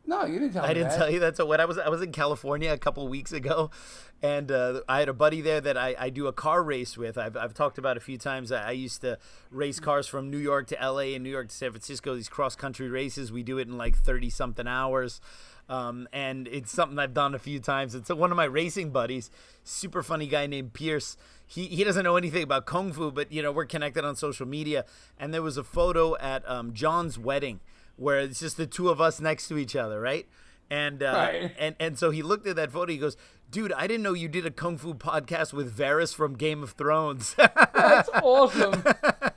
No, 0.09 0.25
you 0.25 0.39
didn't 0.39 0.55
tell 0.55 0.63
me 0.63 0.71
I 0.71 0.73
didn't 0.73 0.89
that. 0.89 0.97
tell 0.97 1.11
you 1.11 1.21
that. 1.21 1.37
So 1.37 1.45
when 1.45 1.61
I 1.61 1.67
was 1.67 1.77
I 1.77 1.91
was 1.91 2.01
in 2.01 2.13
California 2.13 2.73
a 2.73 2.79
couple 2.79 3.07
weeks 3.09 3.31
ago, 3.31 3.71
and 4.23 4.51
uh, 4.51 4.81
I 4.89 5.01
had 5.01 5.11
a 5.11 5.13
buddy 5.13 5.43
there 5.43 5.61
that 5.61 5.77
I, 5.77 5.95
I 5.99 6.09
do 6.09 6.27
a 6.27 6.33
car 6.33 6.63
race 6.63 6.97
with. 6.97 7.19
I've, 7.19 7.37
I've 7.37 7.53
talked 7.53 7.77
about 7.77 7.99
a 7.99 8.01
few 8.01 8.17
times. 8.17 8.51
I, 8.51 8.69
I 8.69 8.71
used 8.71 9.03
to 9.03 9.19
race 9.51 9.79
cars 9.79 10.07
from 10.07 10.31
New 10.31 10.39
York 10.39 10.67
to 10.69 10.81
L.A. 10.81 11.15
and 11.15 11.23
New 11.23 11.29
York 11.29 11.49
to 11.49 11.55
San 11.55 11.73
Francisco. 11.73 12.15
These 12.15 12.31
cross 12.31 12.57
country 12.57 12.89
races. 12.89 13.31
We 13.31 13.43
do 13.43 13.59
it 13.59 13.69
in 13.69 13.77
like 13.77 13.97
thirty 13.97 14.31
something 14.31 14.67
hours. 14.67 15.21
Um, 15.69 16.09
and 16.13 16.49
it's 16.49 16.73
something 16.73 16.99
I've 16.99 17.13
done 17.13 17.35
a 17.35 17.39
few 17.39 17.61
times. 17.61 17.95
It's 17.95 18.09
one 18.09 18.31
of 18.31 18.37
my 18.37 18.45
racing 18.45 18.91
buddies, 18.91 19.31
super 19.65 20.03
funny 20.03 20.27
guy 20.27 20.47
named 20.47 20.73
Pierce. 20.73 21.17
He, 21.47 21.67
he 21.67 21.85
doesn't 21.85 22.05
know 22.05 22.17
anything 22.17 22.43
about 22.43 22.65
kung 22.67 22.93
fu, 22.93 23.11
but 23.11 23.31
you 23.33 23.43
know 23.43 23.53
we're 23.53 23.67
connected 23.67 24.05
on 24.05 24.17
social 24.17 24.47
media. 24.47 24.85
And 25.19 25.33
there 25.35 25.43
was 25.43 25.57
a 25.57 25.65
photo 25.65 26.17
at 26.19 26.49
um, 26.49 26.73
John's 26.73 27.19
wedding 27.19 27.61
where 27.97 28.21
it's 28.21 28.41
just 28.41 28.57
the 28.57 28.67
two 28.67 28.89
of 28.89 29.01
us 29.01 29.21
next 29.21 29.49
to 29.49 29.59
each 29.59 29.77
other, 29.77 30.01
right? 30.01 30.27
And 30.71 31.03
uh, 31.03 31.13
Right. 31.33 31.55
and 31.59 31.75
and 31.79 31.99
so 31.99 32.11
he 32.11 32.23
looked 32.23 32.47
at 32.47 32.57
that 32.57 32.71
photo. 32.73 32.93
He 32.93 32.99
goes, 32.99 33.17
"Dude, 33.51 33.73
I 33.73 33.87
didn't 33.87 34.03
know 34.03 34.15
you 34.15 34.29
did 34.29 34.47
a 34.47 34.51
kung 34.51 34.79
fu 34.79 34.95
podcast 34.95 35.53
with 35.53 35.77
Varys 35.77 36.15
from 36.15 36.35
Game 36.35 36.63
of 36.63 36.73
Thrones." 36.73 37.35
That's 37.37 38.09
awesome. 38.23 38.85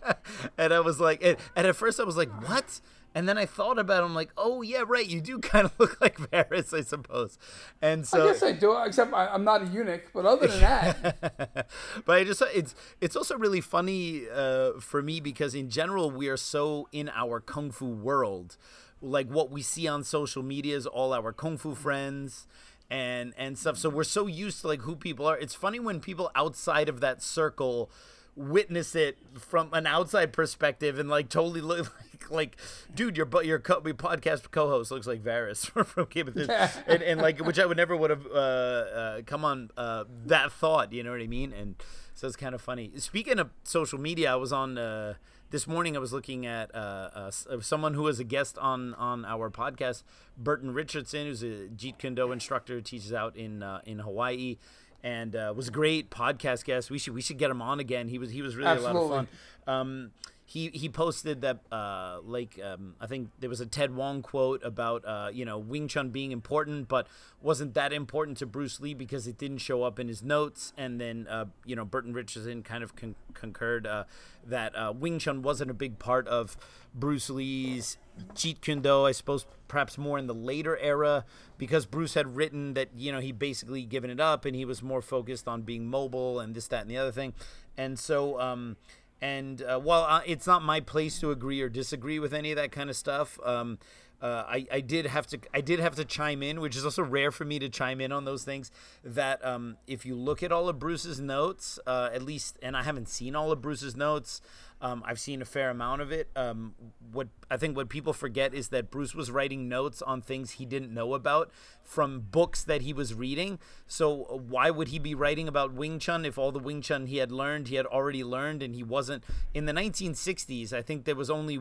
and 0.58 0.74
I 0.74 0.80
was 0.80 1.00
like, 1.00 1.24
and, 1.24 1.38
and 1.56 1.68
at 1.68 1.76
first 1.76 2.00
I 2.00 2.04
was 2.04 2.18
like, 2.18 2.30
"What?" 2.48 2.80
And 3.14 3.28
then 3.28 3.38
I 3.38 3.46
thought 3.46 3.78
about 3.78 4.04
it. 4.04 4.06
I'm 4.06 4.16
like, 4.16 4.32
"Oh 4.38 4.62
yeah, 4.62 4.84
right. 4.88 5.06
You 5.06 5.22
do 5.22 5.40
kind 5.54 5.66
of 5.66 5.74
look 5.78 6.00
like 6.00 6.18
Varys, 6.18 6.74
I 6.74 6.82
suppose." 6.82 7.38
And 7.82 8.08
so 8.08 8.24
I 8.24 8.28
guess 8.28 8.44
I 8.44 8.52
do, 8.54 8.78
except 8.84 9.14
I, 9.14 9.28
I'm 9.28 9.44
not 9.44 9.64
a 9.64 9.66
eunuch. 9.66 10.12
But 10.14 10.26
other 10.26 10.48
than 10.48 10.60
that, 10.62 11.68
but 12.06 12.18
I 12.18 12.24
just 12.24 12.42
it's 12.54 12.76
it's 13.02 13.16
also 13.16 13.38
really 13.38 13.62
funny 13.62 14.24
uh, 14.34 14.74
for 14.80 15.02
me 15.02 15.20
because 15.20 15.56
in 15.56 15.70
general 15.70 16.10
we 16.10 16.30
are 16.30 16.38
so 16.38 16.88
in 16.92 17.10
our 17.10 17.40
kung 17.40 17.72
fu 17.72 17.88
world, 17.88 18.58
like 19.02 19.28
what 19.28 19.52
we 19.52 19.62
see 19.62 19.88
on 19.88 20.04
social 20.04 20.44
media 20.44 20.76
is 20.78 20.88
all 20.88 21.14
our 21.14 21.34
kung 21.34 21.58
fu 21.58 21.76
friends 21.76 22.48
and 22.90 23.34
and 23.38 23.58
stuff. 23.58 23.78
So 23.78 23.90
we're 23.90 24.04
so 24.04 24.28
used 24.28 24.62
to 24.62 24.68
like 24.68 24.82
who 24.82 24.96
people 24.96 25.26
are. 25.26 25.38
It's 25.38 25.56
funny 25.56 25.80
when 25.80 26.00
people 26.00 26.32
outside 26.36 26.90
of 26.90 27.00
that 27.00 27.22
circle 27.24 27.90
witness 28.36 28.96
it 28.96 29.18
from 29.38 29.74
an 29.74 29.86
outside 29.86 30.32
perspective 30.32 30.98
and 30.98 31.10
like 31.10 31.30
totally 31.30 31.62
look 31.62 31.80
like 32.00 32.32
like 32.32 32.58
dude 32.96 33.18
your 33.18 33.26
but 33.26 33.46
your 33.46 33.60
co- 33.60 33.82
your 33.86 33.94
podcast 33.94 34.52
co-host 34.52 34.92
looks 34.92 35.08
like 35.08 35.22
Varys 35.22 35.66
from 35.86 36.08
Game 36.10 36.28
of 36.30 36.34
Thrones. 36.34 36.50
And, 36.88 37.04
and 37.04 37.22
like 37.22 37.40
which 37.40 37.60
I 37.60 37.66
would 37.66 37.78
never 37.84 37.96
would 37.96 38.10
have 38.10 38.26
uh, 38.28 38.30
uh, 38.30 39.22
come 39.26 39.44
on 39.44 39.70
uh, 39.76 40.06
that 40.26 40.52
thought 40.52 40.94
you 40.94 41.04
know 41.04 41.12
what 41.12 41.22
I 41.22 41.28
mean? 41.28 41.52
And 41.52 41.76
so 42.14 42.28
it's 42.28 42.36
kind 42.36 42.56
of 42.56 42.62
funny. 42.62 42.92
Speaking 42.98 43.40
of 43.40 43.50
social 43.64 44.00
media 44.00 44.32
I 44.32 44.36
was 44.36 44.54
on 44.54 44.78
uh, 44.78 45.16
this 45.50 45.68
morning 45.68 45.98
I 45.98 46.00
was 46.00 46.14
looking 46.14 46.46
at 46.46 46.74
uh, 46.74 47.10
uh, 47.14 47.32
uh, 47.50 47.60
someone 47.60 47.96
who 47.96 48.04
was 48.04 48.20
a 48.20 48.24
guest 48.24 48.58
on 48.58 48.94
on 48.96 49.26
our 49.26 49.50
podcast 49.50 50.04
Burton 50.38 50.74
Richardson 50.74 51.28
who's 51.28 51.44
a 51.44 51.68
Jeet 51.76 51.98
Kune 51.98 52.16
Do 52.16 52.32
instructor 52.32 52.80
teaches 52.82 53.12
out 53.12 53.36
in 53.36 53.62
uh, 53.62 53.82
in 53.86 54.00
Hawaii 54.00 54.58
and 55.04 55.36
uh, 55.36 55.54
was 55.56 55.68
a 55.68 55.72
great 55.72 56.10
podcast 56.10 56.66
guest. 56.66 56.90
We 56.92 56.98
should 57.00 57.14
we 57.14 57.22
should 57.22 57.38
get 57.38 57.52
him 57.52 57.62
on 57.62 57.80
again. 57.80 58.08
He 58.08 58.18
was 58.18 58.32
he 58.32 58.42
was 58.42 58.56
really 58.56 58.70
a 58.78 58.82
lot 58.82 58.96
of 58.96 59.10
fun. 59.10 59.28
Um, 59.68 60.12
he 60.52 60.68
he 60.74 60.90
posted 60.90 61.40
that 61.42 61.60
uh, 61.72 62.20
like 62.26 62.60
um, 62.62 62.96
I 63.00 63.08
think 63.08 63.30
there 63.40 63.50
was 63.50 63.62
a 63.62 63.66
Ted 63.66 63.96
Wong 63.96 64.22
quote 64.22 64.62
about 64.66 65.06
uh, 65.06 65.30
you 65.32 65.46
know 65.46 65.58
Wing 65.58 65.88
Chun 65.88 66.10
being 66.10 66.34
important, 66.34 66.90
but 66.90 67.08
wasn't 67.42 67.74
that 67.76 67.94
important 67.94 68.38
to 68.40 68.46
Bruce 68.46 68.82
Lee 68.82 68.94
because 68.94 69.28
it 69.28 69.38
didn't 69.38 69.60
show 69.60 69.84
up 69.84 69.98
in 69.98 70.10
his 70.10 70.22
notes. 70.22 70.74
And 70.78 71.00
then 71.00 71.26
uh, 71.30 71.46
you 71.66 71.78
know 71.78 71.86
Burton 71.86 72.12
Richardson 72.12 72.64
kind 72.64 72.84
of 72.84 72.98
con- 72.98 73.16
concurred 73.34 73.88
uh, 73.88 74.04
that 74.46 74.76
uh, 74.76 74.92
Wing 74.94 75.20
Chun 75.20 75.42
wasn't 75.42 75.72
a 75.72 75.74
big 75.74 76.00
part 76.00 76.28
of 76.28 76.58
Bruce 76.94 77.30
Lee's 77.30 77.98
Jeet 78.34 78.60
Kune 78.60 78.82
Do. 78.82 79.06
I 79.06 79.14
suppose 79.14 79.46
perhaps 79.70 79.98
more 79.98 80.20
in 80.20 80.28
the 80.28 80.34
later 80.36 80.78
era 80.80 81.24
because 81.58 81.86
Bruce 81.86 82.14
had 82.14 82.36
written 82.36 82.74
that 82.74 82.90
you 82.94 83.14
know 83.14 83.22
he 83.22 83.32
basically 83.32 83.84
given 83.84 84.10
it 84.10 84.20
up 84.20 84.44
and 84.44 84.54
he 84.54 84.66
was 84.66 84.84
more 84.84 85.02
focused 85.02 85.48
on 85.48 85.62
being 85.62 85.88
mobile 85.88 86.42
and 86.42 86.54
this 86.54 86.68
that 86.68 86.82
and 86.82 86.92
the 86.92 86.98
other 86.98 87.14
thing. 87.14 87.34
And 87.78 87.98
so. 87.98 88.38
Um, 88.38 88.76
and 89.22 89.62
uh, 89.62 89.80
while 89.80 90.04
uh, 90.04 90.22
it's 90.26 90.48
not 90.48 90.64
my 90.64 90.80
place 90.80 91.20
to 91.20 91.32
agree 91.32 91.62
or 91.62 91.70
disagree 91.70 92.20
with 92.20 92.34
any 92.34 92.52
of 92.52 92.58
that 92.58 92.72
kind 92.72 92.90
of 92.90 92.96
stuff, 92.96 93.40
um, 93.46 93.78
uh, 94.22 94.46
I, 94.48 94.68
I 94.72 94.82
did 94.82 95.08
have 95.08 95.26
to 95.28 95.40
I 95.54 95.62
did 95.62 95.80
have 95.80 95.96
to 95.96 96.06
chime 96.06 96.44
in, 96.44 96.60
which 96.60 96.76
is 96.76 96.86
also 96.86 97.04
rare 97.04 97.32
for 97.32 97.44
me 97.44 97.58
to 97.60 97.70
chime 97.70 98.02
in 98.02 98.12
on 98.12 98.26
those 98.26 98.44
things. 98.44 98.72
That 99.04 99.44
um, 99.44 99.78
if 99.88 100.06
you 100.06 100.16
look 100.16 100.44
at 100.44 100.52
all 100.52 100.70
of 100.70 100.80
Bruce's 100.80 101.20
notes, 101.20 101.80
uh, 101.88 102.10
at 102.14 102.22
least, 102.22 102.58
and 102.62 102.78
I 102.78 102.84
haven't 102.84 103.10
seen 103.10 103.36
all 103.36 103.52
of 103.52 103.62
Bruce's 103.62 103.96
notes, 103.96 104.42
um, 104.82 105.04
I've 105.06 105.20
seen 105.20 105.42
a 105.42 105.46
fair 105.46 105.70
amount 105.70 106.02
of 106.02 106.12
it. 106.12 106.30
Um, 106.36 106.74
what 107.12 107.28
I 107.50 107.58
think 107.58 107.78
what 107.78 107.88
people 107.88 108.14
forget 108.14 108.54
is 108.54 108.70
that 108.70 108.90
Bruce 108.90 109.14
was 109.14 109.30
writing 109.30 109.70
notes 109.70 110.02
on 110.02 110.22
things 110.22 110.52
he 110.52 110.66
didn't 110.66 110.94
know 110.94 111.14
about 111.14 111.52
from 111.84 112.22
books 112.32 112.64
that 112.64 112.82
he 112.82 112.92
was 112.92 113.14
reading. 113.14 113.60
So 113.86 114.24
uh, 114.24 114.38
why 114.38 114.72
would 114.72 114.88
he 114.88 114.98
be 114.98 115.14
writing 115.14 115.48
about 115.48 115.74
Wing 115.74 116.00
Chun 116.00 116.26
if 116.26 116.38
all 116.38 116.52
the 116.52 116.60
Wing 116.60 116.82
Chun 116.82 117.06
he 117.06 117.18
had 117.18 117.32
learned 117.32 117.68
he 117.68 117.76
had 117.76 117.86
already 117.86 118.24
learned 118.24 118.64
and 118.64 118.74
he 118.74 118.84
wasn't 118.84 119.24
in 119.54 119.66
the 119.66 119.74
1960s? 119.74 120.74
I 120.74 120.82
think 120.82 121.06
there 121.06 121.16
was 121.16 121.30
only 121.30 121.60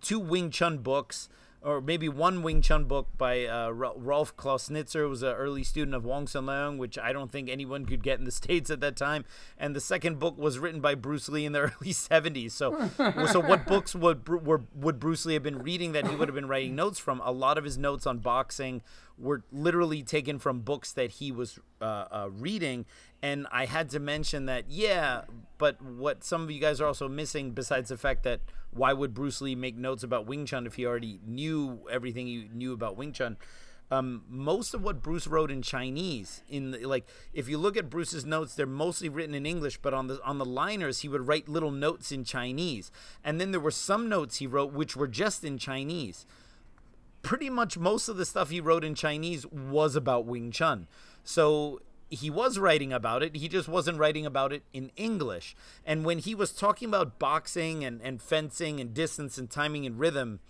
two 0.00 0.18
Wing 0.18 0.50
Chun 0.50 0.78
books 0.78 1.28
or 1.64 1.80
maybe 1.80 2.08
one 2.08 2.42
Wing 2.42 2.60
Chun 2.60 2.84
book 2.84 3.08
by 3.16 3.46
uh, 3.46 3.70
Rolf 3.70 4.36
Clausnitzer, 4.36 5.08
was 5.08 5.22
an 5.22 5.34
early 5.34 5.64
student 5.64 5.94
of 5.94 6.04
Wong 6.04 6.26
Sun 6.26 6.44
Leung, 6.44 6.76
which 6.76 6.98
I 6.98 7.12
don't 7.12 7.32
think 7.32 7.48
anyone 7.48 7.86
could 7.86 8.02
get 8.02 8.18
in 8.18 8.26
the 8.26 8.30
States 8.44 8.68
at 8.70 8.80
that 8.80 8.96
time. 8.96 9.24
And 9.58 9.74
the 9.74 9.80
second 9.80 10.18
book 10.18 10.36
was 10.36 10.58
written 10.58 10.80
by 10.80 10.94
Bruce 10.94 11.28
Lee 11.28 11.46
in 11.46 11.52
the 11.52 11.60
early 11.82 11.92
70s. 11.92 12.52
So, 12.52 12.90
so 13.32 13.40
what 13.40 13.66
books 13.66 13.94
would, 13.94 14.28
were, 14.28 14.62
would 14.74 15.00
Bruce 15.00 15.24
Lee 15.24 15.34
have 15.34 15.42
been 15.42 15.62
reading 15.62 15.92
that 15.92 16.06
he 16.06 16.14
would 16.14 16.28
have 16.28 16.34
been 16.34 16.48
writing 16.48 16.74
notes 16.74 16.98
from? 16.98 17.20
A 17.24 17.32
lot 17.32 17.56
of 17.56 17.64
his 17.64 17.78
notes 17.78 18.06
on 18.06 18.18
boxing 18.18 18.82
were 19.16 19.42
literally 19.52 20.02
taken 20.02 20.38
from 20.38 20.60
books 20.60 20.92
that 20.92 21.12
he 21.12 21.32
was 21.32 21.58
uh, 21.80 22.04
uh, 22.10 22.28
reading. 22.30 22.84
And 23.24 23.46
I 23.50 23.64
had 23.64 23.88
to 23.90 23.98
mention 23.98 24.46
that, 24.46 24.64
yeah, 24.68 25.22
but 25.56 25.80
what 25.80 26.22
some 26.24 26.42
of 26.42 26.50
you 26.50 26.60
guys 26.60 26.80
are 26.80 26.86
also 26.86 27.08
missing, 27.08 27.52
besides 27.52 27.88
the 27.88 27.96
fact 27.96 28.22
that 28.24 28.40
why 28.70 28.92
would 28.92 29.14
Bruce 29.14 29.40
Lee 29.40 29.54
make 29.54 29.76
notes 29.76 30.02
about 30.02 30.26
Wing 30.26 30.44
Chun 30.44 30.66
if 30.66 30.74
he 30.74 30.84
already 30.84 31.20
knew 31.26 31.80
everything 31.90 32.26
he 32.26 32.48
knew 32.52 32.72
about 32.72 32.96
Wing 32.96 33.12
Chun? 33.12 33.36
um, 33.90 34.24
most 34.28 34.74
of 34.74 34.82
what 34.82 35.02
Bruce 35.02 35.26
wrote 35.26 35.50
in 35.50 35.62
Chinese. 35.62 36.42
In 36.48 36.70
the, 36.70 36.84
like, 36.86 37.06
if 37.32 37.48
you 37.48 37.58
look 37.58 37.76
at 37.76 37.90
Bruce's 37.90 38.24
notes, 38.24 38.54
they're 38.54 38.66
mostly 38.66 39.08
written 39.08 39.34
in 39.34 39.46
English, 39.46 39.78
but 39.78 39.94
on 39.94 40.06
the 40.06 40.20
on 40.24 40.38
the 40.38 40.44
liners, 40.44 41.00
he 41.00 41.08
would 41.08 41.26
write 41.26 41.48
little 41.48 41.70
notes 41.70 42.10
in 42.10 42.24
Chinese, 42.24 42.90
and 43.22 43.40
then 43.40 43.50
there 43.50 43.60
were 43.60 43.70
some 43.70 44.08
notes 44.08 44.36
he 44.36 44.46
wrote 44.46 44.72
which 44.72 44.96
were 44.96 45.08
just 45.08 45.44
in 45.44 45.58
Chinese. 45.58 46.26
Pretty 47.22 47.48
much 47.48 47.78
most 47.78 48.08
of 48.08 48.16
the 48.16 48.26
stuff 48.26 48.50
he 48.50 48.60
wrote 48.60 48.84
in 48.84 48.94
Chinese 48.94 49.46
was 49.46 49.96
about 49.96 50.26
Wing 50.26 50.50
Chun. 50.50 50.88
So 51.22 51.80
he 52.14 52.30
was 52.30 52.58
writing 52.58 52.92
about 52.92 53.22
it. 53.22 53.36
He 53.36 53.48
just 53.48 53.68
wasn't 53.68 53.98
writing 53.98 54.26
about 54.26 54.52
it 54.52 54.62
in 54.72 54.90
English. 54.96 55.54
And 55.84 56.04
when 56.04 56.18
he 56.18 56.34
was 56.34 56.52
talking 56.52 56.88
about 56.88 57.18
boxing 57.18 57.84
and, 57.84 58.00
and 58.02 58.20
fencing 58.20 58.80
and 58.80 58.94
distance 58.94 59.38
and 59.38 59.50
timing 59.50 59.86
and 59.86 59.98
rhythm, 59.98 60.40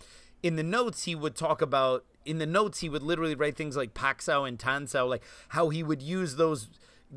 in 0.43 0.55
the 0.55 0.63
notes 0.63 1.03
he 1.03 1.15
would 1.15 1.35
talk 1.35 1.61
about 1.61 2.05
in 2.25 2.39
the 2.39 2.45
notes 2.45 2.79
he 2.79 2.89
would 2.89 3.03
literally 3.03 3.35
write 3.35 3.55
things 3.55 3.77
like 3.77 3.93
Pak 3.93 4.21
Sao 4.21 4.43
and 4.43 4.59
Tan 4.59 4.87
Sao, 4.87 5.05
like 5.05 5.23
how 5.49 5.69
he 5.69 5.83
would 5.83 6.01
use 6.01 6.35
those 6.35 6.69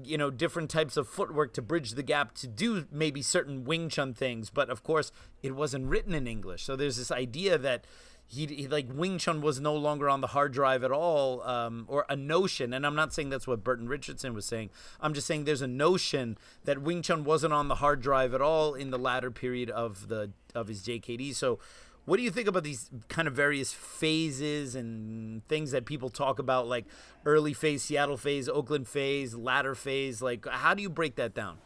you 0.04 0.18
know 0.18 0.30
different 0.30 0.70
types 0.70 0.96
of 0.96 1.08
footwork 1.08 1.52
to 1.54 1.62
bridge 1.62 1.92
the 1.92 2.02
gap 2.02 2.34
to 2.34 2.46
do 2.46 2.86
maybe 2.90 3.22
certain 3.22 3.64
Wing 3.64 3.88
Chun 3.88 4.14
things. 4.14 4.50
But 4.50 4.70
of 4.70 4.82
course, 4.82 5.12
it 5.42 5.54
wasn't 5.54 5.86
written 5.86 6.14
in 6.14 6.26
English. 6.26 6.64
So 6.64 6.76
there's 6.76 6.96
this 6.96 7.10
idea 7.10 7.58
that 7.58 7.84
he, 8.30 8.44
he, 8.46 8.68
like 8.68 8.86
Wing 8.92 9.16
Chun 9.16 9.40
was 9.40 9.58
no 9.58 9.74
longer 9.74 10.08
on 10.08 10.20
the 10.20 10.28
hard 10.28 10.52
drive 10.52 10.84
at 10.84 10.92
all, 10.92 11.42
um, 11.42 11.86
or 11.88 12.04
a 12.10 12.16
notion. 12.16 12.74
And 12.74 12.86
I'm 12.86 12.94
not 12.94 13.14
saying 13.14 13.30
that's 13.30 13.46
what 13.46 13.64
Burton 13.64 13.88
Richardson 13.88 14.34
was 14.34 14.44
saying. 14.44 14.68
I'm 15.00 15.14
just 15.14 15.26
saying 15.26 15.44
there's 15.44 15.62
a 15.62 15.66
notion 15.66 16.36
that 16.64 16.82
Wing 16.82 17.00
Chun 17.00 17.24
wasn't 17.24 17.54
on 17.54 17.68
the 17.68 17.76
hard 17.76 18.02
drive 18.02 18.34
at 18.34 18.42
all 18.42 18.74
in 18.74 18.90
the 18.90 18.98
latter 18.98 19.30
period 19.30 19.70
of 19.70 20.08
the 20.08 20.30
of 20.54 20.68
his 20.68 20.82
JKD. 20.82 21.34
So, 21.34 21.58
what 22.04 22.18
do 22.18 22.22
you 22.22 22.30
think 22.30 22.48
about 22.48 22.64
these 22.64 22.90
kind 23.08 23.26
of 23.28 23.34
various 23.34 23.72
phases 23.72 24.74
and 24.74 25.46
things 25.48 25.70
that 25.70 25.86
people 25.86 26.10
talk 26.10 26.38
about, 26.38 26.66
like 26.66 26.84
early 27.24 27.54
phase, 27.54 27.82
Seattle 27.82 28.18
phase, 28.18 28.46
Oakland 28.46 28.88
phase, 28.88 29.34
latter 29.34 29.74
phase? 29.74 30.20
Like, 30.20 30.46
how 30.46 30.74
do 30.74 30.82
you 30.82 30.90
break 30.90 31.16
that 31.16 31.32
down? 31.32 31.56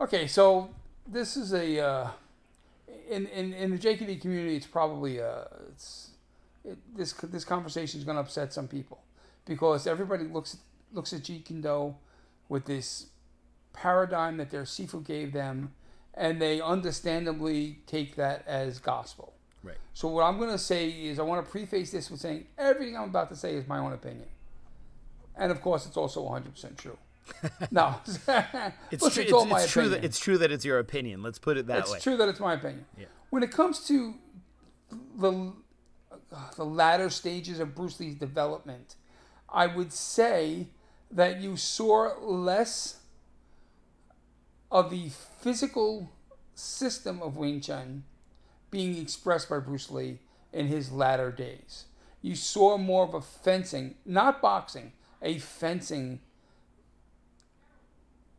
Okay, 0.00 0.28
so 0.28 0.70
this 1.08 1.36
is 1.36 1.52
a. 1.52 1.80
Uh 1.80 2.10
in, 3.10 3.26
in, 3.26 3.52
in 3.52 3.70
the 3.72 3.78
JKD 3.78 4.20
community, 4.20 4.56
it's 4.56 4.66
probably 4.66 5.20
uh, 5.20 5.44
it's 5.68 6.10
it, 6.64 6.78
this 6.96 7.12
this 7.12 7.44
conversation 7.44 7.98
is 7.98 8.04
going 8.04 8.16
to 8.16 8.20
upset 8.20 8.52
some 8.52 8.68
people 8.68 9.02
because 9.44 9.86
everybody 9.86 10.24
looks 10.24 10.58
looks 10.92 11.12
at 11.12 11.22
Jeet 11.22 11.44
Kune 11.44 11.60
Do 11.60 11.96
with 12.48 12.66
this 12.66 13.06
paradigm 13.72 14.36
that 14.36 14.50
their 14.50 14.62
sifu 14.62 15.04
gave 15.04 15.32
them, 15.32 15.72
and 16.14 16.40
they 16.40 16.60
understandably 16.60 17.80
take 17.86 18.16
that 18.16 18.44
as 18.46 18.78
gospel. 18.78 19.34
Right. 19.62 19.76
So 19.92 20.08
what 20.08 20.22
I'm 20.22 20.38
going 20.38 20.50
to 20.50 20.58
say 20.58 20.88
is 20.88 21.18
I 21.18 21.22
want 21.22 21.44
to 21.44 21.50
preface 21.50 21.90
this 21.90 22.10
with 22.10 22.20
saying 22.20 22.46
everything 22.56 22.96
I'm 22.96 23.10
about 23.10 23.28
to 23.30 23.36
say 23.36 23.54
is 23.54 23.66
my 23.66 23.78
own 23.78 23.92
opinion, 23.92 24.28
and 25.36 25.50
of 25.50 25.60
course 25.60 25.86
it's 25.86 25.96
also 25.96 26.22
100% 26.22 26.76
true. 26.76 26.96
no, 27.70 27.96
it's, 28.06 28.24
true, 28.24 28.42
it's, 28.90 29.22
it's, 29.22 29.72
true 29.72 29.88
that 29.88 30.04
it's 30.04 30.18
true 30.18 30.38
that 30.38 30.50
it's 30.50 30.64
your 30.64 30.78
opinion. 30.78 31.22
Let's 31.22 31.38
put 31.38 31.56
it 31.56 31.66
that 31.68 31.80
it's 31.80 31.90
way. 31.90 31.96
It's 31.96 32.04
true 32.04 32.16
that 32.16 32.28
it's 32.28 32.40
my 32.40 32.54
opinion. 32.54 32.86
Yeah. 32.98 33.06
When 33.30 33.42
it 33.42 33.50
comes 33.50 33.86
to 33.88 34.14
the 35.16 35.52
the 36.56 36.64
latter 36.64 37.10
stages 37.10 37.60
of 37.60 37.74
Bruce 37.74 38.00
Lee's 38.00 38.14
development, 38.14 38.96
I 39.48 39.66
would 39.66 39.92
say 39.92 40.68
that 41.10 41.40
you 41.40 41.56
saw 41.56 42.12
less 42.20 43.00
of 44.70 44.90
the 44.90 45.10
physical 45.40 46.10
system 46.54 47.20
of 47.22 47.36
Wing 47.36 47.60
Chun 47.60 48.04
being 48.70 48.96
expressed 48.96 49.48
by 49.48 49.58
Bruce 49.58 49.90
Lee 49.90 50.20
in 50.52 50.66
his 50.68 50.92
latter 50.92 51.32
days. 51.32 51.86
You 52.22 52.36
saw 52.36 52.76
more 52.76 53.04
of 53.04 53.14
a 53.14 53.20
fencing, 53.20 53.96
not 54.04 54.40
boxing, 54.40 54.92
a 55.22 55.38
fencing 55.38 56.20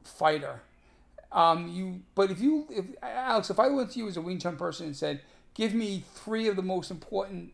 fighter. 0.03 0.61
Um, 1.31 1.69
you, 1.69 2.01
but 2.13 2.29
if 2.29 2.41
you, 2.41 2.67
if 2.69 2.85
Alex, 3.01 3.49
if 3.49 3.59
I 3.59 3.69
went 3.69 3.91
to 3.91 3.99
you 3.99 4.07
as 4.07 4.17
a 4.17 4.21
Wing 4.21 4.37
Chun 4.39 4.57
person 4.57 4.87
and 4.87 4.95
said, 4.95 5.21
"Give 5.53 5.73
me 5.73 6.03
three 6.13 6.47
of 6.47 6.55
the 6.55 6.61
most 6.61 6.91
important 6.91 7.53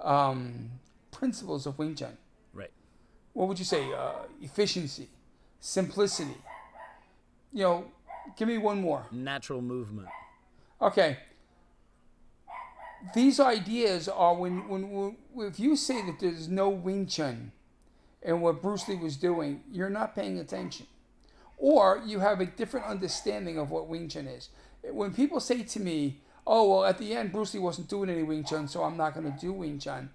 um, 0.00 0.70
principles 1.10 1.66
of 1.66 1.78
Wing 1.78 1.96
Chun," 1.96 2.16
right? 2.52 2.70
What 3.32 3.48
would 3.48 3.58
you 3.58 3.64
say? 3.64 3.92
Uh, 3.92 4.12
efficiency, 4.40 5.08
simplicity. 5.58 6.36
You 7.52 7.62
know, 7.62 7.84
give 8.36 8.46
me 8.46 8.58
one 8.58 8.80
more. 8.80 9.06
Natural 9.10 9.60
movement. 9.60 10.08
Okay. 10.80 11.18
These 13.14 13.38
ideas 13.38 14.08
are 14.08 14.34
when, 14.34 14.68
when, 14.68 14.90
when 14.90 15.16
if 15.46 15.60
you 15.60 15.76
say 15.76 16.04
that 16.06 16.18
there's 16.18 16.48
no 16.48 16.68
Wing 16.68 17.06
Chun 17.06 17.52
and 18.22 18.42
what 18.42 18.60
Bruce 18.62 18.88
Lee 18.88 18.96
was 18.96 19.16
doing, 19.16 19.62
you're 19.70 19.90
not 19.90 20.14
paying 20.14 20.38
attention 20.38 20.86
or 21.56 22.02
you 22.04 22.20
have 22.20 22.40
a 22.40 22.46
different 22.46 22.86
understanding 22.86 23.58
of 23.58 23.70
what 23.70 23.88
Wing 23.88 24.08
Chun 24.08 24.26
is. 24.26 24.50
When 24.90 25.12
people 25.14 25.40
say 25.40 25.62
to 25.62 25.80
me, 25.80 26.20
"Oh, 26.46 26.70
well, 26.70 26.84
at 26.84 26.98
the 26.98 27.14
end 27.14 27.32
Bruce 27.32 27.54
Lee 27.54 27.60
wasn't 27.60 27.88
doing 27.88 28.10
any 28.10 28.22
Wing 28.22 28.44
Chun, 28.44 28.68
so 28.68 28.84
I'm 28.84 28.96
not 28.96 29.14
going 29.14 29.30
to 29.30 29.38
do 29.38 29.52
Wing 29.52 29.78
Chun," 29.78 30.10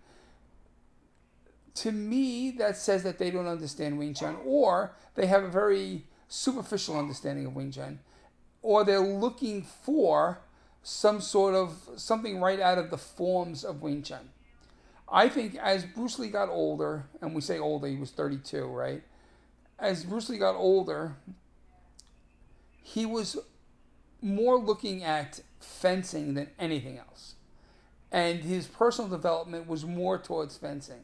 to 1.76 1.92
me 1.92 2.52
that 2.52 2.78
says 2.78 3.04
that 3.04 3.18
they 3.18 3.32
don't 3.32 3.48
understand 3.48 3.98
Wing 3.98 4.14
Chun, 4.14 4.38
or 4.46 4.94
they 5.16 5.28
have 5.28 5.44
a 5.44 5.50
very 5.50 6.06
superficial 6.28 6.98
understanding 6.98 7.46
of 7.46 7.56
Wing 7.56 7.72
Chun, 7.72 8.00
or 8.62 8.84
they're 8.84 9.00
looking 9.00 9.64
for 9.64 10.42
some 10.84 11.22
sort 11.22 11.54
of 11.54 11.89
something 11.96 12.39
right 12.39 12.60
out 12.60 12.78
of 12.78 12.89
the 12.89 12.98
forms 12.98 13.64
of 13.64 13.82
Wing 13.82 14.02
Chun. 14.04 14.30
I 15.12 15.28
think 15.28 15.56
as 15.56 15.86
Bruce 15.86 16.18
Lee 16.18 16.30
got 16.30 16.50
older, 16.50 17.06
and 17.20 17.36
we 17.36 17.42
say 17.42 17.60
older, 17.60 17.88
he 17.88 17.98
was 17.98 18.12
32, 18.12 18.66
right? 18.66 19.04
As 19.82 20.04
Bruce 20.04 20.30
Lee 20.30 20.38
got 20.38 20.56
older, 20.56 21.18
he 22.82 23.06
was 23.06 23.38
more 24.22 24.58
looking 24.58 25.04
at 25.04 25.42
fencing 25.60 26.36
than 26.36 26.50
anything 26.60 27.00
else. 27.00 27.36
And 28.12 28.42
his 28.42 28.68
personal 28.68 29.10
development 29.10 29.68
was 29.68 29.84
more 29.84 30.20
towards 30.20 30.56
fencing 30.58 31.04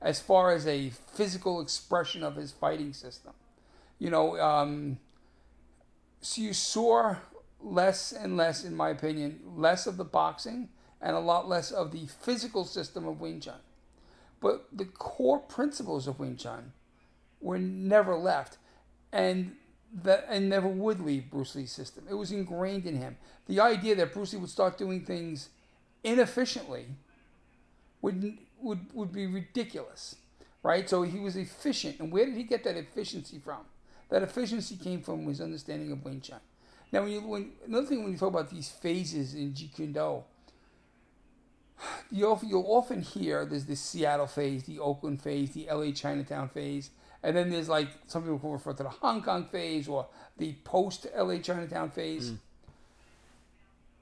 as 0.00 0.20
far 0.20 0.52
as 0.52 0.66
a 0.66 0.90
physical 0.90 1.60
expression 1.60 2.22
of 2.22 2.36
his 2.36 2.52
fighting 2.52 2.92
system. 2.92 3.32
You 3.98 4.10
know, 4.10 4.38
um, 4.38 4.98
so 6.20 6.42
you 6.42 6.52
saw 6.52 7.16
less 7.60 8.12
and 8.12 8.36
less, 8.36 8.64
in 8.64 8.76
my 8.76 8.90
opinion, 8.90 9.40
less 9.56 9.86
of 9.86 9.96
the 9.96 10.04
boxing 10.04 10.68
and 11.00 11.16
a 11.16 11.20
lot 11.20 11.48
less 11.48 11.70
of 11.70 11.92
the 11.92 12.06
physical 12.06 12.64
system 12.64 13.06
of 13.06 13.20
Wing 13.20 13.40
Chun. 13.40 13.60
But 14.40 14.66
the 14.72 14.84
core 14.84 15.38
principles 15.38 16.06
of 16.06 16.18
Wing 16.18 16.36
Chun 16.36 16.72
were 17.40 17.58
never 17.58 18.16
left, 18.16 18.58
and 19.12 19.56
that 19.92 20.26
and 20.28 20.48
never 20.48 20.68
would 20.68 21.00
leave 21.00 21.30
Bruce 21.30 21.54
Lee's 21.54 21.72
system. 21.72 22.04
It 22.08 22.14
was 22.14 22.30
ingrained 22.30 22.86
in 22.86 22.96
him. 22.96 23.16
The 23.46 23.60
idea 23.60 23.94
that 23.96 24.12
Bruce 24.12 24.32
Lee 24.32 24.38
would 24.40 24.50
start 24.50 24.76
doing 24.78 25.04
things 25.04 25.48
inefficiently 26.04 26.86
would 28.02 28.38
would 28.60 28.92
would 28.92 29.12
be 29.12 29.26
ridiculous, 29.26 30.16
right? 30.62 30.88
So 30.88 31.02
he 31.02 31.18
was 31.18 31.36
efficient, 31.36 32.00
and 32.00 32.12
where 32.12 32.26
did 32.26 32.36
he 32.36 32.42
get 32.42 32.64
that 32.64 32.76
efficiency 32.76 33.38
from? 33.38 33.60
That 34.10 34.22
efficiency 34.22 34.76
came 34.76 35.02
from 35.02 35.26
his 35.26 35.40
understanding 35.40 35.92
of 35.92 36.04
Wing 36.04 36.20
Chun. 36.20 36.40
Now, 36.92 37.02
when 37.02 37.12
you 37.12 37.20
when 37.20 37.52
another 37.66 37.86
thing 37.86 38.02
when 38.02 38.12
you 38.12 38.18
talk 38.18 38.28
about 38.28 38.50
these 38.50 38.68
phases 38.68 39.34
in 39.34 39.52
Jeet 39.52 39.74
Kune 39.74 39.92
Do, 39.92 40.24
you'll, 42.10 42.40
you'll 42.44 42.66
often 42.66 43.02
hear 43.02 43.44
there's 43.44 43.66
this 43.66 43.80
Seattle 43.80 44.26
phase, 44.26 44.64
the 44.64 44.78
Oakland 44.78 45.22
phase, 45.22 45.50
the 45.52 45.68
LA 45.70 45.92
Chinatown 45.92 46.48
phase, 46.48 46.90
and 47.22 47.36
then 47.36 47.50
there's 47.50 47.68
like 47.68 47.88
some 48.06 48.22
people 48.22 48.38
who 48.38 48.52
refer 48.52 48.72
to 48.72 48.82
the 48.82 48.88
Hong 48.88 49.22
Kong 49.22 49.46
phase 49.46 49.88
or 49.88 50.06
the 50.36 50.54
post 50.64 51.06
LA 51.16 51.38
Chinatown 51.38 51.90
phase. 51.90 52.30
Mm. 52.30 52.38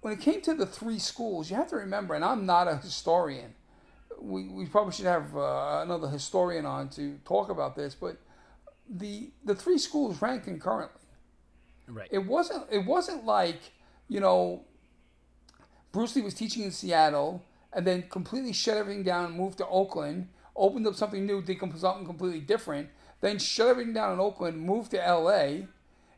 When 0.03 0.13
it 0.13 0.21
came 0.21 0.41
to 0.43 0.55
the 0.55 0.67
three 0.67 0.99
schools, 0.99 1.51
you 1.51 1.57
have 1.57 1.69
to 1.71 1.77
remember, 1.77 2.15
and 2.15 2.25
I'm 2.25 2.47
not 2.47 2.69
a 2.69 2.77
historian. 2.77 3.55
We, 4.21 4.49
we 4.49 4.67
probably 4.67 4.93
should 4.93 5.07
have 5.07 5.37
uh, 5.37 5.81
another 5.83 6.09
historian 6.09 6.65
on 6.65 6.89
to 6.91 7.19
talk 7.25 7.49
about 7.51 7.75
this, 7.75 7.95
but 7.95 8.19
the 8.89 9.31
the 9.45 9.55
three 9.55 9.79
schools 9.79 10.23
ranked 10.23 10.45
concurrently. 10.45 11.01
Right. 11.89 12.09
It 12.11 12.27
wasn't 12.27 12.65
it 12.71 12.85
wasn't 12.85 13.25
like 13.25 13.61
you 14.09 14.21
know 14.21 14.65
Bruce 15.93 16.15
Lee 16.15 16.23
was 16.23 16.35
teaching 16.35 16.63
in 16.63 16.71
Seattle 16.71 17.43
and 17.73 17.87
then 17.87 18.05
completely 18.09 18.53
shut 18.53 18.77
everything 18.77 19.03
down, 19.03 19.37
moved 19.37 19.59
to 19.59 19.67
Oakland, 19.67 20.29
opened 20.55 20.87
up 20.87 20.95
something 20.95 21.27
new, 21.27 21.43
did 21.43 21.59
something 21.77 22.07
completely 22.07 22.41
different, 22.41 22.89
then 23.21 23.39
shut 23.39 23.69
everything 23.69 23.95
down 23.95 24.13
in 24.13 24.21
Oakland, 24.21 24.61
moved 24.61 24.91
to 24.93 25.05
L.A., 25.05 25.69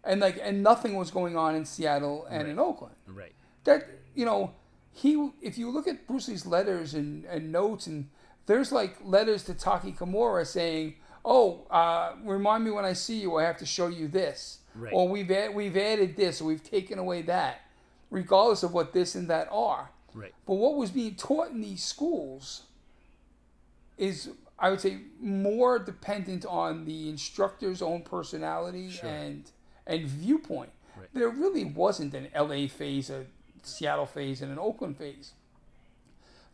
and 0.04 0.20
like 0.20 0.38
and 0.42 0.62
nothing 0.62 0.96
was 0.96 1.10
going 1.10 1.36
on 1.36 1.54
in 1.54 1.64
Seattle 1.64 2.26
and 2.30 2.44
right. 2.44 2.50
in 2.50 2.58
Oakland. 2.58 2.94
Right. 3.06 3.32
That 3.64 3.88
you 4.14 4.24
know 4.24 4.52
he 4.92 5.30
if 5.42 5.58
you 5.58 5.70
look 5.70 5.86
at 5.86 6.06
Bruce 6.06 6.28
Lee's 6.28 6.46
letters 6.46 6.94
and, 6.94 7.24
and 7.26 7.52
notes 7.52 7.86
and 7.86 8.08
there's 8.46 8.72
like 8.72 8.96
letters 9.04 9.44
to 9.44 9.54
Taki 9.54 9.92
Kimura 9.92 10.46
saying, 10.46 10.94
"Oh, 11.24 11.66
uh, 11.70 12.14
remind 12.24 12.64
me 12.64 12.70
when 12.70 12.84
I 12.84 12.94
see 12.94 13.20
you, 13.20 13.36
I 13.36 13.44
have 13.44 13.58
to 13.58 13.66
show 13.66 13.88
you 13.88 14.08
this, 14.08 14.60
right. 14.74 14.92
or 14.92 15.08
we've 15.08 15.30
ad- 15.30 15.54
we've 15.54 15.76
added 15.76 16.16
this, 16.16 16.40
or 16.40 16.44
we've 16.44 16.62
taken 16.62 16.98
away 16.98 17.22
that, 17.22 17.60
regardless 18.10 18.62
of 18.62 18.72
what 18.72 18.92
this 18.92 19.14
and 19.14 19.28
that 19.28 19.48
are." 19.52 19.90
Right. 20.14 20.32
But 20.46 20.54
what 20.54 20.76
was 20.76 20.90
being 20.90 21.14
taught 21.14 21.50
in 21.50 21.60
these 21.60 21.84
schools 21.84 22.62
is 23.98 24.30
I 24.58 24.70
would 24.70 24.80
say 24.80 24.98
more 25.20 25.78
dependent 25.78 26.44
on 26.46 26.84
the 26.84 27.08
instructor's 27.08 27.80
own 27.80 28.02
personality 28.02 28.90
Sure. 28.90 29.08
and 29.08 29.50
and 29.86 30.06
viewpoint. 30.06 30.70
Right. 30.96 31.08
There 31.14 31.28
really 31.30 31.64
wasn't 31.64 32.12
an 32.14 32.28
LA 32.34 32.66
phase, 32.68 33.08
a 33.08 33.26
Seattle 33.62 34.06
phase, 34.06 34.42
and 34.42 34.52
an 34.52 34.58
Oakland 34.58 34.98
phase. 34.98 35.32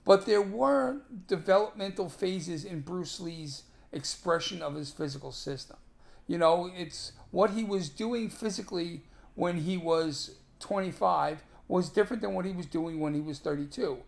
But 0.04 0.26
there 0.26 0.42
were 0.42 0.98
developmental 1.26 2.08
phases 2.08 2.64
in 2.64 2.80
Bruce 2.82 3.18
Lee's 3.20 3.64
expression 3.90 4.60
of 4.62 4.74
his 4.74 4.90
physical 4.92 5.32
system. 5.32 5.78
You 6.26 6.38
know, 6.38 6.70
it's 6.76 7.12
what 7.30 7.50
he 7.50 7.64
was 7.64 7.88
doing 7.88 8.28
physically 8.28 9.02
when 9.34 9.58
he 9.62 9.76
was 9.76 10.36
25 10.60 11.42
was 11.68 11.88
different 11.88 12.22
than 12.22 12.34
what 12.34 12.44
he 12.44 12.52
was 12.52 12.66
doing 12.66 13.00
when 13.00 13.14
he 13.14 13.20
was 13.20 13.38
32. 13.38 13.98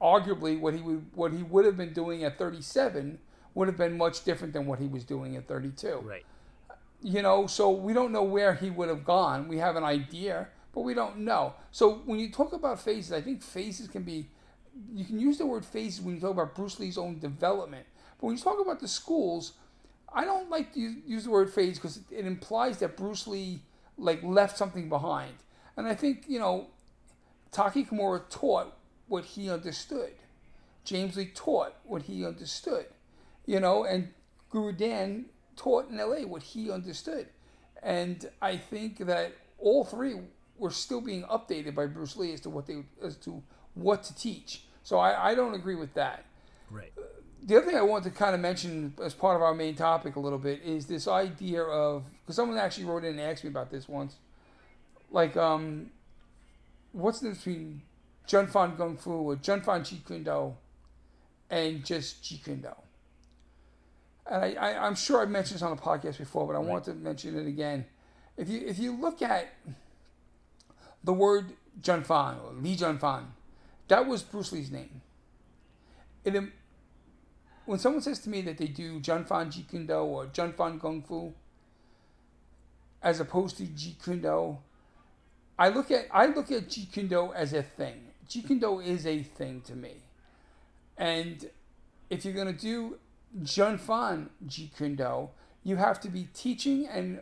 Arguably, 0.00 0.58
what 0.58 0.74
he 0.74 0.80
would 0.80 1.06
what 1.14 1.32
he 1.32 1.42
would 1.42 1.64
have 1.64 1.76
been 1.76 1.92
doing 1.92 2.24
at 2.24 2.38
37 2.38 3.18
would 3.54 3.68
have 3.68 3.76
been 3.76 3.96
much 3.96 4.24
different 4.24 4.52
than 4.52 4.66
what 4.66 4.78
he 4.78 4.86
was 4.86 5.04
doing 5.04 5.36
at 5.36 5.46
32 5.48 6.00
Right. 6.02 6.24
you 7.02 7.22
know 7.22 7.46
so 7.46 7.70
we 7.70 7.92
don't 7.92 8.12
know 8.12 8.22
where 8.24 8.54
he 8.54 8.70
would 8.70 8.88
have 8.88 9.04
gone. 9.04 9.48
We 9.48 9.58
have 9.58 9.76
an 9.76 9.84
idea 9.84 10.48
but 10.72 10.80
we 10.80 10.92
don't 10.94 11.18
know. 11.18 11.54
So 11.70 12.02
when 12.04 12.18
you 12.18 12.30
talk 12.32 12.52
about 12.52 12.80
phases 12.80 13.12
i 13.12 13.20
think 13.20 13.42
phases 13.42 13.88
can 13.88 14.02
be 14.02 14.28
you 14.92 15.04
can 15.04 15.20
use 15.20 15.38
the 15.38 15.46
word 15.46 15.64
phases 15.64 16.00
when 16.00 16.16
you 16.16 16.20
talk 16.20 16.32
about 16.32 16.54
bruce 16.56 16.80
lee's 16.80 16.98
own 16.98 17.18
development. 17.20 17.86
But 18.18 18.26
when 18.26 18.36
you 18.36 18.42
talk 18.42 18.60
about 18.60 18.80
the 18.80 18.88
schools 18.88 19.52
i 20.12 20.24
don't 20.24 20.48
like 20.50 20.72
to 20.74 20.80
use, 20.80 21.24
the 21.24 21.30
word 21.30 21.50
phase 21.52 21.76
because 21.78 22.00
it 22.10 22.26
implies 22.26 22.78
that 22.78 22.96
bruce 22.96 23.26
lee 23.26 23.60
like 23.98 24.20
left 24.22 24.56
something 24.58 24.88
behind. 24.88 25.34
And 25.76 25.86
i 25.86 25.94
think 25.94 26.24
you 26.28 26.38
know 26.40 26.66
taki 27.52 27.84
kimura 27.84 28.22
taught 28.30 28.76
what 29.06 29.24
he 29.24 29.48
understood. 29.50 30.12
James 30.84 31.16
lee 31.16 31.30
taught 31.34 31.74
what 31.84 32.02
he 32.02 32.24
understood 32.26 32.86
you 33.46 33.60
know, 33.60 33.84
and 33.84 34.08
Guru 34.50 34.72
Dan 34.72 35.26
taught 35.56 35.90
in 35.90 35.96
LA 35.96 36.26
what 36.26 36.42
he 36.42 36.70
understood. 36.70 37.28
And 37.82 38.28
I 38.40 38.56
think 38.56 38.98
that 38.98 39.32
all 39.58 39.84
three 39.84 40.14
were 40.56 40.70
still 40.70 41.00
being 41.00 41.24
updated 41.24 41.74
by 41.74 41.86
Bruce 41.86 42.16
Lee 42.16 42.32
as 42.32 42.40
to 42.42 42.50
what 42.50 42.66
they 42.66 42.84
as 43.02 43.16
to 43.18 43.42
what 43.74 44.02
to 44.04 44.14
teach. 44.14 44.62
So 44.82 44.98
I, 44.98 45.30
I 45.30 45.34
don't 45.34 45.54
agree 45.54 45.74
with 45.74 45.94
that. 45.94 46.24
Right. 46.70 46.92
The 47.42 47.56
other 47.56 47.66
thing 47.66 47.76
I 47.76 47.82
want 47.82 48.04
to 48.04 48.10
kind 48.10 48.34
of 48.34 48.40
mention 48.40 48.94
as 49.02 49.12
part 49.12 49.36
of 49.36 49.42
our 49.42 49.54
main 49.54 49.74
topic 49.74 50.16
a 50.16 50.20
little 50.20 50.38
bit 50.38 50.62
is 50.62 50.86
this 50.86 51.06
idea 51.06 51.62
of 51.62 52.04
because 52.22 52.36
someone 52.36 52.56
actually 52.56 52.84
wrote 52.84 53.04
in 53.04 53.18
and 53.18 53.20
asked 53.20 53.44
me 53.44 53.50
about 53.50 53.70
this 53.70 53.88
once. 53.88 54.16
Like, 55.10 55.36
um, 55.36 55.90
what's 56.92 57.20
the 57.20 57.28
difference 57.28 57.44
between 57.44 57.82
Jun 58.26 58.46
Fan 58.46 58.76
Kung 58.76 58.96
Fu 58.96 59.12
or 59.12 59.36
Jun 59.36 59.60
Fan 59.60 59.82
Jeet 59.82 60.06
Kune 60.06 60.24
Do 60.24 60.54
and 61.50 61.84
just 61.84 62.22
Jeet 62.24 62.44
Kune 62.44 62.60
Do? 62.62 62.68
And 64.26 64.42
I, 64.44 64.52
I, 64.52 64.86
I'm 64.86 64.94
sure 64.94 65.20
I've 65.20 65.30
mentioned 65.30 65.56
this 65.56 65.62
on 65.62 65.74
the 65.74 65.82
podcast 65.82 66.18
before, 66.18 66.46
but 66.46 66.56
I 66.56 66.60
want 66.60 66.84
to 66.84 66.94
mention 66.94 67.38
it 67.38 67.46
again. 67.46 67.84
If 68.36 68.48
you 68.48 68.62
if 68.66 68.78
you 68.78 68.96
look 68.96 69.22
at 69.22 69.54
the 71.02 71.12
word 71.12 71.52
Jun 71.80 72.02
Fan 72.02 72.36
or 72.44 72.52
Lee 72.54 72.76
Jun 72.76 72.98
Fan, 72.98 73.26
that 73.88 74.06
was 74.06 74.22
Bruce 74.22 74.52
Lee's 74.52 74.70
name. 74.70 75.02
It, 76.24 76.42
when 77.66 77.78
someone 77.78 78.02
says 78.02 78.18
to 78.20 78.30
me 78.30 78.40
that 78.42 78.58
they 78.58 78.66
do 78.66 79.00
Jun 79.00 79.24
Fan 79.24 79.50
Jeet 79.50 79.68
Kune 79.68 79.86
Do 79.86 79.94
or 79.94 80.26
Jun 80.26 80.52
Fan 80.52 80.80
Kung 80.80 81.02
Fu, 81.02 81.32
as 83.02 83.20
opposed 83.20 83.58
to 83.58 83.64
Jeet 83.64 84.02
Kune 84.02 84.20
Do, 84.20 84.58
I 85.58 85.68
look 85.68 85.90
at 85.90 86.06
I 86.10 86.26
look 86.26 86.50
at 86.50 86.68
Jeet 86.68 86.92
Kune 86.92 87.08
Do 87.08 87.32
as 87.34 87.52
a 87.52 87.62
thing. 87.62 88.08
Jeet 88.28 88.46
Kune 88.46 88.58
Do 88.58 88.80
is 88.80 89.06
a 89.06 89.22
thing 89.22 89.60
to 89.66 89.76
me, 89.76 89.96
and 90.96 91.50
if 92.10 92.24
you're 92.24 92.34
gonna 92.34 92.52
do 92.52 92.98
Jun 93.42 93.78
Fan 93.78 94.30
Jeet 94.46 95.28
you 95.64 95.76
have 95.76 96.00
to 96.00 96.08
be 96.08 96.28
teaching 96.34 96.86
and 96.86 97.20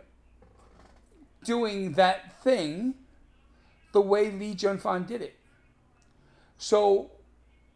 doing 1.45 1.93
that 1.93 2.43
thing 2.43 2.95
the 3.93 4.01
way 4.01 4.31
Lee 4.31 4.55
Jun 4.55 4.79
Fan 4.79 5.05
did 5.05 5.23
it. 5.23 5.37
So 6.59 7.11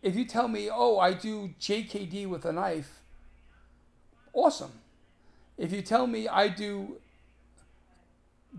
if 0.02 0.14
you 0.16 0.24
tell 0.24 0.48
me, 0.48 0.68
oh, 0.72 0.98
I 0.98 1.12
do 1.12 1.54
JKD 1.60 2.28
with 2.28 2.44
a 2.44 2.52
knife, 2.52 3.00
awesome. 4.32 4.72
If 5.56 5.72
you 5.72 5.82
tell 5.82 6.06
me 6.06 6.28
I 6.28 6.48
do 6.48 6.98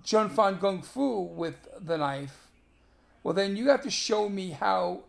Jun 0.03 0.29
Fan 0.29 0.57
Kung 0.57 0.81
Fu 0.81 1.21
with 1.21 1.67
the 1.79 1.97
knife, 1.97 2.47
well, 3.23 3.33
then 3.33 3.55
you 3.55 3.67
have 3.69 3.81
to 3.81 3.89
show 3.89 4.29
me 4.29 4.51
how 4.51 5.01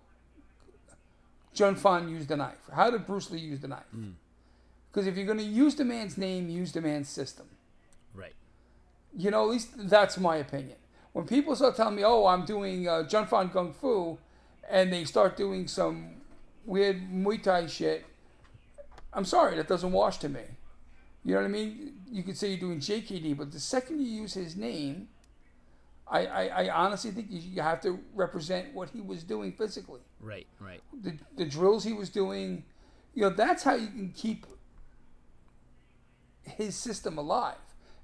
Jun 1.55 1.77
Fan 1.77 2.09
used 2.09 2.29
the 2.29 2.37
knife. 2.37 2.59
How 2.73 2.91
did 2.91 3.07
Bruce 3.07 3.31
Lee 3.31 3.39
use 3.39 3.61
the 3.61 3.69
knife? 3.69 3.85
Mm. 3.97 4.15
Because 4.91 5.07
if 5.07 5.17
you're 5.17 5.27
going 5.27 5.39
to 5.39 5.45
use 5.45 5.75
the 5.75 5.85
man's 5.85 6.17
name, 6.17 6.49
use 6.49 6.73
the 6.73 6.81
man's 6.81 7.09
system. 7.09 7.47
Right. 8.15 8.35
You 9.17 9.31
know, 9.31 9.45
at 9.45 9.51
least 9.51 9.69
that's 9.89 10.19
my 10.19 10.37
opinion. 10.37 10.77
When 11.13 11.27
people 11.27 11.55
start 11.57 11.77
telling 11.77 11.97
me, 11.97 12.05
"Oh, 12.05 12.27
I'm 12.27 12.45
doing 12.45 12.89
uh, 12.89 13.03
Jun 13.09 13.27
Fan 13.27 13.49
Kung 13.51 13.73
Fu," 13.73 14.19
and 14.69 14.93
they 14.93 15.05
start 15.05 15.37
doing 15.37 15.67
some 15.67 16.17
weird 16.65 17.01
Muay 17.11 17.43
Thai 17.43 17.67
shit, 17.67 18.05
I'm 19.13 19.25
sorry, 19.25 19.57
that 19.57 19.69
doesn't 19.69 19.93
wash 19.93 20.19
to 20.19 20.29
me. 20.29 20.43
You 21.25 21.35
know 21.35 21.41
what 21.41 21.47
I 21.47 21.51
mean? 21.51 21.95
You 22.11 22.23
could 22.23 22.37
say 22.37 22.51
you're 22.51 22.61
doing 22.61 22.79
JKD, 22.79 23.37
but 23.37 23.53
the 23.53 23.61
second 23.61 24.01
you 24.01 24.07
use 24.23 24.35
his 24.35 24.57
name, 24.57 25.09
I, 26.07 26.27
I, 26.27 26.47
I 26.65 26.69
honestly 26.71 27.11
think 27.11 27.27
you, 27.31 27.41
you 27.41 27.63
have 27.63 27.81
to 27.83 27.99
represent 28.15 28.73
what 28.75 28.91
he 28.91 29.01
was 29.01 29.25
doing 29.25 29.53
physically 29.53 30.01
Right. 30.21 30.47
Right. 30.61 30.81
the, 31.03 31.15
the 31.37 31.45
drills 31.45 31.85
he 31.85 31.93
was 31.93 32.09
doing, 32.09 32.65
you 33.15 33.23
know, 33.23 33.31
that's 33.31 33.63
how 33.63 33.75
you 33.75 33.89
can 33.89 34.13
keep 34.17 34.47
his 36.49 36.75
system 36.75 37.19
alive. 37.19 37.57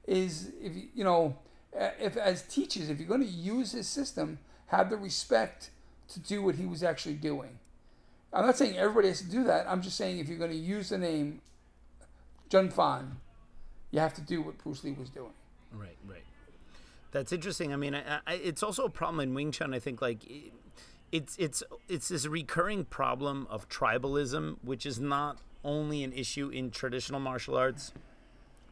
Is 0.06 0.52
if 0.60 0.72
you, 0.94 1.02
know, 1.02 1.38
uh, 1.78 1.90
if 1.98 2.16
as 2.16 2.42
teachers, 2.42 2.90
if 2.90 2.98
you're 2.98 3.08
going 3.08 3.22
to 3.22 3.26
use 3.26 3.72
his 3.72 3.88
system, 3.88 4.38
have 4.66 4.90
the 4.90 4.96
respect 4.96 5.70
to 6.08 6.20
do 6.20 6.42
what 6.42 6.56
he 6.56 6.66
was 6.66 6.82
actually 6.82 7.14
doing. 7.14 7.58
I'm 8.32 8.46
not 8.46 8.58
saying 8.58 8.76
everybody 8.76 9.08
has 9.08 9.20
to 9.20 9.30
do 9.30 9.44
that. 9.44 9.66
I'm 9.68 9.80
just 9.80 9.96
saying 9.96 10.18
if 10.18 10.28
you're 10.28 10.38
going 10.38 10.50
to 10.50 10.56
use 10.56 10.90
the 10.90 10.98
name 10.98 11.40
Jun 12.50 12.68
Fan, 12.68 13.16
you 13.90 14.00
have 14.00 14.14
to 14.14 14.20
do 14.20 14.42
what 14.42 14.58
Bruce 14.58 14.84
Lee 14.84 14.92
was 14.92 15.08
doing. 15.08 15.32
Right, 15.72 15.96
right. 16.06 16.24
That's 17.12 17.32
interesting. 17.32 17.72
I 17.72 17.76
mean, 17.76 17.94
I, 17.94 18.18
I, 18.26 18.34
it's 18.34 18.62
also 18.62 18.84
a 18.84 18.90
problem 18.90 19.20
in 19.20 19.34
Wing 19.34 19.52
Chun. 19.52 19.72
I 19.72 19.78
think 19.78 20.02
like 20.02 20.24
it, 20.28 20.52
it's 21.12 21.36
it's 21.38 21.62
it's 21.88 22.08
this 22.08 22.26
recurring 22.26 22.84
problem 22.86 23.46
of 23.48 23.68
tribalism, 23.68 24.56
which 24.62 24.84
is 24.84 24.98
not 24.98 25.38
only 25.64 26.02
an 26.02 26.12
issue 26.12 26.48
in 26.48 26.72
traditional 26.72 27.20
martial 27.20 27.56
arts. 27.56 27.92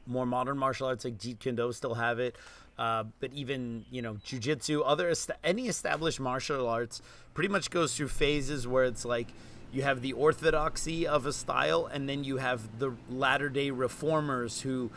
More 0.07 0.27
modern 0.27 0.59
martial 0.59 0.89
arts 0.89 1.05
like 1.05 1.19
Jeet 1.19 1.39
Kune 1.39 1.55
Do 1.55 1.73
still 1.73 1.95
have 1.95 2.19
it, 2.19 2.37
uh, 2.79 3.05
but 3.21 3.33
even 3.33 3.85
you 3.91 4.03
know 4.03 4.15
jujitsu, 4.15 4.83
other 4.85 5.11
est- 5.11 5.31
any 5.45 5.69
established 5.69 6.19
martial 6.19 6.69
arts 6.69 7.01
pretty 7.35 7.49
much 7.49 7.71
goes 7.71 7.97
through 7.97 8.09
phases 8.09 8.67
where 8.67 8.85
it's 8.85 9.05
like 9.05 9.29
you 9.73 9.83
have 9.83 10.03
the 10.03 10.13
orthodoxy 10.13 11.07
of 11.07 11.25
a 11.25 11.33
style, 11.33 11.87
and 11.87 12.09
then 12.09 12.25
you 12.25 12.39
have 12.39 12.79
the 12.79 12.95
latter 13.09 13.49
day 13.49 13.71
reformers 13.71 14.63
who 14.63 14.91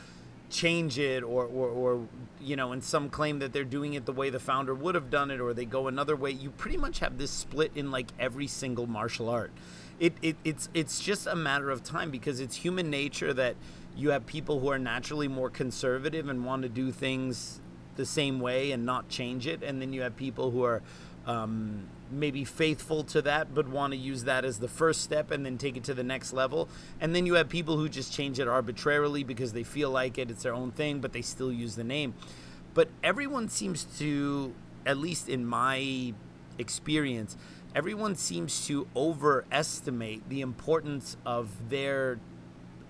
change 0.50 1.00
it 1.00 1.24
or, 1.24 1.46
or, 1.46 1.70
or 1.70 2.08
you 2.40 2.56
know 2.56 2.72
and 2.72 2.84
some 2.84 3.10
claim 3.10 3.40
that 3.40 3.52
they're 3.52 3.64
doing 3.64 3.94
it 3.96 4.06
the 4.06 4.12
way 4.12 4.30
the 4.30 4.40
founder 4.40 4.74
would 4.76 4.96
have 4.96 5.10
done 5.10 5.32
it 5.32 5.40
or 5.40 5.54
they 5.54 5.66
go 5.66 5.88
another 5.88 6.16
way. 6.16 6.32
You 6.32 6.50
pretty 6.52 6.78
much 6.78 7.00
have 7.00 7.18
this 7.18 7.32
split 7.32 7.72
in 7.76 7.92
like 7.92 8.08
every 8.20 8.48
single 8.48 8.88
martial 8.88 9.30
art. 9.30 9.52
It, 10.00 10.14
it 10.22 10.36
it's 10.44 10.70
it's 10.74 11.00
just 11.00 11.26
a 11.28 11.36
matter 11.36 11.70
of 11.70 11.84
time 11.84 12.12
because 12.12 12.40
it's 12.40 12.58
human 12.58 12.90
nature 12.90 13.34
that 13.34 13.56
you 13.96 14.10
have 14.10 14.26
people 14.26 14.60
who 14.60 14.70
are 14.70 14.80
naturally 14.80 15.28
more 15.28 15.50
conservative 15.50 16.30
and 16.30 16.46
want 16.46 16.64
to 16.64 16.70
do 16.70 16.92
things 16.92 17.62
the 17.96 18.06
same 18.06 18.40
way 18.40 18.72
and 18.72 18.86
not 18.86 19.08
change 19.08 19.48
it 19.48 19.64
and 19.64 19.82
then 19.82 19.94
you 19.94 20.02
have 20.02 20.16
people 20.16 20.52
who 20.52 20.64
are 20.64 20.82
um, 21.26 21.88
maybe 22.12 22.44
faithful 22.44 23.04
to 23.04 23.22
that 23.22 23.54
but 23.54 23.68
want 23.68 23.94
to 23.94 23.98
use 23.98 24.26
that 24.26 24.46
as 24.46 24.60
the 24.60 24.68
first 24.68 25.02
step 25.02 25.32
and 25.32 25.46
then 25.46 25.58
take 25.58 25.76
it 25.76 25.84
to 25.86 25.94
the 25.94 26.04
next 26.04 26.34
level. 26.34 26.70
And 27.02 27.16
then 27.16 27.26
you 27.26 27.34
have 27.34 27.50
people 27.50 27.78
who 27.78 27.90
just 27.90 28.14
change 28.14 28.40
it 28.40 28.48
arbitrarily 28.48 29.24
because 29.24 29.54
they 29.54 29.64
feel 29.64 29.90
like 29.90 30.18
it 30.18 30.30
it's 30.30 30.44
their 30.44 30.54
own 30.54 30.72
thing 30.72 31.00
but 31.00 31.14
they 31.14 31.22
still 31.22 31.52
use 31.52 31.76
the 31.76 31.84
name. 31.84 32.14
But 32.74 32.90
everyone 33.04 33.50
seems 33.50 33.86
to 34.00 34.54
at 34.86 34.98
least 34.98 35.30
in 35.30 35.46
my 35.46 36.14
experience 36.58 37.36
everyone 37.76 38.16
seems 38.16 38.66
to 38.68 38.88
overestimate 38.96 40.30
the 40.30 40.40
importance 40.42 41.18
of 41.26 41.70
their 41.70 42.20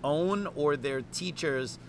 own 0.05 0.47
or 0.55 0.77
their 0.77 1.01
teacher's 1.01 1.79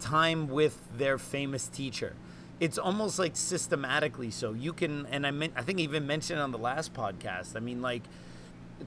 time 0.00 0.48
with 0.48 0.80
their 0.98 1.16
famous 1.16 1.68
teacher. 1.68 2.14
It's 2.58 2.76
almost 2.76 3.18
like 3.18 3.36
systematically 3.36 4.30
so. 4.30 4.52
You 4.52 4.72
can 4.72 5.06
and 5.06 5.26
i 5.26 5.30
meant 5.30 5.54
i 5.56 5.62
think 5.62 5.78
I 5.78 5.82
even 5.82 6.06
mentioned 6.06 6.40
on 6.40 6.50
the 6.50 6.58
last 6.58 6.92
podcast. 6.92 7.56
I 7.56 7.60
mean 7.60 7.80
like 7.80 8.02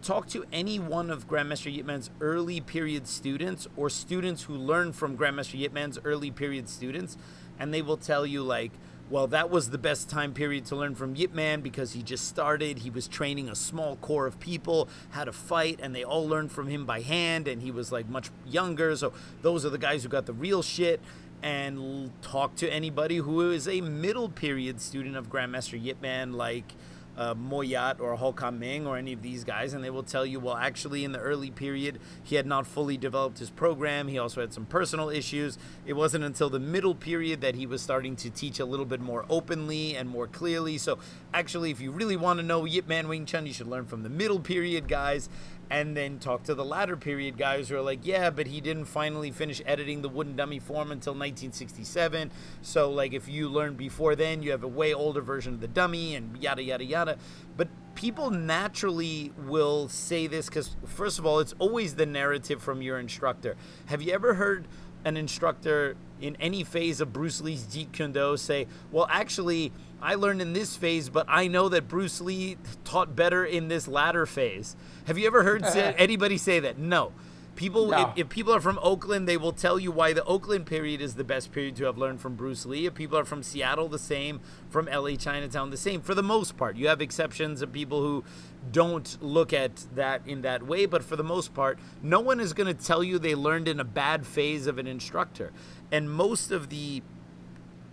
talk 0.01 0.27
to 0.29 0.43
any 0.51 0.79
one 0.79 1.09
of 1.09 1.27
grandmaster 1.27 1.73
Yip 1.73 1.85
Man's 1.85 2.09
early 2.19 2.59
period 2.59 3.07
students 3.07 3.67
or 3.77 3.89
students 3.89 4.43
who 4.43 4.55
learn 4.55 4.91
from 4.91 5.17
grandmaster 5.17 5.57
Yip 5.57 5.73
Man's 5.73 5.97
early 6.03 6.31
period 6.31 6.67
students 6.67 7.17
and 7.59 7.73
they 7.73 7.81
will 7.81 7.97
tell 7.97 8.25
you 8.25 8.43
like 8.43 8.71
well, 9.09 9.27
that 9.27 9.49
was 9.49 9.69
the 9.69 9.77
best 9.77 10.09
time 10.09 10.33
period 10.33 10.65
to 10.65 10.75
learn 10.75 10.95
from 10.95 11.15
Yip 11.15 11.33
Man 11.33 11.61
because 11.61 11.93
he 11.93 12.01
just 12.01 12.27
started. 12.27 12.79
He 12.79 12.89
was 12.89 13.07
training 13.07 13.49
a 13.49 13.55
small 13.55 13.97
core 13.97 14.25
of 14.25 14.39
people 14.39 14.87
how 15.11 15.25
to 15.25 15.31
fight, 15.31 15.79
and 15.81 15.93
they 15.93 16.03
all 16.03 16.27
learned 16.27 16.51
from 16.51 16.67
him 16.67 16.85
by 16.85 17.01
hand, 17.01 17.47
and 17.47 17.61
he 17.61 17.69
was 17.69 17.91
like 17.91 18.07
much 18.09 18.29
younger. 18.45 18.95
So 18.95 19.13
those 19.41 19.65
are 19.65 19.69
the 19.69 19.77
guys 19.77 20.03
who 20.03 20.09
got 20.09 20.25
the 20.25 20.33
real 20.33 20.61
shit. 20.61 20.99
And 21.41 22.11
talk 22.21 22.55
to 22.55 22.69
anybody 22.71 23.17
who 23.17 23.51
is 23.51 23.67
a 23.67 23.81
middle 23.81 24.29
period 24.29 24.79
student 24.79 25.17
of 25.17 25.29
Grandmaster 25.29 25.81
Yip 25.81 26.01
Man, 26.01 26.31
like 26.31 26.73
uh, 27.17 27.33
Moy 27.35 27.61
Yat 27.61 27.99
or 27.99 28.15
Ho 28.15 28.33
Kam 28.33 28.59
Ming 28.59 28.87
or 28.87 28.97
any 28.97 29.13
of 29.13 29.21
these 29.21 29.43
guys, 29.43 29.73
and 29.73 29.83
they 29.83 29.89
will 29.89 30.03
tell 30.03 30.25
you, 30.25 30.39
well, 30.39 30.55
actually, 30.55 31.03
in 31.03 31.11
the 31.11 31.19
early 31.19 31.51
period, 31.51 31.99
he 32.23 32.35
had 32.35 32.45
not 32.45 32.65
fully 32.65 32.97
developed 32.97 33.39
his 33.39 33.49
program. 33.49 34.07
He 34.07 34.17
also 34.17 34.41
had 34.41 34.53
some 34.53 34.65
personal 34.65 35.09
issues. 35.09 35.57
It 35.85 35.93
wasn't 35.93 36.23
until 36.23 36.49
the 36.49 36.59
middle 36.59 36.95
period 36.95 37.41
that 37.41 37.55
he 37.55 37.65
was 37.65 37.81
starting 37.81 38.15
to 38.17 38.29
teach 38.29 38.59
a 38.59 38.65
little 38.65 38.85
bit 38.85 39.01
more 39.01 39.25
openly 39.29 39.95
and 39.95 40.09
more 40.09 40.27
clearly. 40.27 40.77
So, 40.77 40.97
actually, 41.33 41.71
if 41.71 41.79
you 41.79 41.91
really 41.91 42.17
want 42.17 42.39
to 42.39 42.45
know 42.45 42.65
Yip 42.65 42.87
Man 42.87 43.07
Wing 43.07 43.25
Chun, 43.25 43.45
you 43.45 43.53
should 43.53 43.67
learn 43.67 43.85
from 43.85 44.03
the 44.03 44.09
middle 44.09 44.39
period 44.39 44.87
guys 44.87 45.29
and 45.73 45.97
then 45.97 46.19
talk 46.19 46.43
to 46.43 46.53
the 46.53 46.63
latter 46.63 46.95
period 46.95 47.35
guys 47.35 47.67
who 47.67 47.75
are 47.75 47.81
like, 47.81 48.05
yeah, 48.05 48.29
but 48.29 48.45
he 48.45 48.61
didn't 48.61 48.85
finally 48.85 49.31
finish 49.31 49.59
editing 49.65 50.03
the 50.03 50.07
wooden 50.07 50.35
dummy 50.35 50.59
form 50.59 50.91
until 50.91 51.13
1967. 51.13 52.29
So, 52.61 52.91
like, 52.91 53.13
if 53.13 53.27
you 53.27 53.49
learned 53.49 53.75
before 53.75 54.15
then, 54.15 54.43
you 54.43 54.51
have 54.51 54.63
a 54.63 54.67
way 54.67 54.93
older 54.93 55.21
version 55.21 55.55
of 55.55 55.61
the 55.61 55.67
dummy 55.67 56.13
and 56.13 56.37
yada, 56.37 56.61
yada, 56.61 56.85
yada. 56.85 57.17
But 57.57 57.69
people 57.95 58.29
naturally 58.29 59.33
will 59.35 59.89
say 59.89 60.27
this 60.27 60.45
because, 60.45 60.75
first 60.85 61.17
of 61.17 61.25
all, 61.25 61.39
it's 61.39 61.55
always 61.57 61.95
the 61.95 62.05
narrative 62.05 62.61
from 62.61 62.83
your 62.83 62.99
instructor. 62.99 63.55
Have 63.87 64.03
you 64.03 64.13
ever 64.13 64.35
heard 64.35 64.67
an 65.05 65.17
instructor 65.17 65.95
in 66.21 66.35
any 66.35 66.63
phase 66.63 67.01
of 67.01 67.11
Bruce 67.11 67.41
Lee's 67.41 67.63
Jeet 67.63 67.91
Kune 67.93 68.11
Do 68.11 68.37
say, 68.37 68.67
well, 68.91 69.07
actually, 69.09 69.71
I 70.03 70.15
learned 70.15 70.41
in 70.41 70.53
this 70.53 70.75
phase, 70.75 71.09
but 71.09 71.25
I 71.29 71.47
know 71.47 71.69
that 71.69 71.87
Bruce 71.87 72.19
Lee 72.19 72.57
taught 72.83 73.15
better 73.15 73.45
in 73.45 73.69
this 73.69 73.87
latter 73.87 74.25
phase. 74.25 74.75
Have 75.05 75.17
you 75.17 75.25
ever 75.25 75.43
heard 75.43 75.63
uh-huh. 75.63 75.71
say, 75.71 75.95
anybody 75.97 76.37
say 76.37 76.59
that? 76.59 76.77
No. 76.77 77.13
People, 77.55 77.89
No. 77.89 78.09
if, 78.09 78.25
if 78.25 78.29
people 78.29 78.53
are 78.53 78.59
from 78.59 78.79
Oakland, 78.81 79.27
they 79.27 79.37
will 79.37 79.51
tell 79.51 79.79
you 79.79 79.91
why 79.91 80.11
the 80.11 80.23
Oakland 80.25 80.65
period 80.65 81.01
is 81.01 81.13
the 81.13 81.23
best 81.23 81.51
period 81.51 81.75
to 81.75 81.85
have 81.85 81.97
learned 81.97 82.19
from 82.19 82.35
Bruce 82.35 82.65
Lee. 82.65 82.87
If 82.87 82.95
people 82.95 83.17
are 83.17 83.25
from 83.25 83.43
Seattle, 83.43 83.87
the 83.87 83.99
same. 83.99 84.41
From 84.69 84.87
LA 84.87 85.15
Chinatown, 85.15 85.69
the 85.69 85.77
same. 85.77 86.01
For 86.01 86.15
the 86.15 86.23
most 86.23 86.57
part, 86.57 86.77
you 86.77 86.87
have 86.87 86.99
exceptions 86.99 87.61
of 87.61 87.71
people 87.71 88.01
who 88.01 88.23
don't 88.71 89.17
look 89.21 89.53
at 89.53 89.85
that 89.93 90.21
in 90.25 90.41
that 90.41 90.63
way, 90.63 90.87
but 90.87 91.03
for 91.03 91.15
the 91.15 91.23
most 91.23 91.53
part, 91.53 91.77
no 92.01 92.19
one 92.19 92.39
is 92.39 92.53
going 92.53 92.75
to 92.75 92.83
tell 92.83 93.03
you 93.03 93.19
they 93.19 93.35
learned 93.35 93.67
in 93.67 93.79
a 93.79 93.85
bad 93.85 94.25
phase 94.25 94.65
of 94.65 94.79
an 94.79 94.87
instructor. 94.87 95.53
And 95.91 96.09
most 96.09 96.51
of 96.51 96.69
the 96.69 97.03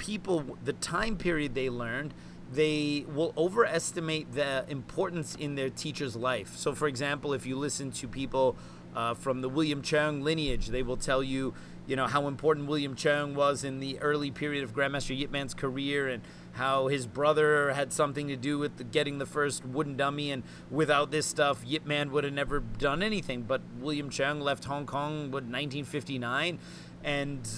people, 0.00 0.56
the 0.64 0.72
time 0.72 1.16
period 1.16 1.54
they 1.54 1.70
learned, 1.70 2.12
they 2.52 3.04
will 3.14 3.32
overestimate 3.36 4.32
the 4.32 4.64
importance 4.68 5.36
in 5.36 5.54
their 5.54 5.70
teacher's 5.70 6.16
life. 6.16 6.56
So, 6.56 6.74
for 6.74 6.88
example, 6.88 7.32
if 7.32 7.46
you 7.46 7.56
listen 7.56 7.92
to 7.92 8.08
people 8.08 8.56
uh, 8.96 9.14
from 9.14 9.40
the 9.42 9.48
William 9.48 9.82
Cheung 9.82 10.22
lineage, 10.22 10.68
they 10.68 10.82
will 10.82 10.96
tell 10.96 11.22
you, 11.22 11.54
you 11.86 11.94
know, 11.94 12.06
how 12.06 12.26
important 12.26 12.66
William 12.66 12.96
Cheung 12.96 13.34
was 13.34 13.62
in 13.62 13.78
the 13.78 14.00
early 14.00 14.30
period 14.32 14.64
of 14.64 14.74
Grandmaster 14.74 15.16
Yip 15.16 15.30
Man's 15.30 15.54
career 15.54 16.08
and 16.08 16.22
how 16.52 16.88
his 16.88 17.06
brother 17.06 17.72
had 17.72 17.92
something 17.92 18.26
to 18.28 18.36
do 18.36 18.58
with 18.58 18.90
getting 18.90 19.18
the 19.18 19.26
first 19.26 19.64
wooden 19.64 19.96
dummy. 19.96 20.32
And 20.32 20.42
without 20.70 21.10
this 21.10 21.26
stuff, 21.26 21.62
Yip 21.64 21.86
Man 21.86 22.10
would 22.10 22.24
have 22.24 22.32
never 22.32 22.60
done 22.60 23.02
anything. 23.02 23.42
But 23.42 23.60
William 23.78 24.10
Cheung 24.10 24.40
left 24.40 24.64
Hong 24.64 24.86
Kong, 24.86 25.30
what, 25.30 25.44
1959? 25.44 26.58
And 27.04 27.48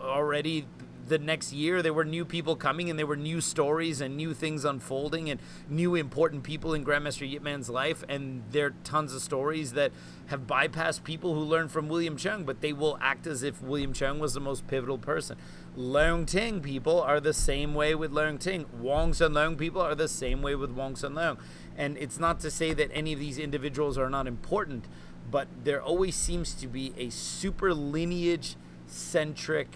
already 0.00 0.66
the 1.06 1.18
next 1.18 1.52
year 1.52 1.82
there 1.82 1.92
were 1.92 2.04
new 2.04 2.24
people 2.24 2.56
coming 2.56 2.88
and 2.88 2.98
there 2.98 3.06
were 3.06 3.16
new 3.16 3.40
stories 3.40 4.00
and 4.00 4.16
new 4.16 4.32
things 4.32 4.64
unfolding 4.64 5.30
and 5.30 5.40
new 5.68 5.94
important 5.94 6.42
people 6.42 6.74
in 6.74 6.84
Grandmaster 6.84 7.28
Yip 7.28 7.42
Man's 7.42 7.68
life 7.68 8.04
and 8.08 8.42
there 8.50 8.66
are 8.66 8.74
tons 8.84 9.14
of 9.14 9.20
stories 9.20 9.72
that 9.72 9.92
have 10.26 10.46
bypassed 10.46 11.04
people 11.04 11.34
who 11.34 11.40
learned 11.40 11.70
from 11.70 11.88
William 11.88 12.16
Cheung 12.16 12.46
but 12.46 12.60
they 12.60 12.72
will 12.72 12.98
act 13.00 13.26
as 13.26 13.42
if 13.42 13.62
William 13.62 13.92
Cheung 13.92 14.18
was 14.18 14.34
the 14.34 14.40
most 14.40 14.66
pivotal 14.66 14.98
person. 14.98 15.36
Leung 15.76 16.26
Ting 16.26 16.60
people 16.60 17.00
are 17.00 17.20
the 17.20 17.34
same 17.34 17.74
way 17.74 17.94
with 17.94 18.12
Leung 18.12 18.38
Ting. 18.38 18.66
Wong 18.80 19.12
Sun 19.12 19.32
Leung 19.32 19.58
people 19.58 19.80
are 19.80 19.94
the 19.94 20.08
same 20.08 20.40
way 20.42 20.54
with 20.54 20.70
Wong 20.70 20.96
Sun 20.96 21.14
Leung. 21.14 21.38
And 21.76 21.98
it's 21.98 22.18
not 22.18 22.40
to 22.40 22.50
say 22.50 22.72
that 22.74 22.90
any 22.92 23.12
of 23.12 23.18
these 23.18 23.38
individuals 23.38 23.98
are 23.98 24.08
not 24.08 24.26
important, 24.26 24.86
but 25.30 25.48
there 25.64 25.82
always 25.82 26.14
seems 26.14 26.54
to 26.54 26.68
be 26.68 26.92
a 26.96 27.10
super 27.10 27.74
lineage 27.74 28.56
centric 28.86 29.68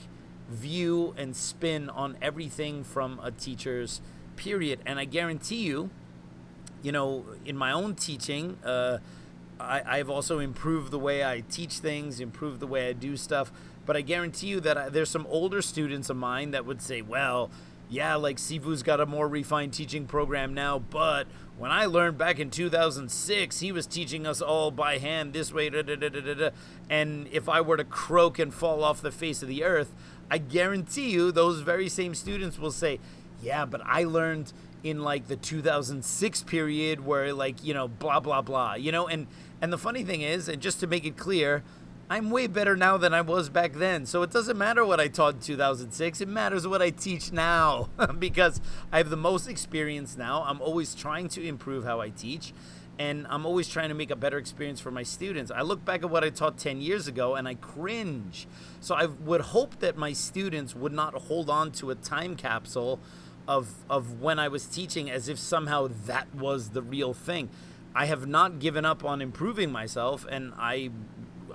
view 0.49 1.15
and 1.17 1.37
spin 1.37 1.91
on 1.91 2.17
everything 2.23 2.85
from 2.85 3.21
a 3.23 3.31
teacher's 3.31 4.01
period. 4.37 4.81
And 4.87 4.99
I 4.99 5.05
guarantee 5.05 5.63
you, 5.63 5.91
you 6.83 6.93
know, 6.93 7.25
in 7.45 7.57
my 7.57 7.73
own 7.73 7.95
teaching, 7.95 8.59
uh, 8.65 8.99
I, 9.61 9.83
I've 9.85 10.09
also 10.09 10.39
improved 10.39 10.91
the 10.91 10.99
way 10.99 11.25
I 11.25 11.41
teach 11.41 11.79
things, 11.79 12.21
improved 12.21 12.61
the 12.61 12.67
way 12.67 12.89
I 12.89 12.93
do 12.93 13.17
stuff. 13.17 13.53
But 13.85 13.97
I 13.97 14.01
guarantee 14.03 14.49
you 14.49 14.61
that 14.61 14.77
I, 14.77 14.89
there's 14.89 15.11
some 15.11 15.27
older 15.29 15.63
students 15.63 16.11
of 16.11 16.17
mine 16.17 16.53
that 16.53 16.65
would 16.65 16.81
say, 16.81 17.03
well, 17.03 17.51
yeah, 17.91 18.17
like 18.17 18.37
Sifu's 18.37 18.83
got 18.83 19.01
a 19.01 19.07
more 19.07 19.27
refined 19.27 19.73
teaching 19.73 20.07
program 20.07 20.53
now, 20.53 20.79
but 20.79 21.27
when 21.57 21.71
I 21.71 21.87
learned 21.87 22.19
back 22.19 22.39
in 22.39 22.51
2006, 22.51 23.61
he 23.61 23.73
was 23.73 23.87
teaching 23.87 24.27
us 24.27 24.43
all 24.43 24.71
by 24.71 24.99
hand 24.99 25.33
this 25.33 25.53
way, 25.53 25.71
da, 25.71 25.83
da, 25.83 25.97
da. 25.97 26.51
and 26.91 27.27
if 27.33 27.49
I 27.49 27.63
were 27.63 27.79
to 27.79 27.85
croak 27.85 28.39
and 28.39 28.53
fall 28.53 28.85
off 28.85 29.01
the 29.01 29.11
face 29.11 29.43
of 29.43 29.49
the 29.49 29.65
earth, 29.65 29.95
I 30.31 30.39
guarantee 30.39 31.11
you 31.11 31.33
those 31.33 31.61
very 31.61 31.89
same 31.89 32.15
students 32.15 32.59
will 32.59 32.73
say, 32.73 33.01
yeah, 33.43 33.65
but 33.65 33.81
I 33.85 34.05
learned 34.05 34.53
in 34.85 35.03
like 35.03 35.29
the 35.29 35.37
2006 35.37 36.43
period 36.45 37.05
where 37.05 37.33
like, 37.33 37.65
you 37.65 37.75
know, 37.75 37.89
blah, 37.89 38.21
blah, 38.21 38.43
blah, 38.43 38.75
you 38.75 38.93
know, 38.93 39.09
and, 39.09 39.27
and 39.61 39.73
the 39.73 39.79
funny 39.79 40.05
thing 40.05 40.23
is, 40.23 40.49
and 40.49 40.61
just 40.63 40.81
to 40.81 40.87
make 40.87 41.05
it 41.05 41.17
clear, 41.17 41.63
I'm 42.11 42.31
way 42.31 42.47
better 42.47 42.75
now 42.75 42.97
than 42.97 43.13
I 43.13 43.21
was 43.21 43.51
back 43.51 43.75
then. 43.75 44.07
So 44.07 44.23
it 44.23 44.31
doesn't 44.31 44.57
matter 44.57 44.85
what 44.85 44.99
I 44.99 45.09
taught 45.09 45.35
in 45.35 45.41
2006. 45.41 46.23
It 46.23 46.29
matters 46.29 46.67
what 46.67 46.81
I 46.81 46.91
teach 46.91 47.33
now 47.33 47.91
because 48.19 48.61
I 48.91 48.99
have 48.99 49.11
the 49.11 49.17
most 49.17 49.47
experience 49.47 50.17
now. 50.17 50.43
I'm 50.47 50.61
always 50.63 50.95
trying 50.95 51.29
to 51.31 51.47
improve 51.47 51.85
how 51.85 52.01
I 52.01 52.09
teach 52.09 52.55
and 52.99 53.27
I'm 53.29 53.47
always 53.47 53.69
trying 53.69 53.91
to 53.91 53.95
make 53.95 54.11
a 54.11 54.17
better 54.17 54.39
experience 54.39 54.81
for 54.81 54.91
my 54.91 55.03
students. 55.03 55.51
I 55.51 55.63
look 55.63 55.85
back 55.85 56.03
at 56.03 56.11
what 56.11 56.25
I 56.25 56.31
taught 56.31 56.59
10 56.59 56.81
years 56.81 57.07
ago 57.07 57.37
and 57.37 57.47
I 57.47 57.55
cringe. 57.55 58.49
So 58.81 58.95
I 58.95 59.07
would 59.07 59.41
hope 59.41 59.79
that 59.81 59.97
my 59.97 60.13
students 60.13 60.75
would 60.75 60.93
not 60.93 61.15
hold 61.15 61.49
on 61.49 61.71
to 61.73 61.91
a 61.91 61.95
time 61.95 62.35
capsule 62.35 63.01
of 63.47 63.73
of 63.89 64.21
when 64.21 64.39
I 64.39 64.49
was 64.49 64.67
teaching 64.67 65.11
as 65.11 65.29
if 65.29 65.39
somehow 65.39 65.89
that 66.07 66.35
was 66.35 66.71
the 66.71 66.83
real 66.83 67.15
thing. 67.15 67.49
I 67.95 68.07
have 68.07 68.27
not 68.27 68.59
given 68.59 68.85
up 68.85 69.05
on 69.05 69.23
improving 69.23 69.73
myself 69.73 70.27
and 70.31 70.53
I 70.59 70.91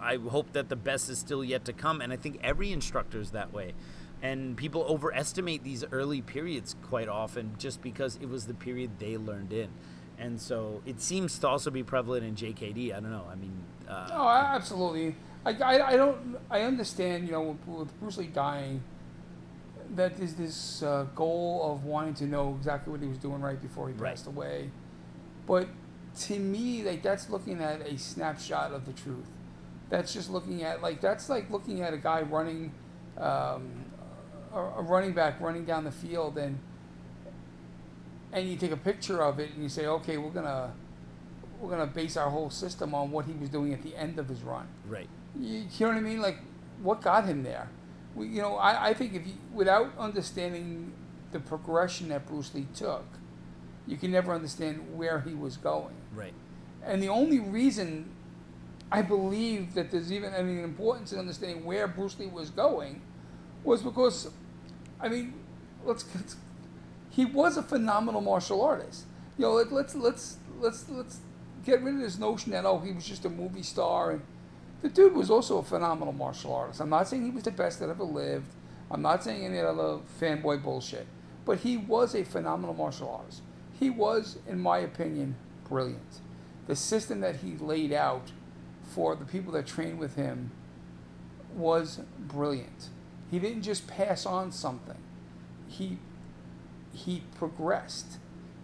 I 0.04 0.18
hope 0.18 0.54
that 0.54 0.70
the 0.70 0.76
best 0.76 1.10
is 1.10 1.18
still 1.18 1.44
yet 1.44 1.66
to 1.66 1.74
come. 1.74 2.02
And 2.02 2.12
I 2.12 2.18
think 2.18 2.40
every 2.44 2.72
instructor 2.72 3.20
is 3.20 3.32
that 3.32 3.54
way. 3.54 3.74
And 4.22 4.56
people 4.56 4.84
overestimate 4.84 5.64
these 5.64 5.84
early 5.92 6.22
periods 6.22 6.76
quite 6.82 7.10
often 7.10 7.56
just 7.58 7.82
because 7.82 8.18
it 8.22 8.30
was 8.30 8.48
the 8.48 8.54
period 8.54 9.00
they 9.00 9.18
learned 9.18 9.52
in. 9.52 9.70
And 10.24 10.40
so 10.40 10.82
it 10.86 11.02
seems 11.02 11.38
to 11.40 11.48
also 11.50 11.70
be 11.70 11.84
prevalent 11.84 12.24
in 12.26 12.36
JKD. 12.36 12.96
I 12.96 13.00
don't 13.02 13.12
know. 13.12 13.26
I 13.30 13.36
mean, 13.36 13.52
uh, 13.90 14.08
Oh, 14.12 14.28
absolutely. 14.30 15.16
I, 15.46 15.52
I, 15.52 15.88
I 15.90 15.96
don't. 15.98 16.38
I 16.50 16.62
understand. 16.62 17.26
You 17.26 17.34
know, 17.34 17.42
with, 17.42 17.68
with 17.68 18.00
Bruce 18.00 18.18
Lee 18.18 18.28
dying, 18.28 18.82
that 19.96 20.18
is 20.20 20.36
this 20.36 20.82
uh, 20.82 21.06
goal 21.14 21.74
of 21.74 21.84
wanting 21.84 22.14
to 22.16 22.26
know 22.26 22.56
exactly 22.58 22.92
what 22.92 23.02
he 23.02 23.08
was 23.08 23.18
doing 23.18 23.42
right 23.42 23.62
before 23.62 23.90
he 23.90 23.94
Right. 23.96 24.12
passed 24.12 24.28
away. 24.28 24.72
But 25.46 25.68
to 26.22 26.40
me, 26.40 26.84
like 26.84 27.04
that's 27.04 27.30
looking 27.30 27.62
at 27.62 27.82
a 27.82 27.98
snapshot 27.98 28.72
of 28.72 28.86
the 28.86 28.94
truth. 28.94 29.28
That's 29.90 30.14
just 30.14 30.30
looking 30.30 30.64
at 30.64 30.82
like 30.82 31.02
that's 31.02 31.28
like 31.30 31.50
looking 31.52 31.82
at 31.82 31.94
a 31.94 31.98
guy 31.98 32.22
running, 32.22 32.72
um, 33.18 33.70
a, 34.54 34.60
a 34.60 34.82
running 34.82 35.12
back 35.14 35.42
running 35.42 35.66
down 35.66 35.84
the 35.84 35.92
field 35.92 36.38
and 36.38 36.58
and 38.34 38.50
you 38.50 38.58
take 38.58 38.72
a 38.72 38.78
picture 38.78 39.22
of 39.22 39.40
it 39.40 39.52
and 39.54 39.64
you 39.64 39.70
say, 39.70 39.86
okay, 39.86 40.18
we're 40.18 40.32
gonna 40.32 40.74
we're 41.62 41.70
gonna 41.70 41.88
base 41.88 42.18
our 42.18 42.30
whole 42.30 42.50
system 42.50 42.94
on 42.94 43.12
what 43.12 43.26
he 43.26 43.34
was 43.34 43.50
doing 43.50 43.74
at 43.74 43.84
the 43.84 43.96
end 43.96 44.20
of 44.20 44.28
his 44.28 44.42
run. 44.42 44.68
right. 44.88 45.08
You, 45.40 45.60
you 45.60 45.68
know 45.80 45.88
what 45.88 45.98
I 45.98 46.02
mean? 46.02 46.22
Like, 46.22 46.38
what 46.82 47.02
got 47.02 47.26
him 47.26 47.44
there? 47.44 47.70
We, 48.16 48.28
you 48.28 48.42
know, 48.42 48.58
I, 48.58 48.90
I 48.90 48.94
think 48.94 49.16
if 49.16 49.26
you, 49.26 49.34
without 49.52 49.92
understanding 49.98 50.94
the 51.32 51.40
progression 51.40 52.10
that 52.10 52.28
Bruce 52.28 52.54
Lee 52.54 52.68
took, 52.76 53.06
you 53.88 53.98
can 53.98 54.12
never 54.12 54.32
understand 54.34 54.96
where 54.96 55.22
he 55.22 55.34
was 55.34 55.58
going. 55.58 55.96
Right. 56.14 56.34
And 56.84 57.02
the 57.02 57.10
only 57.10 57.40
reason 57.40 58.12
I 58.92 59.02
believe 59.02 59.74
that 59.74 59.90
there's 59.90 60.12
even, 60.12 60.34
I 60.36 60.44
mean, 60.44 60.60
importance 60.60 61.12
in 61.14 61.20
understanding 61.20 61.66
where 61.66 61.88
Bruce 61.88 62.20
Lee 62.20 62.28
was 62.28 62.52
going 62.52 63.02
was 63.64 63.82
because, 63.82 64.30
I 65.00 65.08
mean, 65.10 65.34
let's, 65.84 66.06
let's 66.14 66.36
he 67.14 67.26
was 67.26 67.58
a 67.58 67.64
phenomenal 67.64 68.22
martial 68.22 68.62
artist. 68.62 69.06
You 69.38 69.46
know, 69.46 69.54
let, 69.54 69.72
let's 69.72 69.96
let's 69.96 70.38
let's 70.60 70.90
let's 70.90 71.20
get 71.64 71.82
rid 71.82 71.96
of 71.96 72.02
this 72.02 72.18
notion 72.18 72.52
that 72.52 72.66
oh 72.66 72.80
he 72.80 72.92
was 72.92 73.06
just 73.06 73.26
a 73.26 73.30
movie 73.30 73.64
star 73.64 74.12
and 74.12 74.22
the 74.82 74.90
dude 74.90 75.14
was 75.14 75.30
also 75.30 75.60
a 75.60 75.64
phenomenal 75.64 76.14
martial 76.14 76.54
artist. 76.54 76.82
I'm 76.82 76.90
not 76.90 77.08
saying 77.08 77.24
he 77.24 77.32
was 77.32 77.44
the 77.44 77.52
best 77.52 77.80
that 77.80 77.90
ever 77.90 78.04
lived. 78.04 78.52
I'm 78.92 79.02
not 79.02 79.24
saying 79.24 79.46
any 79.46 79.60
other 79.60 80.00
fanboy 80.20 80.62
bullshit. 80.62 81.08
But 81.46 81.60
he 81.60 81.78
was 81.78 82.14
a 82.14 82.26
phenomenal 82.26 82.76
martial 82.76 83.10
artist. 83.10 83.42
He 83.80 83.90
was, 83.90 84.40
in 84.46 84.60
my 84.60 84.80
opinion, 84.80 85.36
brilliant. 85.70 86.20
The 86.68 86.76
system 86.76 87.22
that 87.22 87.38
he 87.38 87.56
laid 87.56 87.94
out 87.94 88.32
for 88.84 89.16
the 89.16 89.26
people 89.26 89.54
that 89.54 89.66
trained 89.66 90.00
with 90.00 90.16
him 90.16 90.52
was 91.56 92.02
brilliant. 92.20 92.90
He 93.32 93.40
didn't 93.40 93.64
just 93.64 93.88
pass 93.88 94.26
on 94.26 94.52
something. 94.52 94.98
He 95.68 95.98
he 96.94 97.24
progressed. 97.38 98.20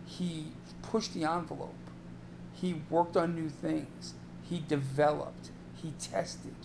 He 0.06 0.48
pushed 0.82 1.14
the 1.14 1.26
envelope. 1.26 1.76
He 2.54 2.82
worked 2.90 3.18
on 3.18 3.36
new 3.36 3.50
things. 3.50 4.14
He 4.44 4.64
developed. 4.68 5.52
He 5.76 5.94
tested. 6.00 6.56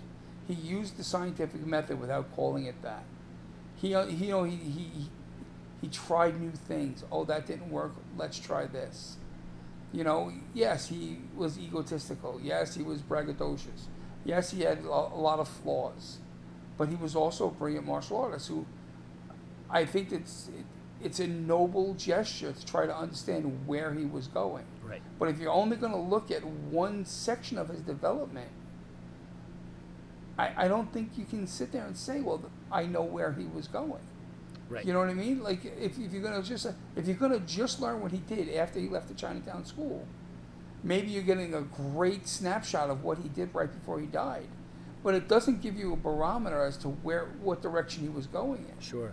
He 0.46 0.54
used 0.54 0.96
the 0.96 1.04
scientific 1.04 1.66
method 1.66 2.00
without 2.00 2.34
calling 2.34 2.66
it 2.66 2.82
that. 2.82 3.04
He, 3.76 3.94
uh, 3.94 4.06
he 4.06 4.26
you 4.26 4.30
know, 4.32 4.44
he, 4.44 4.56
he, 4.56 4.90
he 5.80 5.88
tried 5.88 6.40
new 6.40 6.50
things. 6.52 7.04
Oh, 7.12 7.24
that 7.24 7.46
didn't 7.46 7.70
work. 7.70 7.92
Let's 8.16 8.38
try 8.38 8.66
this. 8.66 9.16
You 9.92 10.04
know, 10.04 10.32
yes, 10.54 10.88
he 10.88 11.18
was 11.36 11.58
egotistical. 11.58 12.40
Yes, 12.42 12.74
he 12.74 12.82
was 12.82 13.00
braggadocious. 13.02 13.86
Yes, 14.24 14.50
he 14.50 14.62
had 14.62 14.80
a 14.80 14.88
lot 14.88 15.38
of 15.38 15.48
flaws. 15.48 16.18
But 16.76 16.88
he 16.88 16.96
was 16.96 17.14
also 17.14 17.48
a 17.48 17.50
brilliant 17.52 17.86
martial 17.86 18.18
artist 18.18 18.48
who 18.48 18.66
I 19.70 19.84
think 19.84 20.12
it's, 20.12 20.48
it, 20.48 20.64
it's 21.02 21.20
a 21.20 21.26
noble 21.26 21.94
gesture 21.94 22.52
to 22.52 22.66
try 22.66 22.86
to 22.86 22.96
understand 22.96 23.66
where 23.66 23.92
he 23.92 24.04
was 24.04 24.26
going. 24.28 24.64
Right. 24.82 25.02
But 25.18 25.28
if 25.28 25.38
you're 25.38 25.52
only 25.52 25.76
going 25.76 25.92
to 25.92 25.98
look 25.98 26.30
at 26.30 26.44
one 26.44 27.04
section 27.04 27.58
of 27.58 27.68
his 27.68 27.80
development, 27.80 28.50
I, 30.38 30.64
I 30.64 30.68
don't 30.68 30.92
think 30.92 31.12
you 31.16 31.24
can 31.24 31.46
sit 31.46 31.72
there 31.72 31.84
and 31.84 31.96
say, 31.96 32.20
well, 32.20 32.50
I 32.72 32.86
know 32.86 33.02
where 33.02 33.32
he 33.32 33.44
was 33.44 33.68
going. 33.68 34.02
Right. 34.68 34.84
You 34.84 34.92
know 34.92 34.98
what 34.98 35.08
I 35.08 35.14
mean? 35.14 35.42
Like 35.42 35.64
if, 35.64 35.98
if 35.98 36.12
you're 36.12 36.22
gonna 36.22 36.42
just 36.42 36.66
if 36.96 37.06
you're 37.06 37.16
gonna 37.16 37.40
just 37.40 37.80
learn 37.80 38.00
what 38.00 38.12
he 38.12 38.18
did 38.18 38.54
after 38.54 38.80
he 38.80 38.88
left 38.88 39.08
the 39.08 39.14
Chinatown 39.14 39.64
school, 39.64 40.06
maybe 40.82 41.08
you're 41.08 41.22
getting 41.22 41.54
a 41.54 41.60
great 41.60 42.26
snapshot 42.26 42.90
of 42.90 43.04
what 43.04 43.18
he 43.18 43.28
did 43.28 43.54
right 43.54 43.70
before 43.70 44.00
he 44.00 44.06
died, 44.06 44.48
but 45.02 45.14
it 45.14 45.28
doesn't 45.28 45.60
give 45.60 45.76
you 45.76 45.92
a 45.92 45.96
barometer 45.96 46.64
as 46.64 46.76
to 46.78 46.88
where 46.88 47.26
what 47.42 47.60
direction 47.60 48.02
he 48.02 48.08
was 48.08 48.26
going 48.26 48.64
in. 48.74 48.80
Sure. 48.80 49.12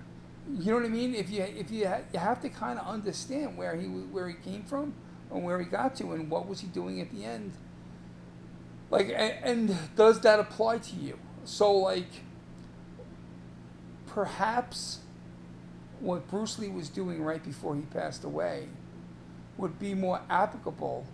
You 0.59 0.71
know 0.71 0.77
what 0.77 0.85
I 0.85 0.89
mean? 0.89 1.15
If 1.15 1.29
you 1.29 1.41
if 1.43 1.71
you 1.71 1.87
ha- 1.87 2.01
you 2.11 2.19
have 2.19 2.41
to 2.41 2.49
kind 2.49 2.77
of 2.77 2.87
understand 2.87 3.57
where 3.57 3.75
he 3.75 3.85
where 3.87 4.27
he 4.27 4.33
came 4.33 4.63
from 4.63 4.93
and 5.31 5.43
where 5.43 5.59
he 5.59 5.65
got 5.65 5.95
to 5.97 6.11
and 6.11 6.29
what 6.29 6.47
was 6.47 6.59
he 6.59 6.67
doing 6.67 6.99
at 6.99 7.11
the 7.11 7.23
end. 7.23 7.53
Like 8.89 9.07
and, 9.07 9.69
and 9.69 9.77
does 9.95 10.19
that 10.21 10.39
apply 10.39 10.79
to 10.79 10.95
you? 10.95 11.17
So 11.45 11.71
like 11.71 12.23
perhaps 14.07 14.99
what 15.99 16.27
Bruce 16.27 16.59
Lee 16.59 16.67
was 16.67 16.89
doing 16.89 17.23
right 17.23 17.43
before 17.43 17.75
he 17.75 17.83
passed 17.83 18.23
away 18.23 18.67
would 19.57 19.79
be 19.79 19.93
more 19.93 20.21
applicable 20.29 21.05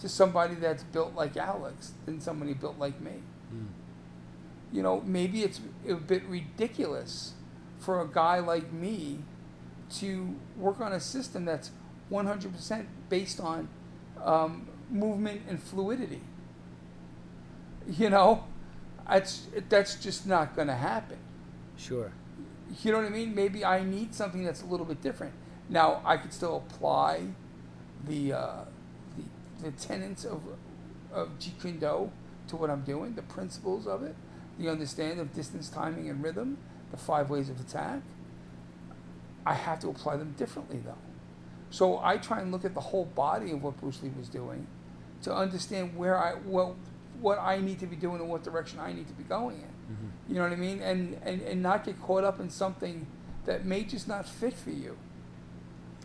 to 0.00 0.08
somebody 0.08 0.54
that's 0.54 0.84
built 0.84 1.14
like 1.14 1.36
Alex 1.36 1.92
than 2.06 2.20
somebody 2.20 2.54
built 2.54 2.78
like 2.78 3.00
me. 3.00 3.22
Mm. 3.52 3.66
You 4.72 4.82
know, 4.82 5.02
maybe 5.04 5.42
it's 5.42 5.60
a 5.86 5.94
bit 5.94 6.24
ridiculous 6.24 7.34
for 7.78 8.00
a 8.00 8.08
guy 8.08 8.38
like 8.40 8.72
me 8.72 9.20
to 9.96 10.36
work 10.56 10.80
on 10.80 10.92
a 10.92 11.00
system 11.00 11.44
that's 11.44 11.70
100% 12.10 12.86
based 13.08 13.40
on 13.40 13.68
um, 14.22 14.68
movement 14.90 15.42
and 15.48 15.62
fluidity. 15.62 16.20
You 17.88 18.10
know, 18.10 18.44
that's 19.08 19.46
that's 19.68 19.94
just 19.94 20.26
not 20.26 20.54
going 20.54 20.68
to 20.68 20.74
happen. 20.74 21.16
Sure. 21.76 22.12
You 22.82 22.92
know 22.92 22.98
what 22.98 23.06
I 23.06 23.10
mean? 23.10 23.34
Maybe 23.34 23.64
I 23.64 23.82
need 23.82 24.14
something 24.14 24.44
that's 24.44 24.62
a 24.62 24.66
little 24.66 24.84
bit 24.84 25.00
different. 25.00 25.32
Now 25.70 26.02
I 26.04 26.16
could 26.18 26.32
still 26.32 26.64
apply 26.68 27.22
the 28.06 28.32
uh, 28.34 28.64
the, 29.16 29.70
the 29.70 29.70
tenets 29.72 30.24
of 30.24 30.42
of 31.12 31.38
Jeet 31.38 31.60
Kune 31.60 31.78
Do 31.78 32.10
to 32.48 32.56
what 32.56 32.70
I'm 32.70 32.82
doing, 32.82 33.14
the 33.14 33.22
principles 33.22 33.86
of 33.86 34.02
it, 34.02 34.14
the 34.58 34.68
understanding 34.68 35.20
of 35.20 35.32
distance, 35.34 35.68
timing, 35.68 36.08
and 36.08 36.22
rhythm, 36.22 36.58
the 36.90 36.96
five 36.96 37.30
ways 37.30 37.50
of 37.50 37.60
attack. 37.60 38.00
I 39.46 39.54
have 39.54 39.80
to 39.80 39.88
apply 39.88 40.16
them 40.16 40.34
differently 40.36 40.78
though. 40.84 40.94
So 41.70 42.00
I 42.02 42.16
try 42.16 42.40
and 42.40 42.50
look 42.50 42.64
at 42.64 42.74
the 42.74 42.80
whole 42.80 43.04
body 43.04 43.52
of 43.52 43.62
what 43.62 43.78
Bruce 43.78 44.02
Lee 44.02 44.10
was 44.18 44.28
doing 44.28 44.66
to 45.22 45.34
understand 45.34 45.96
where 45.96 46.16
I 46.16 46.32
what 46.34 46.74
what 47.20 47.38
I 47.38 47.58
need 47.58 47.80
to 47.80 47.86
be 47.86 47.96
doing 47.96 48.20
and 48.20 48.28
what 48.28 48.42
direction 48.42 48.78
I 48.78 48.92
need 48.92 49.08
to 49.08 49.14
be 49.14 49.24
going 49.24 49.56
in. 49.56 49.62
Mm-hmm. 49.62 50.08
You 50.28 50.34
know 50.36 50.42
what 50.42 50.52
I 50.52 50.56
mean? 50.56 50.80
And, 50.80 51.18
and 51.24 51.42
and 51.42 51.62
not 51.62 51.84
get 51.84 52.00
caught 52.00 52.24
up 52.24 52.40
in 52.40 52.50
something 52.50 53.06
that 53.44 53.64
may 53.64 53.82
just 53.84 54.06
not 54.06 54.28
fit 54.28 54.54
for 54.54 54.70
you. 54.70 54.96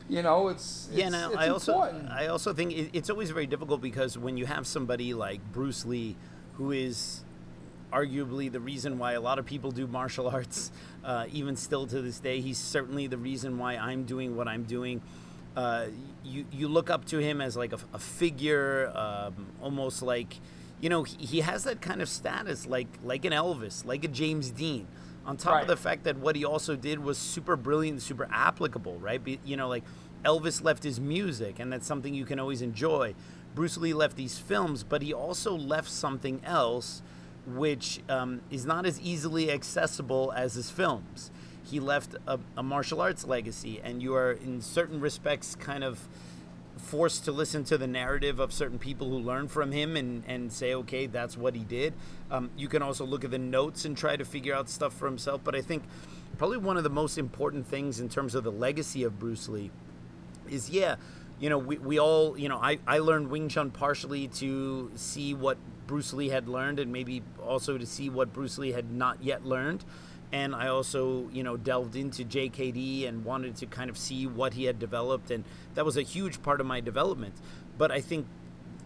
You 0.10 0.22
know, 0.22 0.50
it's, 0.50 0.88
it's 0.90 0.98
yeah. 0.98 1.10
Now 1.10 1.30
it's 1.30 1.38
I 1.38 1.48
also 1.50 1.74
important. 1.74 2.12
I 2.12 2.28
also 2.28 2.54
think 2.54 2.74
it, 2.74 2.90
it's 2.94 3.10
always 3.10 3.32
very 3.32 3.48
difficult 3.48 3.82
because 3.82 4.18
when 4.18 4.38
you 4.38 4.46
have 4.46 4.68
somebody 4.68 5.14
like 5.14 5.40
Bruce 5.54 5.86
Lee, 5.86 6.16
who 6.54 6.72
is 6.72 7.24
arguably 7.94 8.52
the 8.52 8.60
reason 8.60 8.98
why 8.98 9.14
a 9.14 9.22
lot 9.22 9.40
of 9.40 9.46
people 9.46 9.72
do 9.72 9.86
martial 9.88 10.28
arts, 10.28 10.72
uh, 11.04 11.26
even 11.32 11.56
still 11.56 11.86
to 11.88 12.02
this 12.02 12.20
day, 12.20 12.42
he's 12.42 12.58
certainly 12.58 13.08
the 13.08 13.18
reason 13.18 13.58
why 13.58 13.76
I'm 13.76 14.04
doing 14.06 14.36
what 14.36 14.48
I'm 14.48 14.64
doing. 14.64 15.02
Uh, 15.56 15.86
you 16.24 16.46
you 16.52 16.68
look 16.68 16.90
up 16.90 17.06
to 17.06 17.20
him 17.20 17.40
as 17.40 17.56
like 17.56 17.74
a, 17.74 17.80
a 17.94 18.00
figure, 18.00 18.92
um, 18.96 19.48
almost 19.62 20.02
like 20.02 20.40
you 20.82 20.90
know 20.90 21.04
he, 21.04 21.26
he 21.26 21.42
has 21.42 21.64
that 21.66 21.80
kind 21.82 22.02
of 22.02 22.10
status, 22.10 22.66
like 22.66 22.88
like 23.04 23.24
an 23.26 23.34
Elvis, 23.34 23.86
like 23.86 24.04
a 24.04 24.08
James 24.08 24.50
Dean. 24.50 24.88
On 25.26 25.38
top 25.38 25.54
Right. 25.54 25.62
of 25.62 25.68
the 25.70 25.78
fact 25.78 26.04
that 26.04 26.18
what 26.18 26.36
he 26.36 26.44
also 26.44 26.76
did 26.76 27.00
was 27.00 27.18
super 27.18 27.56
brilliant, 27.56 28.02
super 28.02 28.28
applicable, 28.30 28.98
right? 29.00 29.24
Be, 29.24 29.40
you 29.46 29.56
know, 29.56 29.70
like 29.70 29.84
Elvis 30.26 30.62
left 30.62 30.84
his 30.84 31.00
music, 31.00 31.60
and 31.60 31.72
that's 31.72 31.88
something 31.88 32.14
you 32.14 32.26
can 32.26 32.40
always 32.40 32.62
enjoy. 32.62 33.14
Bruce 33.56 33.78
Lee 33.78 33.94
left 33.94 34.18
these 34.18 34.38
films, 34.38 34.84
but 34.84 35.02
he 35.02 35.14
also 35.14 35.56
left 35.56 35.90
something 35.90 36.42
else, 36.44 37.02
which 37.46 38.00
um, 38.10 38.42
is 38.50 38.66
not 38.66 38.86
as 38.86 39.00
easily 39.02 39.52
accessible 39.52 40.32
as 40.36 40.54
his 40.54 40.70
films. 40.70 41.32
He 41.64 41.80
left 41.80 42.16
a, 42.28 42.40
a 42.58 42.64
martial 42.64 43.02
arts 43.02 43.26
legacy, 43.26 43.82
and 43.84 44.02
you 44.02 44.16
are, 44.16 44.32
in 44.32 44.62
certain 44.62 45.00
respects, 45.00 45.56
kind 45.56 45.84
of 45.84 46.08
forced 46.78 47.24
to 47.26 47.32
listen 47.32 47.64
to 47.64 47.78
the 47.78 47.88
narrative 47.88 48.40
of 48.40 48.52
certain 48.52 48.80
people 48.80 49.10
who 49.10 49.18
learn 49.18 49.48
from 49.48 49.72
him 49.72 49.96
and, 49.96 50.24
and 50.28 50.52
say, 50.52 50.74
okay, 50.74 51.06
that's 51.06 51.38
what 51.38 51.56
he 51.56 51.64
did. 51.64 51.94
Um, 52.32 52.50
you 52.58 52.68
can 52.68 52.82
also 52.82 53.06
look 53.06 53.24
at 53.24 53.32
the 53.32 53.38
notes 53.38 53.86
and 53.86 53.96
try 53.96 54.16
to 54.16 54.26
figure 54.26 54.54
out 54.54 54.70
stuff 54.70 54.94
for 54.94 55.06
himself. 55.06 55.42
But 55.44 55.56
I 55.56 55.62
think 55.62 55.84
probably 56.38 56.58
one 56.58 56.78
of 56.78 56.84
the 56.84 56.90
most 56.90 57.18
important 57.18 57.68
things 57.68 58.00
in 58.00 58.10
terms 58.10 58.36
of 58.36 58.44
the 58.44 58.52
legacy 58.52 59.04
of 59.04 59.20
Bruce 59.20 59.48
Lee 59.48 59.72
is, 60.50 60.70
yeah, 60.70 60.96
you 61.40 61.50
know, 61.50 61.58
we, 61.58 61.78
we 61.78 62.00
all, 62.00 62.38
you 62.38 62.50
know, 62.50 62.58
I, 62.58 62.80
I 62.88 63.00
learned 63.00 63.30
Wing 63.30 63.50
Chun 63.50 63.72
partially 63.72 64.28
to 64.30 64.92
see 64.96 65.34
what 65.34 65.58
Bruce 65.88 66.14
Lee 66.14 66.30
had 66.30 66.48
learned 66.48 66.80
and 66.80 66.92
maybe 66.92 67.22
also 67.42 67.78
to 67.78 67.86
see 67.86 68.10
what 68.10 68.34
Bruce 68.34 68.58
Lee 68.58 68.72
had 68.72 68.92
not 68.92 69.24
yet 69.24 69.46
learned 69.46 69.84
and 70.34 70.56
I 70.56 70.68
also, 70.68 71.30
you 71.32 71.44
know, 71.44 71.58
delved 71.58 71.96
into 71.96 72.26
JKD 72.26 73.08
and 73.08 73.24
wanted 73.24 73.56
to 73.58 73.68
kind 73.68 73.88
of 73.88 74.00
see 74.00 74.26
what 74.26 74.56
he 74.56 74.64
had 74.64 74.80
developed, 74.80 75.30
and 75.30 75.44
that 75.76 75.86
was 75.86 75.96
a 75.96 76.02
huge 76.02 76.42
part 76.42 76.60
of 76.60 76.66
my 76.66 76.82
development. 76.82 77.36
But 77.78 77.92
I 77.92 78.02
think 78.02 78.26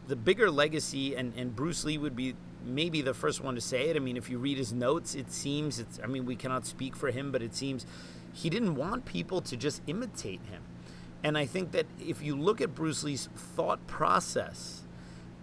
the 0.09 0.17
bigger 0.17 0.51
legacy, 0.51 1.15
and, 1.15 1.33
and 1.37 1.55
Bruce 1.55 1.85
Lee 1.85 1.97
would 1.97 2.17
be 2.17 2.35
maybe 2.65 3.01
the 3.01 3.13
first 3.13 3.41
one 3.41 3.55
to 3.55 3.61
say 3.61 3.87
it. 3.87 3.95
I 3.95 3.99
mean, 3.99 4.17
if 4.17 4.29
you 4.29 4.37
read 4.37 4.57
his 4.57 4.73
notes, 4.73 5.15
it 5.15 5.31
seems 5.31 5.79
it's. 5.79 6.01
I 6.03 6.07
mean, 6.07 6.25
we 6.25 6.35
cannot 6.35 6.65
speak 6.65 6.97
for 6.97 7.11
him, 7.11 7.31
but 7.31 7.41
it 7.41 7.55
seems 7.55 7.85
he 8.33 8.49
didn't 8.49 8.75
want 8.75 9.05
people 9.05 9.39
to 9.39 9.55
just 9.55 9.81
imitate 9.87 10.41
him. 10.51 10.63
And 11.23 11.37
I 11.37 11.45
think 11.45 11.71
that 11.71 11.85
if 11.97 12.21
you 12.21 12.35
look 12.35 12.59
at 12.59 12.75
Bruce 12.75 13.05
Lee's 13.05 13.29
thought 13.35 13.87
process, 13.87 14.83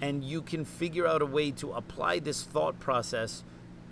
and 0.00 0.24
you 0.24 0.42
can 0.42 0.64
figure 0.64 1.06
out 1.06 1.22
a 1.22 1.26
way 1.26 1.50
to 1.52 1.72
apply 1.72 2.18
this 2.18 2.42
thought 2.42 2.78
process 2.80 3.44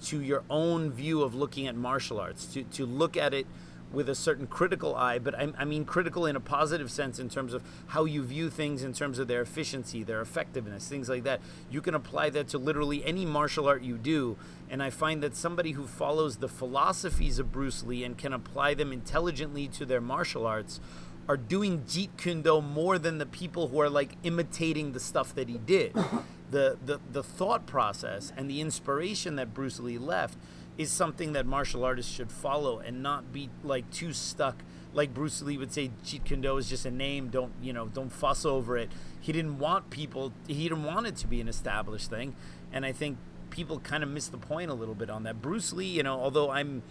to 0.05 0.21
your 0.21 0.43
own 0.51 0.91
view 0.91 1.23
of 1.23 1.35
looking 1.35 1.67
at 1.67 1.77
martial 1.77 2.19
arts, 2.19 2.47
to, 2.47 2.65
to 2.65 2.85
look 2.85 3.17
at 3.17 3.33
it 3.33 3.47
with 3.93 4.09
a 4.09 4.15
certain 4.15 4.47
critical 4.47 4.95
eye, 4.97 5.19
but 5.19 5.35
I, 5.35 5.53
I 5.59 5.65
mean 5.65 5.85
critical 5.85 6.27
in 6.27 6.35
a 6.35 6.41
positive 6.41 6.91
sense 6.91 7.19
in 7.19 7.29
terms 7.29 7.53
of 7.53 7.63
how 7.89 8.05
you 8.05 8.23
view 8.23 8.49
things 8.49 8.83
in 8.83 8.93
terms 8.93 9.19
of 9.19 9.29
their 9.29 9.43
efficiency, 9.43 10.03
their 10.03 10.21
effectiveness, 10.21 10.89
things 10.89 11.09
like 11.09 11.25
that. 11.25 11.41
You 11.71 11.81
can 11.81 11.95
apply 11.95 12.31
that 12.31 12.49
to 12.49 12.59
literally 12.59 13.05
any 13.05 13.27
martial 13.27 13.69
art 13.69 13.83
you 13.83 13.99
do. 13.99 14.37
And 14.71 14.83
I 14.83 14.91
find 14.91 15.23
that 15.23 15.37
somebody 15.37 15.73
who 15.73 15.87
follows 15.87 16.39
the 16.39 16.49
philosophies 16.49 17.39
of 17.39 17.53
Bruce 17.53 17.83
Lee 17.83 18.05
and 18.05 18.17
can 18.17 18.33
apply 18.33 18.75
them 18.75 18.93
intelligently 18.93 19.69
to 19.69 19.85
their 19.85 20.01
martial 20.01 20.47
arts 20.47 20.81
are 21.29 21.37
doing 21.37 21.83
Jeet 21.83 22.17
Kune 22.17 22.43
Do 22.43 22.61
more 22.61 22.99
than 22.99 23.19
the 23.19 23.27
people 23.27 23.69
who 23.69 23.81
are 23.81 23.91
like 23.91 24.17
imitating 24.23 24.93
the 24.93 25.01
stuff 25.01 25.35
that 25.35 25.49
he 25.49 25.59
did. 25.59 25.95
the, 26.51 26.79
the 26.85 27.01
the 27.11 27.23
thought 27.23 27.67
process 27.67 28.33
and 28.37 28.49
the 28.49 28.61
inspiration 28.61 29.37
that 29.37 29.55
Bruce 29.55 29.81
Lee 29.81 29.99
left 29.99 30.39
is 30.79 30.91
something 30.91 31.33
that 31.33 31.47
martial 31.47 31.85
artists 31.85 32.13
should 32.13 32.31
follow 32.31 32.79
and 32.79 33.03
not 33.03 33.33
be 33.33 33.51
like 33.63 33.91
too 33.91 34.13
stuck. 34.13 34.63
Like 34.95 35.15
Bruce 35.15 35.41
Lee 35.41 35.57
would 35.57 35.73
say, 35.73 35.91
Jeet 36.05 36.25
Kune 36.25 36.43
Do 36.43 36.57
is 36.59 36.69
just 36.69 36.85
a 36.85 36.91
name. 36.91 37.29
Don't 37.29 37.53
you 37.63 37.73
know? 37.73 37.87
Don't 37.89 38.13
fuss 38.13 38.45
over 38.45 38.77
it. 38.77 38.91
He 39.21 39.33
didn't 39.33 39.59
want 39.59 39.91
people. 39.91 40.33
He 40.47 40.65
didn't 40.65 40.85
want 40.85 41.07
it 41.07 41.17
to 41.17 41.27
be 41.27 41.41
an 41.41 41.49
established 41.49 42.11
thing, 42.11 42.37
and 42.73 42.85
I 42.85 42.93
think 42.93 43.19
people 43.51 43.79
kind 43.81 44.03
of 44.03 44.09
miss 44.09 44.29
the 44.29 44.39
point 44.39 44.71
a 44.71 44.75
little 44.75 44.95
bit 44.95 45.11
on 45.11 45.23
that. 45.25 45.41
Bruce 45.41 45.73
Lee, 45.73 45.87
you 45.87 46.03
know, 46.03 46.19
although 46.19 46.51
I'm 46.51 46.83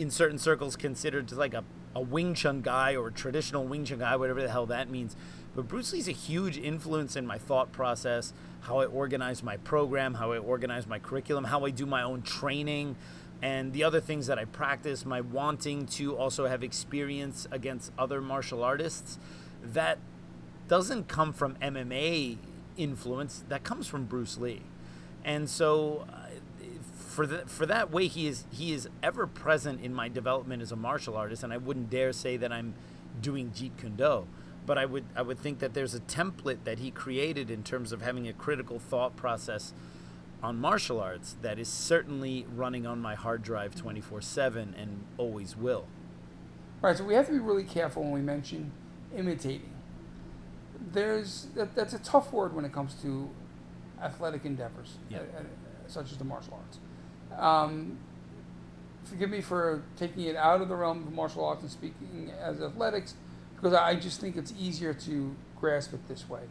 in 0.00 0.10
certain 0.10 0.38
circles 0.38 0.76
considered 0.76 1.28
to 1.28 1.34
like 1.34 1.54
a 1.54 1.64
a 1.94 2.00
Wing 2.00 2.34
Chun 2.34 2.60
guy 2.60 2.94
or 2.94 3.08
a 3.08 3.12
traditional 3.12 3.64
Wing 3.64 3.84
Chun 3.84 3.98
guy, 3.98 4.16
whatever 4.16 4.42
the 4.42 4.48
hell 4.48 4.66
that 4.66 4.88
means. 4.88 5.16
But 5.54 5.66
Bruce 5.66 5.92
Lee's 5.92 6.08
a 6.08 6.12
huge 6.12 6.56
influence 6.56 7.16
in 7.16 7.26
my 7.26 7.38
thought 7.38 7.72
process, 7.72 8.32
how 8.62 8.78
I 8.78 8.86
organize 8.86 9.42
my 9.42 9.56
program, 9.58 10.14
how 10.14 10.32
I 10.32 10.38
organize 10.38 10.86
my 10.86 10.98
curriculum, 10.98 11.44
how 11.44 11.64
I 11.64 11.70
do 11.70 11.86
my 11.86 12.02
own 12.02 12.22
training, 12.22 12.96
and 13.42 13.72
the 13.72 13.82
other 13.82 14.00
things 14.00 14.26
that 14.28 14.38
I 14.38 14.44
practice, 14.44 15.04
my 15.04 15.20
wanting 15.20 15.86
to 15.86 16.16
also 16.16 16.46
have 16.46 16.62
experience 16.62 17.48
against 17.50 17.90
other 17.98 18.20
martial 18.20 18.62
artists. 18.62 19.18
That 19.62 19.98
doesn't 20.68 21.08
come 21.08 21.32
from 21.32 21.56
MMA 21.56 22.38
influence, 22.76 23.42
that 23.48 23.64
comes 23.64 23.88
from 23.88 24.04
Bruce 24.04 24.38
Lee. 24.38 24.62
And 25.24 25.50
so 25.50 26.06
for 27.10 27.26
the, 27.26 27.38
for 27.46 27.66
that 27.66 27.90
way 27.90 28.06
he 28.06 28.26
is 28.28 28.44
he 28.52 28.72
is 28.72 28.88
ever 29.02 29.26
present 29.26 29.80
in 29.80 29.92
my 29.92 30.08
development 30.08 30.62
as 30.62 30.70
a 30.70 30.76
martial 30.76 31.16
artist 31.16 31.42
and 31.42 31.52
I 31.52 31.56
wouldn't 31.56 31.90
dare 31.90 32.12
say 32.12 32.36
that 32.36 32.52
I'm 32.52 32.74
doing 33.20 33.50
Jeet 33.50 33.72
Kune 33.78 33.96
Do 33.96 34.26
but 34.64 34.78
I 34.78 34.86
would 34.86 35.04
I 35.16 35.22
would 35.22 35.38
think 35.38 35.58
that 35.58 35.74
there's 35.74 35.94
a 35.94 36.00
template 36.00 36.58
that 36.64 36.78
he 36.78 36.90
created 36.90 37.50
in 37.50 37.62
terms 37.64 37.90
of 37.92 38.02
having 38.02 38.28
a 38.28 38.32
critical 38.32 38.78
thought 38.78 39.16
process 39.16 39.72
on 40.42 40.56
martial 40.58 41.00
arts 41.00 41.36
that 41.42 41.58
is 41.58 41.68
certainly 41.68 42.46
running 42.54 42.86
on 42.86 43.00
my 43.00 43.14
hard 43.14 43.42
drive 43.42 43.74
24/7 43.74 44.74
and 44.80 45.04
always 45.18 45.56
will. 45.56 45.86
Right, 46.80 46.96
so 46.96 47.04
we 47.04 47.14
have 47.14 47.26
to 47.26 47.32
be 47.32 47.38
really 47.38 47.64
careful 47.64 48.04
when 48.04 48.12
we 48.12 48.20
mention 48.20 48.72
imitating. 49.14 49.72
There's 50.92 51.48
that, 51.56 51.74
that's 51.74 51.92
a 51.92 51.98
tough 51.98 52.32
word 52.32 52.54
when 52.54 52.64
it 52.64 52.72
comes 52.72 52.94
to 53.02 53.28
athletic 54.00 54.44
endeavors, 54.44 54.96
Yeah. 55.10 55.18
uh, 55.18 55.40
uh, 55.40 55.42
such 55.88 56.10
as 56.12 56.16
the 56.16 56.24
martial 56.24 56.54
arts. 56.54 56.78
Um, 57.38 57.98
forgive 59.04 59.30
me 59.30 59.40
for 59.40 59.82
taking 59.96 60.24
it 60.24 60.36
out 60.36 60.60
of 60.60 60.68
the 60.68 60.76
realm 60.76 61.06
of 61.06 61.12
martial 61.12 61.44
arts 61.44 61.62
and 61.62 61.70
speaking 61.70 62.30
as 62.40 62.60
athletics, 62.60 63.14
because 63.56 63.74
I 63.74 63.94
just 63.96 64.20
think 64.20 64.36
it's 64.36 64.52
easier 64.58 64.94
to 64.94 65.34
grasp 65.58 65.92
it 65.92 66.06
this 66.08 66.28
way. 66.28 66.42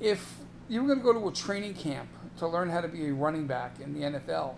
If 0.00 0.36
you 0.68 0.82
were 0.82 0.86
going 0.94 0.98
to 0.98 1.04
go 1.04 1.12
to 1.20 1.28
a 1.28 1.32
training 1.32 1.74
camp 1.74 2.08
to 2.38 2.46
learn 2.46 2.70
how 2.70 2.80
to 2.80 2.88
be 2.88 3.08
a 3.08 3.12
running 3.12 3.46
back 3.46 3.80
in 3.80 3.94
the 3.94 4.00
NFL, 4.02 4.54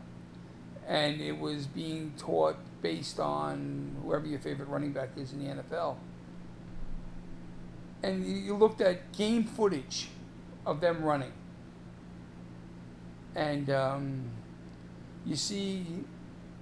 and 0.87 1.21
it 1.21 1.39
was 1.39 1.67
being 1.67 2.13
taught 2.19 2.57
based 2.83 3.21
on 3.21 3.97
whoever 4.03 4.27
your 4.27 4.41
favorite 4.41 4.69
running 4.69 4.93
back 4.93 5.11
is 5.17 5.33
in 5.33 5.39
the 5.39 5.51
NFL, 5.63 5.97
and 8.03 8.25
you- 8.25 8.57
looked 8.57 8.81
at 8.81 9.13
game 9.13 9.45
footage 9.45 10.09
of 10.67 10.81
them 10.81 11.03
running, 11.03 11.33
and 13.35 13.71
um, 13.71 14.25
you 15.27 15.37
see 15.37 15.87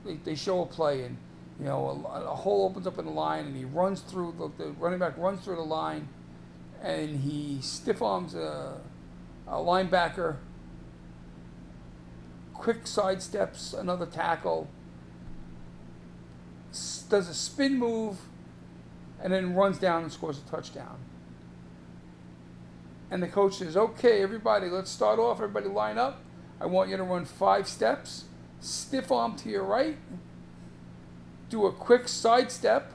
they, 0.05 0.15
they 0.25 0.35
show 0.35 0.63
a 0.63 0.67
play 0.67 1.03
and 1.05 1.17
you 1.59 1.67
know 1.67 2.05
a, 2.11 2.25
a 2.25 2.35
hole 2.35 2.65
opens 2.67 2.87
up 2.87 2.99
in 2.99 3.05
the 3.05 3.11
line 3.11 3.47
and 3.47 3.57
he 3.57 3.65
runs 3.65 4.01
through 4.01 4.35
the, 4.39 4.65
the 4.65 4.71
running 4.73 4.99
back 4.99 5.17
runs 5.19 5.45
through 5.45 5.57
the 5.57 5.63
line 5.63 6.09
and 6.83 7.21
he 7.21 7.59
stiff 7.61 8.03
arms 8.03 8.35
a, 8.35 8.81
a 9.47 9.57
linebacker 9.57 10.37
quick 12.55 12.85
sidesteps 12.85 13.79
another 13.79 14.07
tackle 14.07 14.69
s- 16.71 17.05
does 17.09 17.29
a 17.29 17.35
spin 17.35 17.77
move 17.79 18.19
and 19.23 19.33
then 19.33 19.55
runs 19.55 19.79
down 19.79 20.03
and 20.05 20.13
scores 20.13 20.39
a 20.39 20.51
touchdown. 20.51 20.97
And 23.11 23.23
the 23.23 23.29
coach 23.29 23.57
says 23.57 23.77
okay 23.77 24.23
everybody 24.23 24.69
let's 24.69 24.91
start 24.91 25.19
off. 25.19 25.39
Everybody 25.39 25.69
line 25.69 25.99
up. 25.99 26.21
I 26.61 26.67
want 26.67 26.91
you 26.91 26.97
to 26.97 27.03
run 27.03 27.25
five 27.25 27.69
steps 27.69 28.25
stiff 28.61 29.11
arm 29.13 29.37
to 29.37 29.49
your 29.49 29.63
right 29.65 29.97
do 31.51 31.67
a 31.67 31.73
quick 31.73 32.09
sidestep 32.09 32.93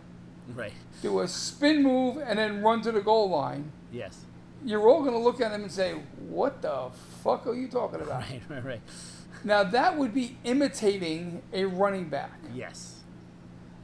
Right. 0.56 0.74
do 1.02 1.22
a 1.22 1.28
spin 1.28 1.82
move 1.84 2.18
and 2.18 2.38
then 2.38 2.62
run 2.62 2.82
to 2.82 2.92
the 2.92 3.02
goal 3.02 3.30
line 3.30 3.72
Yes. 3.92 4.26
you're 4.66 4.88
all 4.90 5.00
going 5.02 5.14
to 5.14 5.20
look 5.20 5.40
at 5.42 5.52
him 5.52 5.64
and 5.64 5.72
say 5.72 5.94
what 6.28 6.62
the 6.62 6.90
fuck 7.24 7.48
are 7.48 7.54
you 7.56 7.68
talking 7.68 8.02
about 8.02 8.22
Right, 8.30 8.42
right, 8.50 8.66
right. 8.66 8.82
now 9.44 9.64
that 9.64 9.98
would 9.98 10.14
be 10.14 10.38
imitating 10.44 11.42
a 11.54 11.66
running 11.66 12.10
back 12.10 12.40
Yes. 12.54 13.00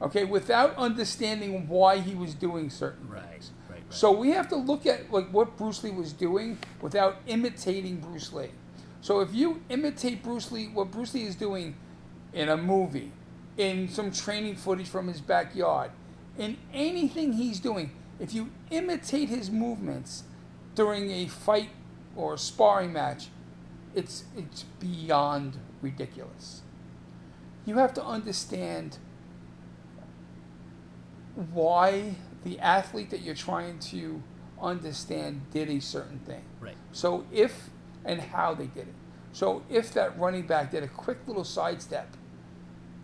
okay 0.01 0.25
without 0.25 0.75
understanding 0.75 1.67
why 1.69 1.99
he 1.99 2.13
was 2.13 2.33
doing 2.33 2.69
certain 2.69 3.07
Right. 3.09 3.23
things 3.29 3.51
Right, 3.69 3.75
right. 3.77 3.83
so 3.93 4.11
we 4.11 4.31
have 4.31 4.49
to 4.49 4.55
look 4.57 4.85
at 4.85 5.11
like 5.13 5.29
what 5.31 5.55
Bruce 5.57 5.81
Lee 5.83 5.91
was 5.91 6.11
doing 6.11 6.57
without 6.81 7.17
imitating 7.27 7.97
Bruce 8.01 8.33
Lee. 8.33 8.49
So 9.01 9.21
if 9.21 9.33
you 9.33 9.61
imitate 9.69 10.23
Bruce 10.23 10.51
Lee, 10.51 10.67
what 10.67 10.91
Bruce 10.91 11.13
Lee 11.13 11.23
is 11.23 11.35
doing 11.35 11.75
in 12.33 12.49
a 12.49 12.57
movie, 12.57 13.11
in 13.57 13.87
some 13.87 14.11
training 14.11 14.55
footage 14.55 14.87
from 14.87 15.07
his 15.07 15.21
backyard, 15.21 15.91
in 16.37 16.57
anything 16.73 17.33
he's 17.33 17.59
doing, 17.59 17.91
if 18.19 18.33
you 18.33 18.49
imitate 18.69 19.29
his 19.29 19.49
movements 19.49 20.23
during 20.75 21.11
a 21.11 21.27
fight 21.27 21.69
or 22.15 22.33
a 22.33 22.37
sparring 22.37 22.93
match, 22.93 23.27
it's 23.95 24.25
it's 24.37 24.63
beyond 24.79 25.57
ridiculous. 25.81 26.61
You 27.65 27.77
have 27.77 27.93
to 27.95 28.03
understand 28.03 28.97
why 31.53 32.15
the 32.43 32.59
athlete 32.59 33.09
that 33.09 33.21
you're 33.21 33.35
trying 33.35 33.79
to 33.79 34.21
understand 34.61 35.41
did 35.51 35.69
a 35.69 35.79
certain 35.79 36.19
thing. 36.19 36.43
Right. 36.59 36.75
So 36.91 37.25
if 37.31 37.69
and 38.05 38.21
how 38.21 38.53
they 38.53 38.67
did 38.67 38.87
it. 38.87 38.93
So 39.31 39.63
if 39.69 39.93
that 39.93 40.17
running 40.19 40.47
back 40.47 40.71
did 40.71 40.83
a 40.83 40.87
quick 40.87 41.19
little 41.27 41.43
sidestep, 41.43 42.15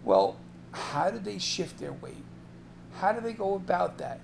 well, 0.04 0.38
how 0.72 1.12
did 1.12 1.24
they 1.24 1.38
shift 1.38 1.80
their 1.80 1.93
weight? 1.93 2.24
How 2.96 3.12
do 3.12 3.22
they 3.22 3.34
go 3.34 3.56
about 3.56 3.98
that? 3.98 4.20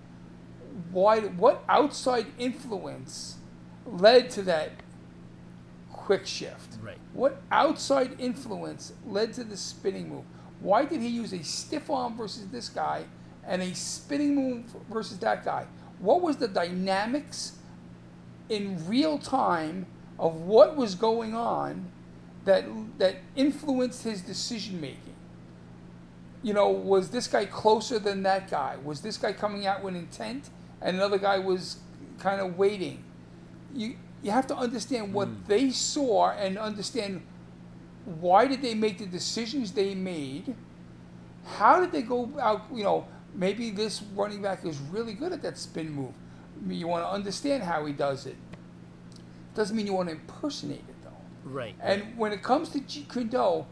Why? 0.91 1.19
What 1.19 1.63
outside 1.67 2.27
influence 2.37 3.37
led 3.85 4.29
to 4.31 4.41
that 4.43 4.71
quick 5.91 6.25
shift? 6.25 6.77
Right. 6.81 6.97
What 7.13 7.41
outside 7.51 8.15
influence 8.19 8.93
led 9.05 9.33
to 9.33 9.43
the 9.43 9.57
spinning 9.57 10.09
move? 10.09 10.23
Why 10.59 10.85
did 10.85 11.01
he 11.01 11.07
use 11.07 11.33
a 11.33 11.43
stiff 11.43 11.89
arm 11.89 12.15
versus 12.15 12.47
this 12.47 12.69
guy 12.69 13.05
and 13.45 13.61
a 13.61 13.73
spinning 13.73 14.35
move 14.35 14.65
versus 14.89 15.17
that 15.19 15.43
guy? 15.43 15.65
What 15.99 16.21
was 16.21 16.37
the 16.37 16.47
dynamics 16.47 17.57
in 18.49 18.87
real 18.87 19.17
time 19.17 19.85
of 20.21 20.35
what 20.35 20.77
was 20.77 20.93
going 20.95 21.35
on 21.35 21.91
that 22.45 22.63
that 22.99 23.17
influenced 23.35 24.03
his 24.03 24.21
decision 24.21 24.79
making? 24.79 25.15
You 26.43 26.53
know, 26.53 26.69
was 26.69 27.09
this 27.09 27.27
guy 27.27 27.45
closer 27.45 27.99
than 27.99 28.23
that 28.23 28.49
guy? 28.49 28.77
Was 28.83 29.01
this 29.01 29.17
guy 29.17 29.33
coming 29.33 29.65
out 29.67 29.83
with 29.83 29.95
intent 29.95 30.49
and 30.81 30.95
another 30.95 31.17
guy 31.17 31.39
was 31.39 31.77
kind 32.19 32.39
of 32.39 32.57
waiting? 32.57 33.03
You 33.73 33.95
you 34.21 34.31
have 34.31 34.47
to 34.47 34.55
understand 34.55 35.13
what 35.13 35.27
hmm. 35.27 35.41
they 35.47 35.71
saw 35.71 36.31
and 36.31 36.57
understand 36.57 37.23
why 38.05 38.47
did 38.47 38.61
they 38.61 38.73
make 38.73 38.99
the 38.99 39.05
decisions 39.05 39.71
they 39.71 39.95
made? 39.95 40.55
How 41.45 41.79
did 41.79 41.91
they 41.91 42.03
go 42.03 42.31
out? 42.39 42.65
You 42.73 42.83
know, 42.83 43.07
maybe 43.33 43.71
this 43.71 44.03
running 44.15 44.41
back 44.41 44.65
is 44.65 44.77
really 44.91 45.13
good 45.13 45.31
at 45.33 45.41
that 45.41 45.57
spin 45.57 45.91
move. 45.91 46.13
I 46.61 46.67
mean, 46.67 46.79
You 46.79 46.87
want 46.87 47.03
to 47.03 47.09
understand 47.09 47.63
how 47.63 47.85
he 47.85 47.93
does 47.93 48.27
it. 48.27 48.35
Doesn't 49.53 49.75
mean 49.75 49.85
you 49.85 49.93
want 49.93 50.09
to 50.09 50.15
impersonate 50.15 50.79
it 50.79 51.03
though. 51.03 51.09
Right. 51.43 51.75
And 51.81 52.17
when 52.17 52.31
it 52.31 52.41
comes 52.41 52.69
to 52.69 52.79
Jeet 52.79 53.11
Kune 53.11 53.27
Do, 53.27 53.65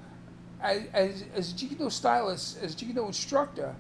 as, 0.62 0.84
as, 0.94 1.24
as 1.34 1.52
a 1.52 1.56
Jeet 1.56 1.70
Kune 1.70 1.78
Do 1.78 1.90
stylist, 1.90 2.62
as 2.62 2.74
a 2.74 2.76
Jeet 2.76 2.80
Kune 2.80 2.96
Do 2.96 3.06
instructor, 3.06 3.76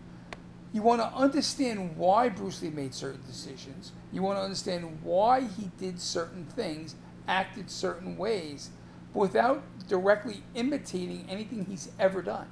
you 0.71 0.81
want 0.81 1.01
to 1.01 1.07
understand 1.07 1.97
why 1.97 2.29
Bruce 2.29 2.61
Lee 2.61 2.69
made 2.69 2.93
certain 2.93 3.21
decisions. 3.25 3.91
You 4.11 4.21
want 4.21 4.37
to 4.37 4.43
understand 4.43 4.99
why 5.03 5.41
he 5.41 5.71
did 5.79 5.99
certain 5.99 6.45
things, 6.45 6.95
acted 7.27 7.71
certain 7.71 8.17
ways, 8.17 8.69
but 9.13 9.19
without 9.19 9.63
directly 9.87 10.43
imitating 10.53 11.25
anything 11.27 11.65
he's 11.65 11.91
ever 11.99 12.21
done. 12.21 12.47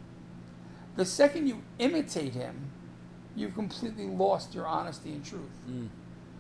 The 0.96 1.06
second 1.06 1.48
you 1.48 1.62
imitate 1.78 2.34
him, 2.34 2.72
you've 3.36 3.54
completely 3.54 4.08
lost 4.08 4.56
your 4.56 4.66
honesty 4.66 5.12
and 5.12 5.24
truth. 5.24 5.52
Mm. 5.70 5.90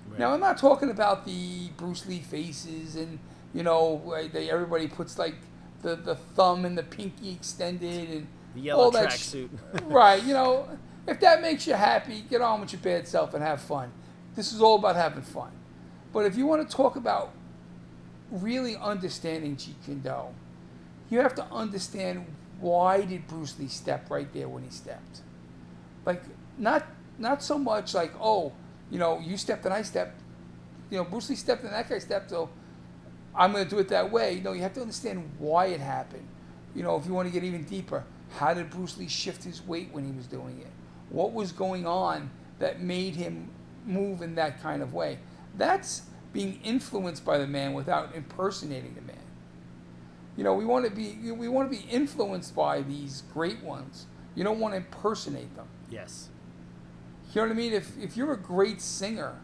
Right. 0.10 0.20
Now 0.20 0.34
I'm 0.34 0.40
not 0.40 0.58
talking 0.58 0.90
about 0.90 1.26
the 1.26 1.70
Bruce 1.78 2.06
Lee 2.06 2.20
faces 2.20 2.96
and 2.96 3.20
you 3.54 3.64
know 3.64 4.02
they 4.32 4.50
everybody 4.50 4.88
puts 4.88 5.18
like 5.18 5.36
the, 5.82 5.96
the 5.96 6.16
thumb 6.16 6.66
and 6.66 6.78
the 6.78 6.84
pinky 6.84 7.32
extended 7.32 8.10
and 8.10 8.28
the 8.56 8.62
yellow 8.62 8.92
that 8.92 9.12
sh- 9.12 9.34
tracksuit. 9.34 9.50
right. 9.84 10.24
You 10.24 10.34
know, 10.34 10.68
if 11.08 11.20
that 11.20 11.42
makes 11.42 11.68
you 11.68 11.74
happy, 11.74 12.24
get 12.30 12.42
on 12.42 12.62
with 12.62 12.74
your 12.74 12.82
bad 12.82 13.08
self 13.08 13.34
and 13.34 13.44
have 13.44 13.62
fun. 13.62 13.92
This 14.36 14.52
is 14.54 14.62
all 14.62 14.76
about 14.76 14.96
having 14.96 15.24
fun. 15.24 15.52
But 16.14 16.26
if 16.26 16.36
you 16.36 16.46
want 16.46 16.68
to 16.68 16.76
talk 16.76 16.96
about 16.96 17.32
really 18.32 18.76
understanding 18.76 19.56
Jeet 19.56 19.76
Kune 19.86 20.00
Do, 20.00 20.34
you 21.10 21.20
have 21.20 21.36
to 21.36 21.46
understand 21.52 22.26
why 22.60 23.02
did 23.02 23.28
Bruce 23.28 23.58
Lee 23.60 23.68
step 23.68 24.10
right 24.10 24.32
there 24.34 24.50
when 24.50 24.64
he 24.64 24.70
stepped. 24.70 25.22
Like 26.06 26.24
not 26.58 26.86
not 27.18 27.44
so 27.44 27.58
much 27.58 27.94
like 27.94 28.14
oh 28.20 28.54
you 28.92 29.00
know 29.00 29.20
you 29.20 29.38
stepped 29.38 29.66
and 29.66 29.74
I 29.74 29.82
stepped. 29.82 30.22
You 30.90 30.98
know 30.98 31.04
Bruce 31.04 31.30
Lee 31.30 31.36
stepped 31.36 31.64
and 31.64 31.74
that 31.74 31.90
guy 31.90 32.00
stepped. 32.00 32.30
So 32.30 32.50
I'm 33.36 33.52
going 33.52 33.64
to 33.64 33.70
do 33.70 33.80
it 33.80 33.90
that 33.90 34.12
way. 34.12 34.34
You 34.34 34.42
know, 34.42 34.54
you 34.54 34.62
have 34.62 34.74
to 34.74 34.82
understand 34.82 35.30
why 35.38 35.68
it 35.68 35.80
happened. 35.80 36.28
You 36.74 36.84
know, 36.84 36.96
if 36.96 37.06
you 37.06 37.14
want 37.14 37.28
to 37.28 37.34
get 37.34 37.44
even 37.44 37.64
deeper, 37.64 38.04
how 38.38 38.54
did 38.54 38.70
Bruce 38.70 38.98
Lee 38.98 39.08
shift 39.08 39.44
his 39.44 39.62
weight 39.62 39.90
when 39.92 40.06
he 40.06 40.12
was 40.12 40.28
doing 40.28 40.60
it? 40.60 40.72
What 41.10 41.34
was 41.34 41.52
going 41.52 41.86
on 41.86 42.32
that 42.60 42.82
made 42.82 43.16
him 43.16 43.50
move 43.88 44.22
in 44.22 44.36
that 44.36 44.62
kind 44.62 44.82
of 44.82 44.94
way. 44.94 45.20
That's 45.56 46.04
being 46.34 46.60
influenced 46.64 47.26
by 47.26 47.38
the 47.38 47.48
man 47.48 47.74
without 47.74 48.16
impersonating 48.16 48.96
the 48.96 49.02
man. 49.02 49.16
You 50.36 50.44
know, 50.44 50.54
we 50.54 50.66
want 50.66 50.86
to 50.86 50.92
be 50.92 51.32
we 51.32 51.48
want 51.48 51.72
to 51.72 51.78
be 51.78 51.84
influenced 51.90 52.56
by 52.56 52.82
these 52.82 53.24
great 53.34 53.64
ones. 53.64 54.06
You 54.36 54.44
don't 54.44 54.60
want 54.60 54.74
to 54.74 54.78
impersonate 54.78 55.56
them. 55.56 55.68
Yes. 55.90 56.30
You 57.34 57.42
know 57.42 57.48
what 57.48 57.54
I 57.54 57.58
mean? 57.58 57.74
If 57.74 57.98
if 57.98 58.18
you're 58.18 58.34
a 58.34 58.38
great 58.38 58.82
singer, 58.82 59.36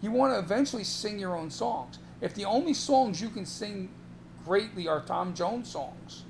you 0.00 0.10
want 0.10 0.34
to 0.34 0.38
eventually 0.38 0.84
sing 0.84 1.18
your 1.18 1.36
own 1.36 1.50
songs. 1.50 1.98
If 2.20 2.34
the 2.34 2.44
only 2.44 2.74
songs 2.74 3.20
you 3.20 3.28
can 3.28 3.46
sing 3.46 3.90
greatly 4.44 4.88
are 4.88 5.00
Tom 5.00 5.34
Jones 5.34 5.70
songs, 5.70 6.24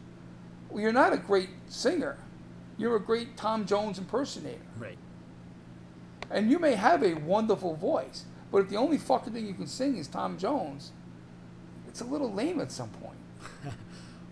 well, 0.70 0.82
you're 0.82 0.92
not 0.92 1.12
a 1.12 1.16
great 1.16 1.51
singer. 1.68 2.18
You're 2.76 2.97
a 2.97 3.01
great 3.01 3.36
Tom 3.36 3.66
Jones 3.66 3.99
impersonator. 3.99 4.59
Right. 4.78 4.99
And 6.30 6.51
you 6.51 6.59
may 6.59 6.74
have 6.74 7.03
a 7.03 7.14
wonderful 7.14 7.76
voice, 7.76 8.24
but 8.51 8.59
if 8.59 8.68
the 8.68 8.76
only 8.76 8.99
fucking 8.99 9.32
thing 9.32 9.47
you 9.47 9.55
can 9.55 9.66
sing 9.66 9.97
is 9.97 10.09
Tom 10.09 10.38
Jones, 10.38 10.92
it's 11.88 12.01
a 12.01 12.05
little 12.05 12.32
lame 12.32 12.61
at 12.61 12.72
some 12.72 12.88
point. 12.90 13.18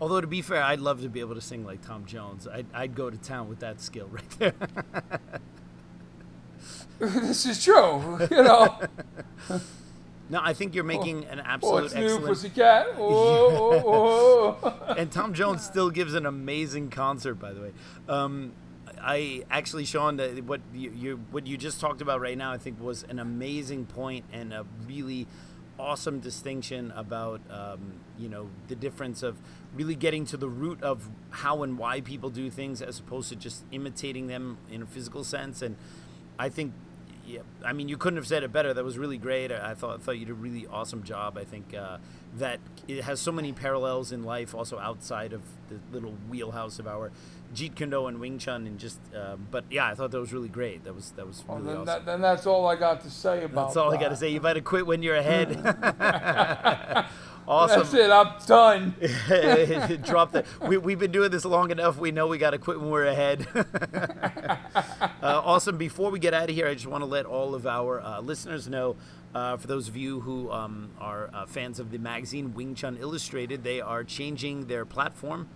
Although 0.00 0.20
to 0.20 0.26
be 0.26 0.42
fair, 0.42 0.62
I'd 0.62 0.80
love 0.80 1.00
to 1.02 1.08
be 1.08 1.20
able 1.20 1.36
to 1.36 1.40
sing 1.40 1.64
like 1.64 1.80
Tom 1.86 2.06
Jones. 2.06 2.48
I'd, 2.48 2.66
I'd 2.74 2.94
go 2.94 3.08
to 3.08 3.16
town 3.16 3.48
with 3.48 3.60
that 3.60 3.80
skill 3.80 4.08
right 4.08 4.30
there. 4.38 4.54
this 6.98 7.46
is 7.46 7.62
true, 7.62 8.18
you 8.30 8.42
know. 8.42 8.78
no, 10.30 10.40
I 10.42 10.52
think 10.52 10.74
you're 10.74 10.84
making 10.84 11.24
an 11.26 11.40
Oh, 11.40 11.44
absolute 11.44 11.84
it's 11.86 11.94
new, 11.94 12.04
excellent. 12.04 12.26
pussycat. 12.26 12.86
Oh, 12.98 13.82
oh, 14.62 14.74
oh. 14.88 14.94
and 14.94 15.10
Tom 15.10 15.34
Jones 15.34 15.64
still 15.64 15.90
gives 15.90 16.14
an 16.14 16.26
amazing 16.26 16.90
concert, 16.90 17.34
by 17.34 17.52
the 17.52 17.60
way. 17.60 17.72
Um, 18.08 18.52
I 19.00 19.44
actually, 19.50 19.84
Sean, 19.84 20.18
what 20.46 20.60
you, 20.72 20.92
you 20.94 21.16
what 21.32 21.46
you 21.46 21.56
just 21.56 21.80
talked 21.80 22.02
about 22.02 22.20
right 22.20 22.38
now, 22.38 22.52
I 22.52 22.58
think 22.58 22.80
was 22.80 23.02
an 23.04 23.18
amazing 23.18 23.86
point 23.86 24.24
and 24.32 24.52
a 24.52 24.64
really 24.86 25.26
awesome 25.78 26.20
distinction 26.20 26.92
about 26.94 27.40
um, 27.50 27.94
you 28.16 28.28
know 28.28 28.48
the 28.68 28.76
difference 28.76 29.24
of 29.24 29.36
really 29.74 29.96
getting 29.96 30.24
to 30.26 30.36
the 30.36 30.48
root 30.48 30.80
of 30.82 31.08
how 31.30 31.62
and 31.64 31.78
why 31.78 32.00
people 32.00 32.30
do 32.30 32.48
things 32.50 32.80
as 32.82 33.00
opposed 33.00 33.28
to 33.30 33.34
just 33.36 33.64
imitating 33.72 34.28
them 34.28 34.58
in 34.70 34.82
a 34.82 34.86
physical 34.86 35.24
sense. 35.24 35.62
And 35.62 35.76
I 36.42 36.48
think 36.48 36.72
yeah, 37.24 37.42
I 37.64 37.72
mean, 37.72 37.88
you 37.88 37.96
couldn't 37.96 38.16
have 38.16 38.26
said 38.26 38.42
it 38.42 38.52
better. 38.52 38.74
That 38.74 38.84
was 38.84 38.98
really 38.98 39.16
great. 39.16 39.52
I 39.52 39.74
thought 39.74 40.02
thought 40.02 40.18
you 40.18 40.26
did 40.26 40.32
a 40.32 40.34
really 40.34 40.66
awesome 40.66 41.04
job. 41.04 41.38
I 41.38 41.44
think 41.44 41.72
uh, 41.72 41.98
that 42.38 42.58
it 42.88 43.04
has 43.04 43.20
so 43.20 43.30
many 43.30 43.52
parallels 43.52 44.10
in 44.10 44.24
life, 44.24 44.52
also 44.52 44.76
outside 44.76 45.32
of 45.32 45.42
the 45.68 45.78
little 45.92 46.14
wheelhouse 46.28 46.80
of 46.80 46.88
our 46.88 47.12
Jeet 47.54 47.74
Kune 47.74 47.90
Do 47.90 48.06
and 48.06 48.18
Wing 48.20 48.38
Chun, 48.38 48.66
and 48.66 48.78
just. 48.78 48.98
Um, 49.14 49.46
but 49.50 49.64
yeah, 49.70 49.86
I 49.86 49.94
thought 49.94 50.10
that 50.10 50.20
was 50.20 50.32
really 50.32 50.48
great. 50.48 50.84
That 50.84 50.94
was 50.94 51.10
that 51.12 51.26
was 51.26 51.44
Well, 51.46 51.58
really 51.58 51.68
then, 51.68 51.76
awesome. 51.76 51.86
that, 51.86 52.06
then 52.06 52.20
that's 52.20 52.46
all 52.46 52.66
I 52.66 52.76
got 52.76 53.00
to 53.02 53.10
say 53.10 53.44
about 53.44 53.66
That's 53.66 53.76
all 53.76 53.92
I 53.92 53.98
got 54.00 54.08
to 54.08 54.16
say. 54.16 54.28
You 54.30 54.40
better 54.40 54.60
quit 54.60 54.86
when 54.86 55.02
you're 55.02 55.16
ahead. 55.16 55.48
awesome. 57.48 57.80
That's 57.80 57.94
it. 57.94 58.10
I'm 58.10 58.34
done. 58.46 58.94
Drop 60.04 60.32
that. 60.32 60.46
We, 60.66 60.78
we've 60.78 60.98
been 60.98 61.12
doing 61.12 61.30
this 61.30 61.44
long 61.44 61.70
enough. 61.70 61.98
We 61.98 62.10
know 62.10 62.26
we 62.26 62.38
got 62.38 62.50
to 62.50 62.58
quit 62.58 62.80
when 62.80 62.90
we're 62.90 63.06
ahead. 63.06 63.46
uh, 63.54 64.56
awesome. 65.22 65.76
Before 65.76 66.10
we 66.10 66.18
get 66.18 66.34
out 66.34 66.48
of 66.48 66.54
here, 66.54 66.66
I 66.66 66.74
just 66.74 66.86
want 66.86 67.02
to 67.02 67.06
let 67.06 67.26
all 67.26 67.54
of 67.54 67.66
our 67.66 68.00
uh, 68.00 68.20
listeners 68.20 68.68
know. 68.68 68.96
Uh, 69.34 69.56
for 69.56 69.66
those 69.66 69.88
of 69.88 69.96
you 69.96 70.20
who 70.20 70.50
um, 70.50 70.90
are 71.00 71.30
uh, 71.32 71.46
fans 71.46 71.80
of 71.80 71.90
the 71.90 71.98
magazine 71.98 72.52
Wing 72.52 72.74
Chun 72.74 72.98
Illustrated, 73.00 73.64
they 73.64 73.80
are 73.80 74.04
changing 74.04 74.66
their 74.66 74.84
platform. 74.84 75.48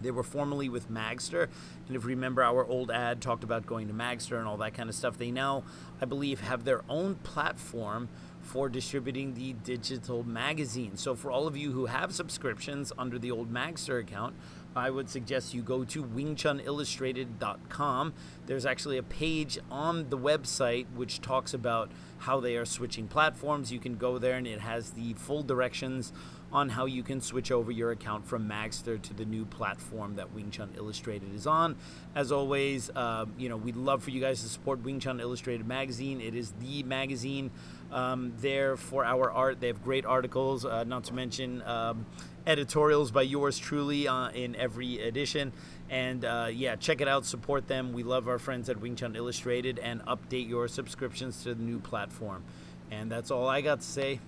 They 0.00 0.10
were 0.10 0.22
formerly 0.22 0.68
with 0.68 0.90
Magzter, 0.90 1.48
and 1.86 1.96
if 1.96 2.02
you 2.02 2.08
remember, 2.08 2.42
our 2.42 2.64
old 2.64 2.90
ad 2.90 3.20
talked 3.20 3.44
about 3.44 3.66
going 3.66 3.88
to 3.88 3.94
Magzter 3.94 4.38
and 4.38 4.46
all 4.46 4.56
that 4.58 4.74
kind 4.74 4.88
of 4.88 4.94
stuff. 4.94 5.18
They 5.18 5.30
now, 5.30 5.64
I 6.00 6.04
believe, 6.04 6.40
have 6.40 6.64
their 6.64 6.82
own 6.88 7.16
platform 7.16 8.08
for 8.40 8.68
distributing 8.68 9.34
the 9.34 9.52
digital 9.52 10.24
magazine. 10.24 10.96
So, 10.96 11.14
for 11.14 11.30
all 11.30 11.46
of 11.46 11.56
you 11.56 11.72
who 11.72 11.86
have 11.86 12.14
subscriptions 12.14 12.92
under 12.96 13.18
the 13.18 13.30
old 13.30 13.52
Magzter 13.52 14.00
account, 14.00 14.34
I 14.74 14.90
would 14.90 15.08
suggest 15.10 15.54
you 15.54 15.62
go 15.62 15.84
to 15.84 16.04
wingchunillustrated.com. 16.04 18.14
There's 18.46 18.66
actually 18.66 18.98
a 18.98 19.02
page 19.02 19.58
on 19.70 20.10
the 20.10 20.18
website 20.18 20.86
which 20.94 21.20
talks 21.20 21.52
about 21.52 21.90
how 22.18 22.38
they 22.40 22.56
are 22.56 22.64
switching 22.64 23.08
platforms. 23.08 23.72
You 23.72 23.80
can 23.80 23.96
go 23.96 24.18
there 24.18 24.36
and 24.36 24.46
it 24.46 24.60
has 24.60 24.90
the 24.90 25.14
full 25.14 25.42
directions 25.42 26.12
on 26.52 26.70
how 26.70 26.86
you 26.86 27.02
can 27.02 27.20
switch 27.20 27.52
over 27.52 27.70
your 27.70 27.90
account 27.90 28.26
from 28.26 28.48
Magzter 28.48 29.00
to 29.02 29.14
the 29.14 29.24
new 29.24 29.44
platform 29.44 30.16
that 30.16 30.32
Wing 30.32 30.50
Chun 30.50 30.70
Illustrated 30.76 31.34
is 31.34 31.46
on. 31.46 31.76
As 32.14 32.32
always, 32.32 32.90
uh, 32.94 33.26
you 33.36 33.48
know 33.48 33.56
we'd 33.56 33.76
love 33.76 34.02
for 34.02 34.10
you 34.10 34.20
guys 34.20 34.42
to 34.42 34.48
support 34.48 34.82
Wing 34.82 35.00
Chun 35.00 35.20
Illustrated 35.20 35.66
magazine. 35.66 36.20
It 36.20 36.34
is 36.34 36.52
the 36.60 36.82
magazine 36.84 37.50
um, 37.92 38.32
there 38.40 38.76
for 38.76 39.04
our 39.04 39.30
art. 39.30 39.60
They 39.60 39.66
have 39.66 39.82
great 39.82 40.06
articles, 40.06 40.64
uh, 40.64 40.84
not 40.84 41.04
to 41.04 41.14
mention 41.14 41.62
um, 41.62 42.06
editorials 42.46 43.10
by 43.10 43.22
yours 43.22 43.58
truly 43.58 44.08
uh, 44.08 44.30
in 44.30 44.56
every 44.56 45.00
edition. 45.00 45.52
And 45.90 46.24
uh, 46.24 46.48
yeah, 46.52 46.76
check 46.76 47.00
it 47.00 47.08
out, 47.08 47.24
support 47.24 47.66
them. 47.66 47.92
We 47.92 48.02
love 48.02 48.28
our 48.28 48.38
friends 48.38 48.68
at 48.68 48.80
Wing 48.80 48.96
Chun 48.96 49.16
Illustrated, 49.16 49.78
and 49.78 50.02
update 50.06 50.48
your 50.48 50.68
subscriptions 50.68 51.42
to 51.44 51.54
the 51.54 51.62
new 51.62 51.78
platform. 51.78 52.42
And 52.90 53.12
that's 53.12 53.30
all 53.30 53.46
I 53.46 53.60
got 53.60 53.80
to 53.80 53.86
say. 53.86 54.20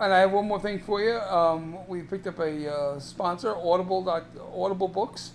And 0.00 0.12
I 0.12 0.20
have 0.20 0.32
one 0.32 0.48
more 0.48 0.58
thing 0.58 0.80
for 0.80 1.00
you. 1.00 1.18
Um, 1.20 1.86
we 1.86 2.02
picked 2.02 2.26
up 2.26 2.40
a 2.40 2.72
uh, 2.72 2.98
sponsor, 2.98 3.54
Audible. 3.54 4.08
Audible 4.52 4.88
Books 4.88 5.30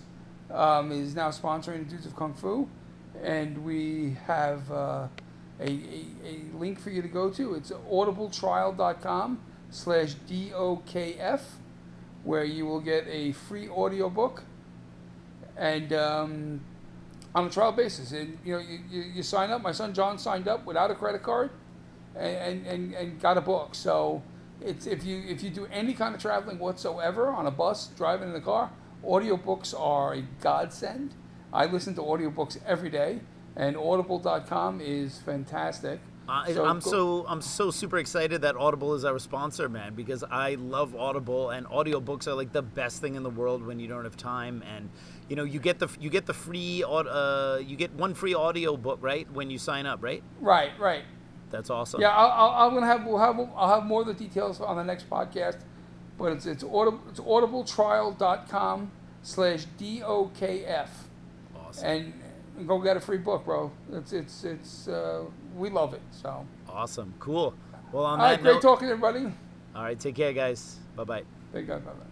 um, 0.50 0.92
is 0.92 1.14
now 1.14 1.30
sponsoring 1.30 1.88
Dudes 1.88 2.04
of 2.04 2.14
Kung 2.14 2.34
Fu, 2.34 2.68
and 3.22 3.64
we 3.64 4.18
have 4.26 4.70
uh, 4.70 5.08
a, 5.58 5.64
a, 5.64 6.04
a 6.26 6.58
link 6.58 6.78
for 6.78 6.90
you 6.90 7.00
to 7.00 7.08
go 7.08 7.30
to. 7.30 7.54
It's 7.54 7.70
audibletrial.com 7.70 9.40
slash 9.70 10.14
DOKF, 10.28 11.40
where 12.24 12.44
you 12.44 12.66
will 12.66 12.80
get 12.80 13.06
a 13.08 13.32
free 13.32 13.66
audiobook 13.66 14.44
and 15.56 15.90
um, 15.94 16.60
on 17.34 17.46
a 17.46 17.50
trial 17.50 17.72
basis. 17.72 18.12
And 18.12 18.38
you 18.44 18.56
know, 18.56 18.62
you, 18.90 19.04
you 19.14 19.22
sign 19.22 19.50
up. 19.50 19.62
My 19.62 19.72
son 19.72 19.94
John 19.94 20.18
signed 20.18 20.48
up 20.48 20.66
without 20.66 20.90
a 20.90 20.94
credit 20.94 21.22
card, 21.22 21.48
and, 22.14 22.66
and, 22.66 22.92
and 22.92 23.20
got 23.22 23.38
a 23.38 23.40
book. 23.40 23.74
So 23.74 24.22
it's 24.62 24.86
if 24.86 25.04
you 25.04 25.22
if 25.26 25.42
you 25.42 25.50
do 25.50 25.66
any 25.72 25.94
kind 25.94 26.14
of 26.14 26.20
traveling 26.20 26.58
whatsoever 26.58 27.28
on 27.28 27.46
a 27.46 27.50
bus, 27.50 27.88
driving 27.96 28.30
in 28.30 28.34
a 28.34 28.40
car, 28.40 28.70
audiobooks 29.04 29.78
are 29.78 30.14
a 30.14 30.22
godsend. 30.40 31.14
I 31.52 31.66
listen 31.66 31.94
to 31.96 32.02
audiobooks 32.02 32.58
every 32.66 32.90
day, 32.90 33.20
and 33.56 33.76
Audible.com 33.76 34.80
is 34.80 35.18
fantastic. 35.18 36.00
I, 36.28 36.52
So 36.52 36.64
I'm 36.64 36.78
go- 36.78 36.90
so 36.90 37.24
I'm 37.26 37.42
so 37.42 37.72
super 37.72 37.98
excited 37.98 38.42
that 38.42 38.54
Audible 38.56 38.94
is 38.94 39.04
our 39.04 39.18
sponsor, 39.18 39.68
man, 39.68 39.94
because 39.94 40.22
I 40.22 40.54
love 40.54 40.94
Audible 40.94 41.50
and 41.50 41.66
audiobooks 41.66 42.28
are 42.28 42.34
like 42.34 42.52
the 42.52 42.62
best 42.62 43.00
thing 43.00 43.16
in 43.16 43.24
the 43.24 43.30
world 43.30 43.66
when 43.66 43.80
you 43.80 43.88
don't 43.88 44.04
have 44.04 44.16
time 44.16 44.62
and 44.62 44.90
you 45.28 45.34
know 45.34 45.42
you 45.44 45.58
get 45.58 45.80
the 45.80 45.88
you 45.98 46.08
get 46.08 46.26
the 46.26 46.34
free 46.34 46.84
uh 46.86 47.58
you 47.64 47.74
get 47.76 47.92
one 47.94 48.14
free 48.14 48.34
audio 48.34 48.76
book 48.76 48.98
right 49.02 49.28
when 49.32 49.50
you 49.50 49.58
sign 49.58 49.86
up, 49.86 50.02
right? 50.04 50.22
Right, 50.40 50.70
right. 50.78 51.02
That's 51.50 51.68
awesome. 51.70 52.00
Yeah, 52.00 52.10
I'll, 52.10 52.30
I'll, 52.30 52.68
I'm 52.68 52.74
gonna 52.74 52.86
have 52.86 53.04
we'll 53.04 53.18
have 53.18 53.38
I'll 53.56 53.74
have 53.80 53.84
more 53.84 54.02
of 54.02 54.06
the 54.06 54.14
details 54.14 54.60
on 54.60 54.76
the 54.76 54.84
next 54.84 55.10
podcast, 55.10 55.58
but 56.16 56.32
it's 56.32 56.46
it's 56.46 56.62
audible 56.62 57.00
it's 57.08 57.20
audibletrial.com 57.20 58.90
slash 59.22 59.66
dokf 59.78 60.88
Awesome. 61.56 61.86
and 61.86 62.66
go 62.68 62.78
get 62.80 62.96
a 62.96 63.00
free 63.00 63.18
book, 63.18 63.44
bro. 63.44 63.70
It's 63.92 64.12
it's 64.12 64.44
it's 64.44 64.88
uh, 64.88 65.24
we 65.56 65.70
love 65.70 65.92
it. 65.94 66.02
So 66.12 66.46
Awesome. 66.68 67.12
Cool. 67.18 67.52
Well, 67.92 68.04
on 68.04 68.20
all 68.20 68.26
right, 68.26 68.36
that 68.36 68.42
great 68.42 68.52
note, 68.54 68.62
talking 68.62 68.86
to 68.88 68.92
everybody. 68.94 69.32
all 69.74 69.82
right, 69.82 69.98
take 69.98 70.14
care, 70.14 70.32
guys. 70.32 70.76
Bye 70.94 71.04
bye. 71.04 71.22
Thank 71.52 71.66
God, 71.66 71.84
bye 71.84 71.90
bye. 71.90 72.06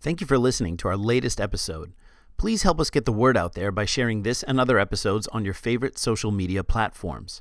Thank 0.00 0.20
you 0.20 0.26
for 0.28 0.38
listening 0.38 0.76
to 0.78 0.88
our 0.88 0.96
latest 0.96 1.40
episode. 1.40 1.92
Please 2.38 2.64
help 2.64 2.78
us 2.78 2.90
get 2.90 3.06
the 3.06 3.12
word 3.12 3.34
out 3.34 3.54
there 3.54 3.72
by 3.72 3.86
sharing 3.86 4.22
this 4.22 4.42
and 4.42 4.60
other 4.60 4.78
episodes 4.78 5.26
on 5.28 5.42
your 5.42 5.54
favorite 5.54 5.96
social 5.96 6.30
media 6.30 6.62
platforms. 6.62 7.40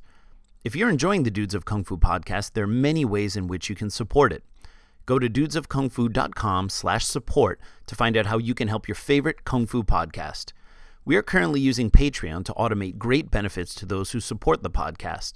If 0.63 0.73
you're 0.73 0.89
enjoying 0.89 1.23
the 1.23 1.31
Dudes 1.31 1.53
of 1.53 1.65
Kung 1.65 1.83
Fu 1.83 1.97
podcast, 1.97 2.53
there 2.53 2.63
are 2.63 2.67
many 2.67 3.03
ways 3.03 3.35
in 3.35 3.47
which 3.47 3.69
you 3.69 3.75
can 3.75 3.89
support 3.89 4.31
it. 4.31 4.43
Go 5.05 5.19
to 5.19 5.29
dudesofkungfu.com 5.29 6.69
slash 6.69 7.05
support 7.05 7.59
to 7.87 7.95
find 7.95 8.15
out 8.15 8.27
how 8.27 8.37
you 8.37 8.55
can 8.55 8.69
help 8.69 8.87
your 8.87 8.95
favorite 8.95 9.43
Kung 9.43 9.67
Fu 9.67 9.83
podcast. 9.83 10.53
We 11.03 11.17
are 11.17 11.21
currently 11.21 11.59
using 11.59 11.91
Patreon 11.91 12.45
to 12.45 12.53
automate 12.53 12.97
great 12.97 13.29
benefits 13.29 13.75
to 13.75 13.85
those 13.85 14.11
who 14.11 14.21
support 14.21 14.63
the 14.63 14.71
podcast. 14.71 15.33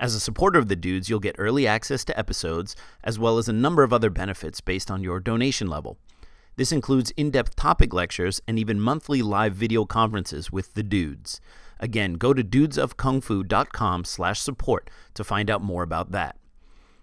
As 0.00 0.16
a 0.16 0.20
supporter 0.20 0.58
of 0.58 0.66
the 0.66 0.76
Dudes, 0.76 1.08
you'll 1.08 1.20
get 1.20 1.36
early 1.38 1.64
access 1.66 2.04
to 2.06 2.18
episodes, 2.18 2.74
as 3.04 3.20
well 3.20 3.38
as 3.38 3.48
a 3.48 3.52
number 3.52 3.84
of 3.84 3.92
other 3.92 4.10
benefits 4.10 4.60
based 4.60 4.90
on 4.90 5.04
your 5.04 5.20
donation 5.20 5.68
level. 5.68 5.96
This 6.56 6.72
includes 6.72 7.10
in 7.18 7.30
depth 7.30 7.54
topic 7.54 7.92
lectures 7.92 8.40
and 8.48 8.58
even 8.58 8.80
monthly 8.80 9.20
live 9.20 9.54
video 9.54 9.84
conferences 9.84 10.50
with 10.50 10.72
the 10.72 10.82
dudes. 10.82 11.38
Again, 11.78 12.14
go 12.14 12.32
to 12.32 12.42
dudesofkungfu.com 12.42 14.04
slash 14.04 14.40
support 14.40 14.88
to 15.12 15.22
find 15.22 15.50
out 15.50 15.62
more 15.62 15.82
about 15.82 16.12
that. 16.12 16.38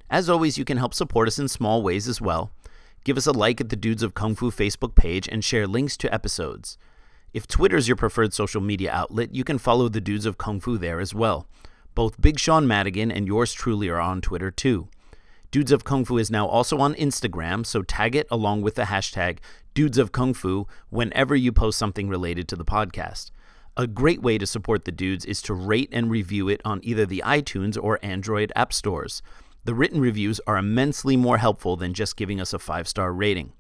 As 0.10 0.28
always, 0.28 0.58
you 0.58 0.66
can 0.66 0.78
help 0.78 0.96
support 0.96 1.28
us 1.28 1.38
in 1.38 1.48
small 1.48 1.84
ways 1.84 2.08
as 2.08 2.20
well. 2.20 2.52
Give 3.04 3.16
us 3.16 3.28
a 3.28 3.32
like 3.32 3.62
at 3.62 3.70
the 3.70 3.76
Dudes 3.76 4.02
of 4.02 4.16
Kung 4.16 4.34
Fu 4.34 4.50
Facebook 4.50 4.96
page 4.96 5.30
and 5.32 5.44
share 5.44 5.68
links 5.68 5.98
to 5.98 6.12
episodes. 6.12 6.80
If 7.32 7.48
Twitter 7.48 7.78
is 7.78 7.88
your 7.88 7.98
preferred 7.98 8.34
social 8.34 8.62
media 8.62 8.92
outlet, 8.92 9.36
you 9.36 9.44
can 9.44 9.60
follow 9.60 9.88
the 9.88 10.02
Dudes 10.02 10.26
of 10.26 10.40
Kung 10.40 10.60
Fu 10.60 10.80
there 10.80 11.00
as 11.00 11.14
well. 11.14 11.48
Both 11.94 12.22
Big 12.22 12.40
Sean 12.40 12.68
Madigan 12.68 13.12
and 13.12 13.28
yours 13.28 13.54
truly 13.54 13.90
are 13.90 14.00
on 14.00 14.22
Twitter 14.22 14.50
too. 14.50 14.88
Dudes 15.54 15.72
of 15.72 15.84
Kung 15.84 16.04
Fu 16.04 16.18
is 16.18 16.32
now 16.32 16.48
also 16.48 16.80
on 16.80 16.96
Instagram, 16.96 17.64
so 17.64 17.84
tag 17.84 18.16
it 18.16 18.26
along 18.32 18.64
with 18.64 18.74
the 18.74 18.86
hashtag 18.86 19.38
Dudes 19.76 20.00
of 20.00 20.12
Kung 20.12 20.34
Fu 20.34 20.66
whenever 20.90 21.36
you 21.36 21.52
post 21.52 21.78
something 21.78 22.10
related 22.10 22.48
to 22.48 22.56
the 22.56 22.66
podcast. 22.66 23.30
A 23.78 23.86
great 23.86 24.24
way 24.24 24.40
to 24.40 24.48
support 24.48 24.86
the 24.86 24.92
dudes 24.92 25.26
is 25.26 25.44
to 25.44 25.54
rate 25.54 25.90
and 25.92 26.10
review 26.10 26.50
it 26.50 26.60
on 26.66 26.80
either 26.82 27.06
the 27.06 27.22
iTunes 27.24 27.78
or 27.80 28.00
Android 28.02 28.52
app 28.56 28.74
stores. 28.74 29.22
The 29.64 29.76
written 29.76 30.02
reviews 30.02 30.42
are 30.48 30.58
immensely 30.58 31.16
more 31.16 31.38
helpful 31.38 31.76
than 31.76 31.94
just 31.94 32.18
giving 32.18 32.42
us 32.42 32.52
a 32.52 32.58
five 32.58 32.88
star 32.88 33.14
rating. 33.14 33.54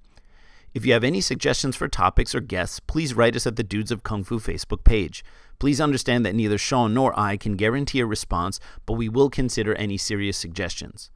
If 0.73 0.87
you 0.87 0.93
have 0.93 1.03
any 1.03 1.21
suggestions 1.21 1.75
for 1.75 1.87
topics 1.87 2.33
or 2.33 2.41
guests, 2.41 2.79
please 2.79 3.13
write 3.13 3.35
us 3.35 3.45
at 3.45 3.55
the 3.55 3.63
Dudes 3.63 3.91
of 3.91 4.01
Kung 4.01 4.23
Fu 4.23 4.39
Facebook 4.39 4.83
page. 4.83 5.23
Please 5.59 5.79
understand 5.79 6.25
that 6.25 6.33
neither 6.33 6.57
Sean 6.57 6.95
nor 6.95 7.13
I 7.19 7.37
can 7.37 7.55
guarantee 7.55 7.99
a 7.99 8.07
response, 8.07 8.59
but 8.87 8.93
we 8.93 9.09
will 9.09 9.29
consider 9.29 9.75
any 9.75 9.97
serious 9.97 10.39
suggestions. 10.39 11.11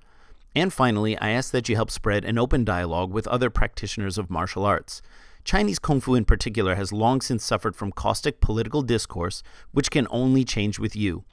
And 0.58 0.74
finally, 0.74 1.16
I 1.20 1.30
ask 1.30 1.52
that 1.52 1.70
you 1.70 1.76
help 1.76 1.92
spread 1.92 2.26
an 2.26 2.40
open 2.40 2.66
dialogue 2.66 3.14
with 3.14 3.28
other 3.28 3.52
practitioners 3.52 4.18
of 4.18 4.32
martial 4.32 4.66
arts. 4.66 5.04
Chinese 5.44 5.78
Kung 5.78 6.02
Fu 6.02 6.16
in 6.16 6.26
particular 6.26 6.74
has 6.74 6.92
long 6.92 7.22
since 7.22 7.46
suffered 7.46 7.76
from 7.76 7.92
caustic 7.92 8.42
political 8.42 8.82
discourse, 8.82 9.44
which 9.72 9.92
can 9.92 10.08
only 10.10 10.44
change 10.44 10.80
with 10.80 10.96
you. 10.96 11.26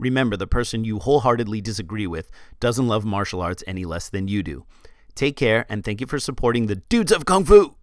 Remember, 0.00 0.36
the 0.36 0.48
person 0.48 0.82
you 0.82 0.98
wholeheartedly 0.98 1.60
disagree 1.60 2.08
with 2.08 2.28
doesn't 2.58 2.88
love 2.88 3.04
martial 3.04 3.40
arts 3.40 3.62
any 3.68 3.84
less 3.84 4.08
than 4.08 4.26
you 4.26 4.42
do. 4.42 4.66
Take 5.14 5.36
care, 5.36 5.64
and 5.68 5.84
thank 5.84 6.00
you 6.00 6.08
for 6.08 6.18
supporting 6.18 6.66
the 6.66 6.74
Dudes 6.74 7.12
of 7.12 7.24
Kung 7.24 7.44
Fu! 7.44 7.76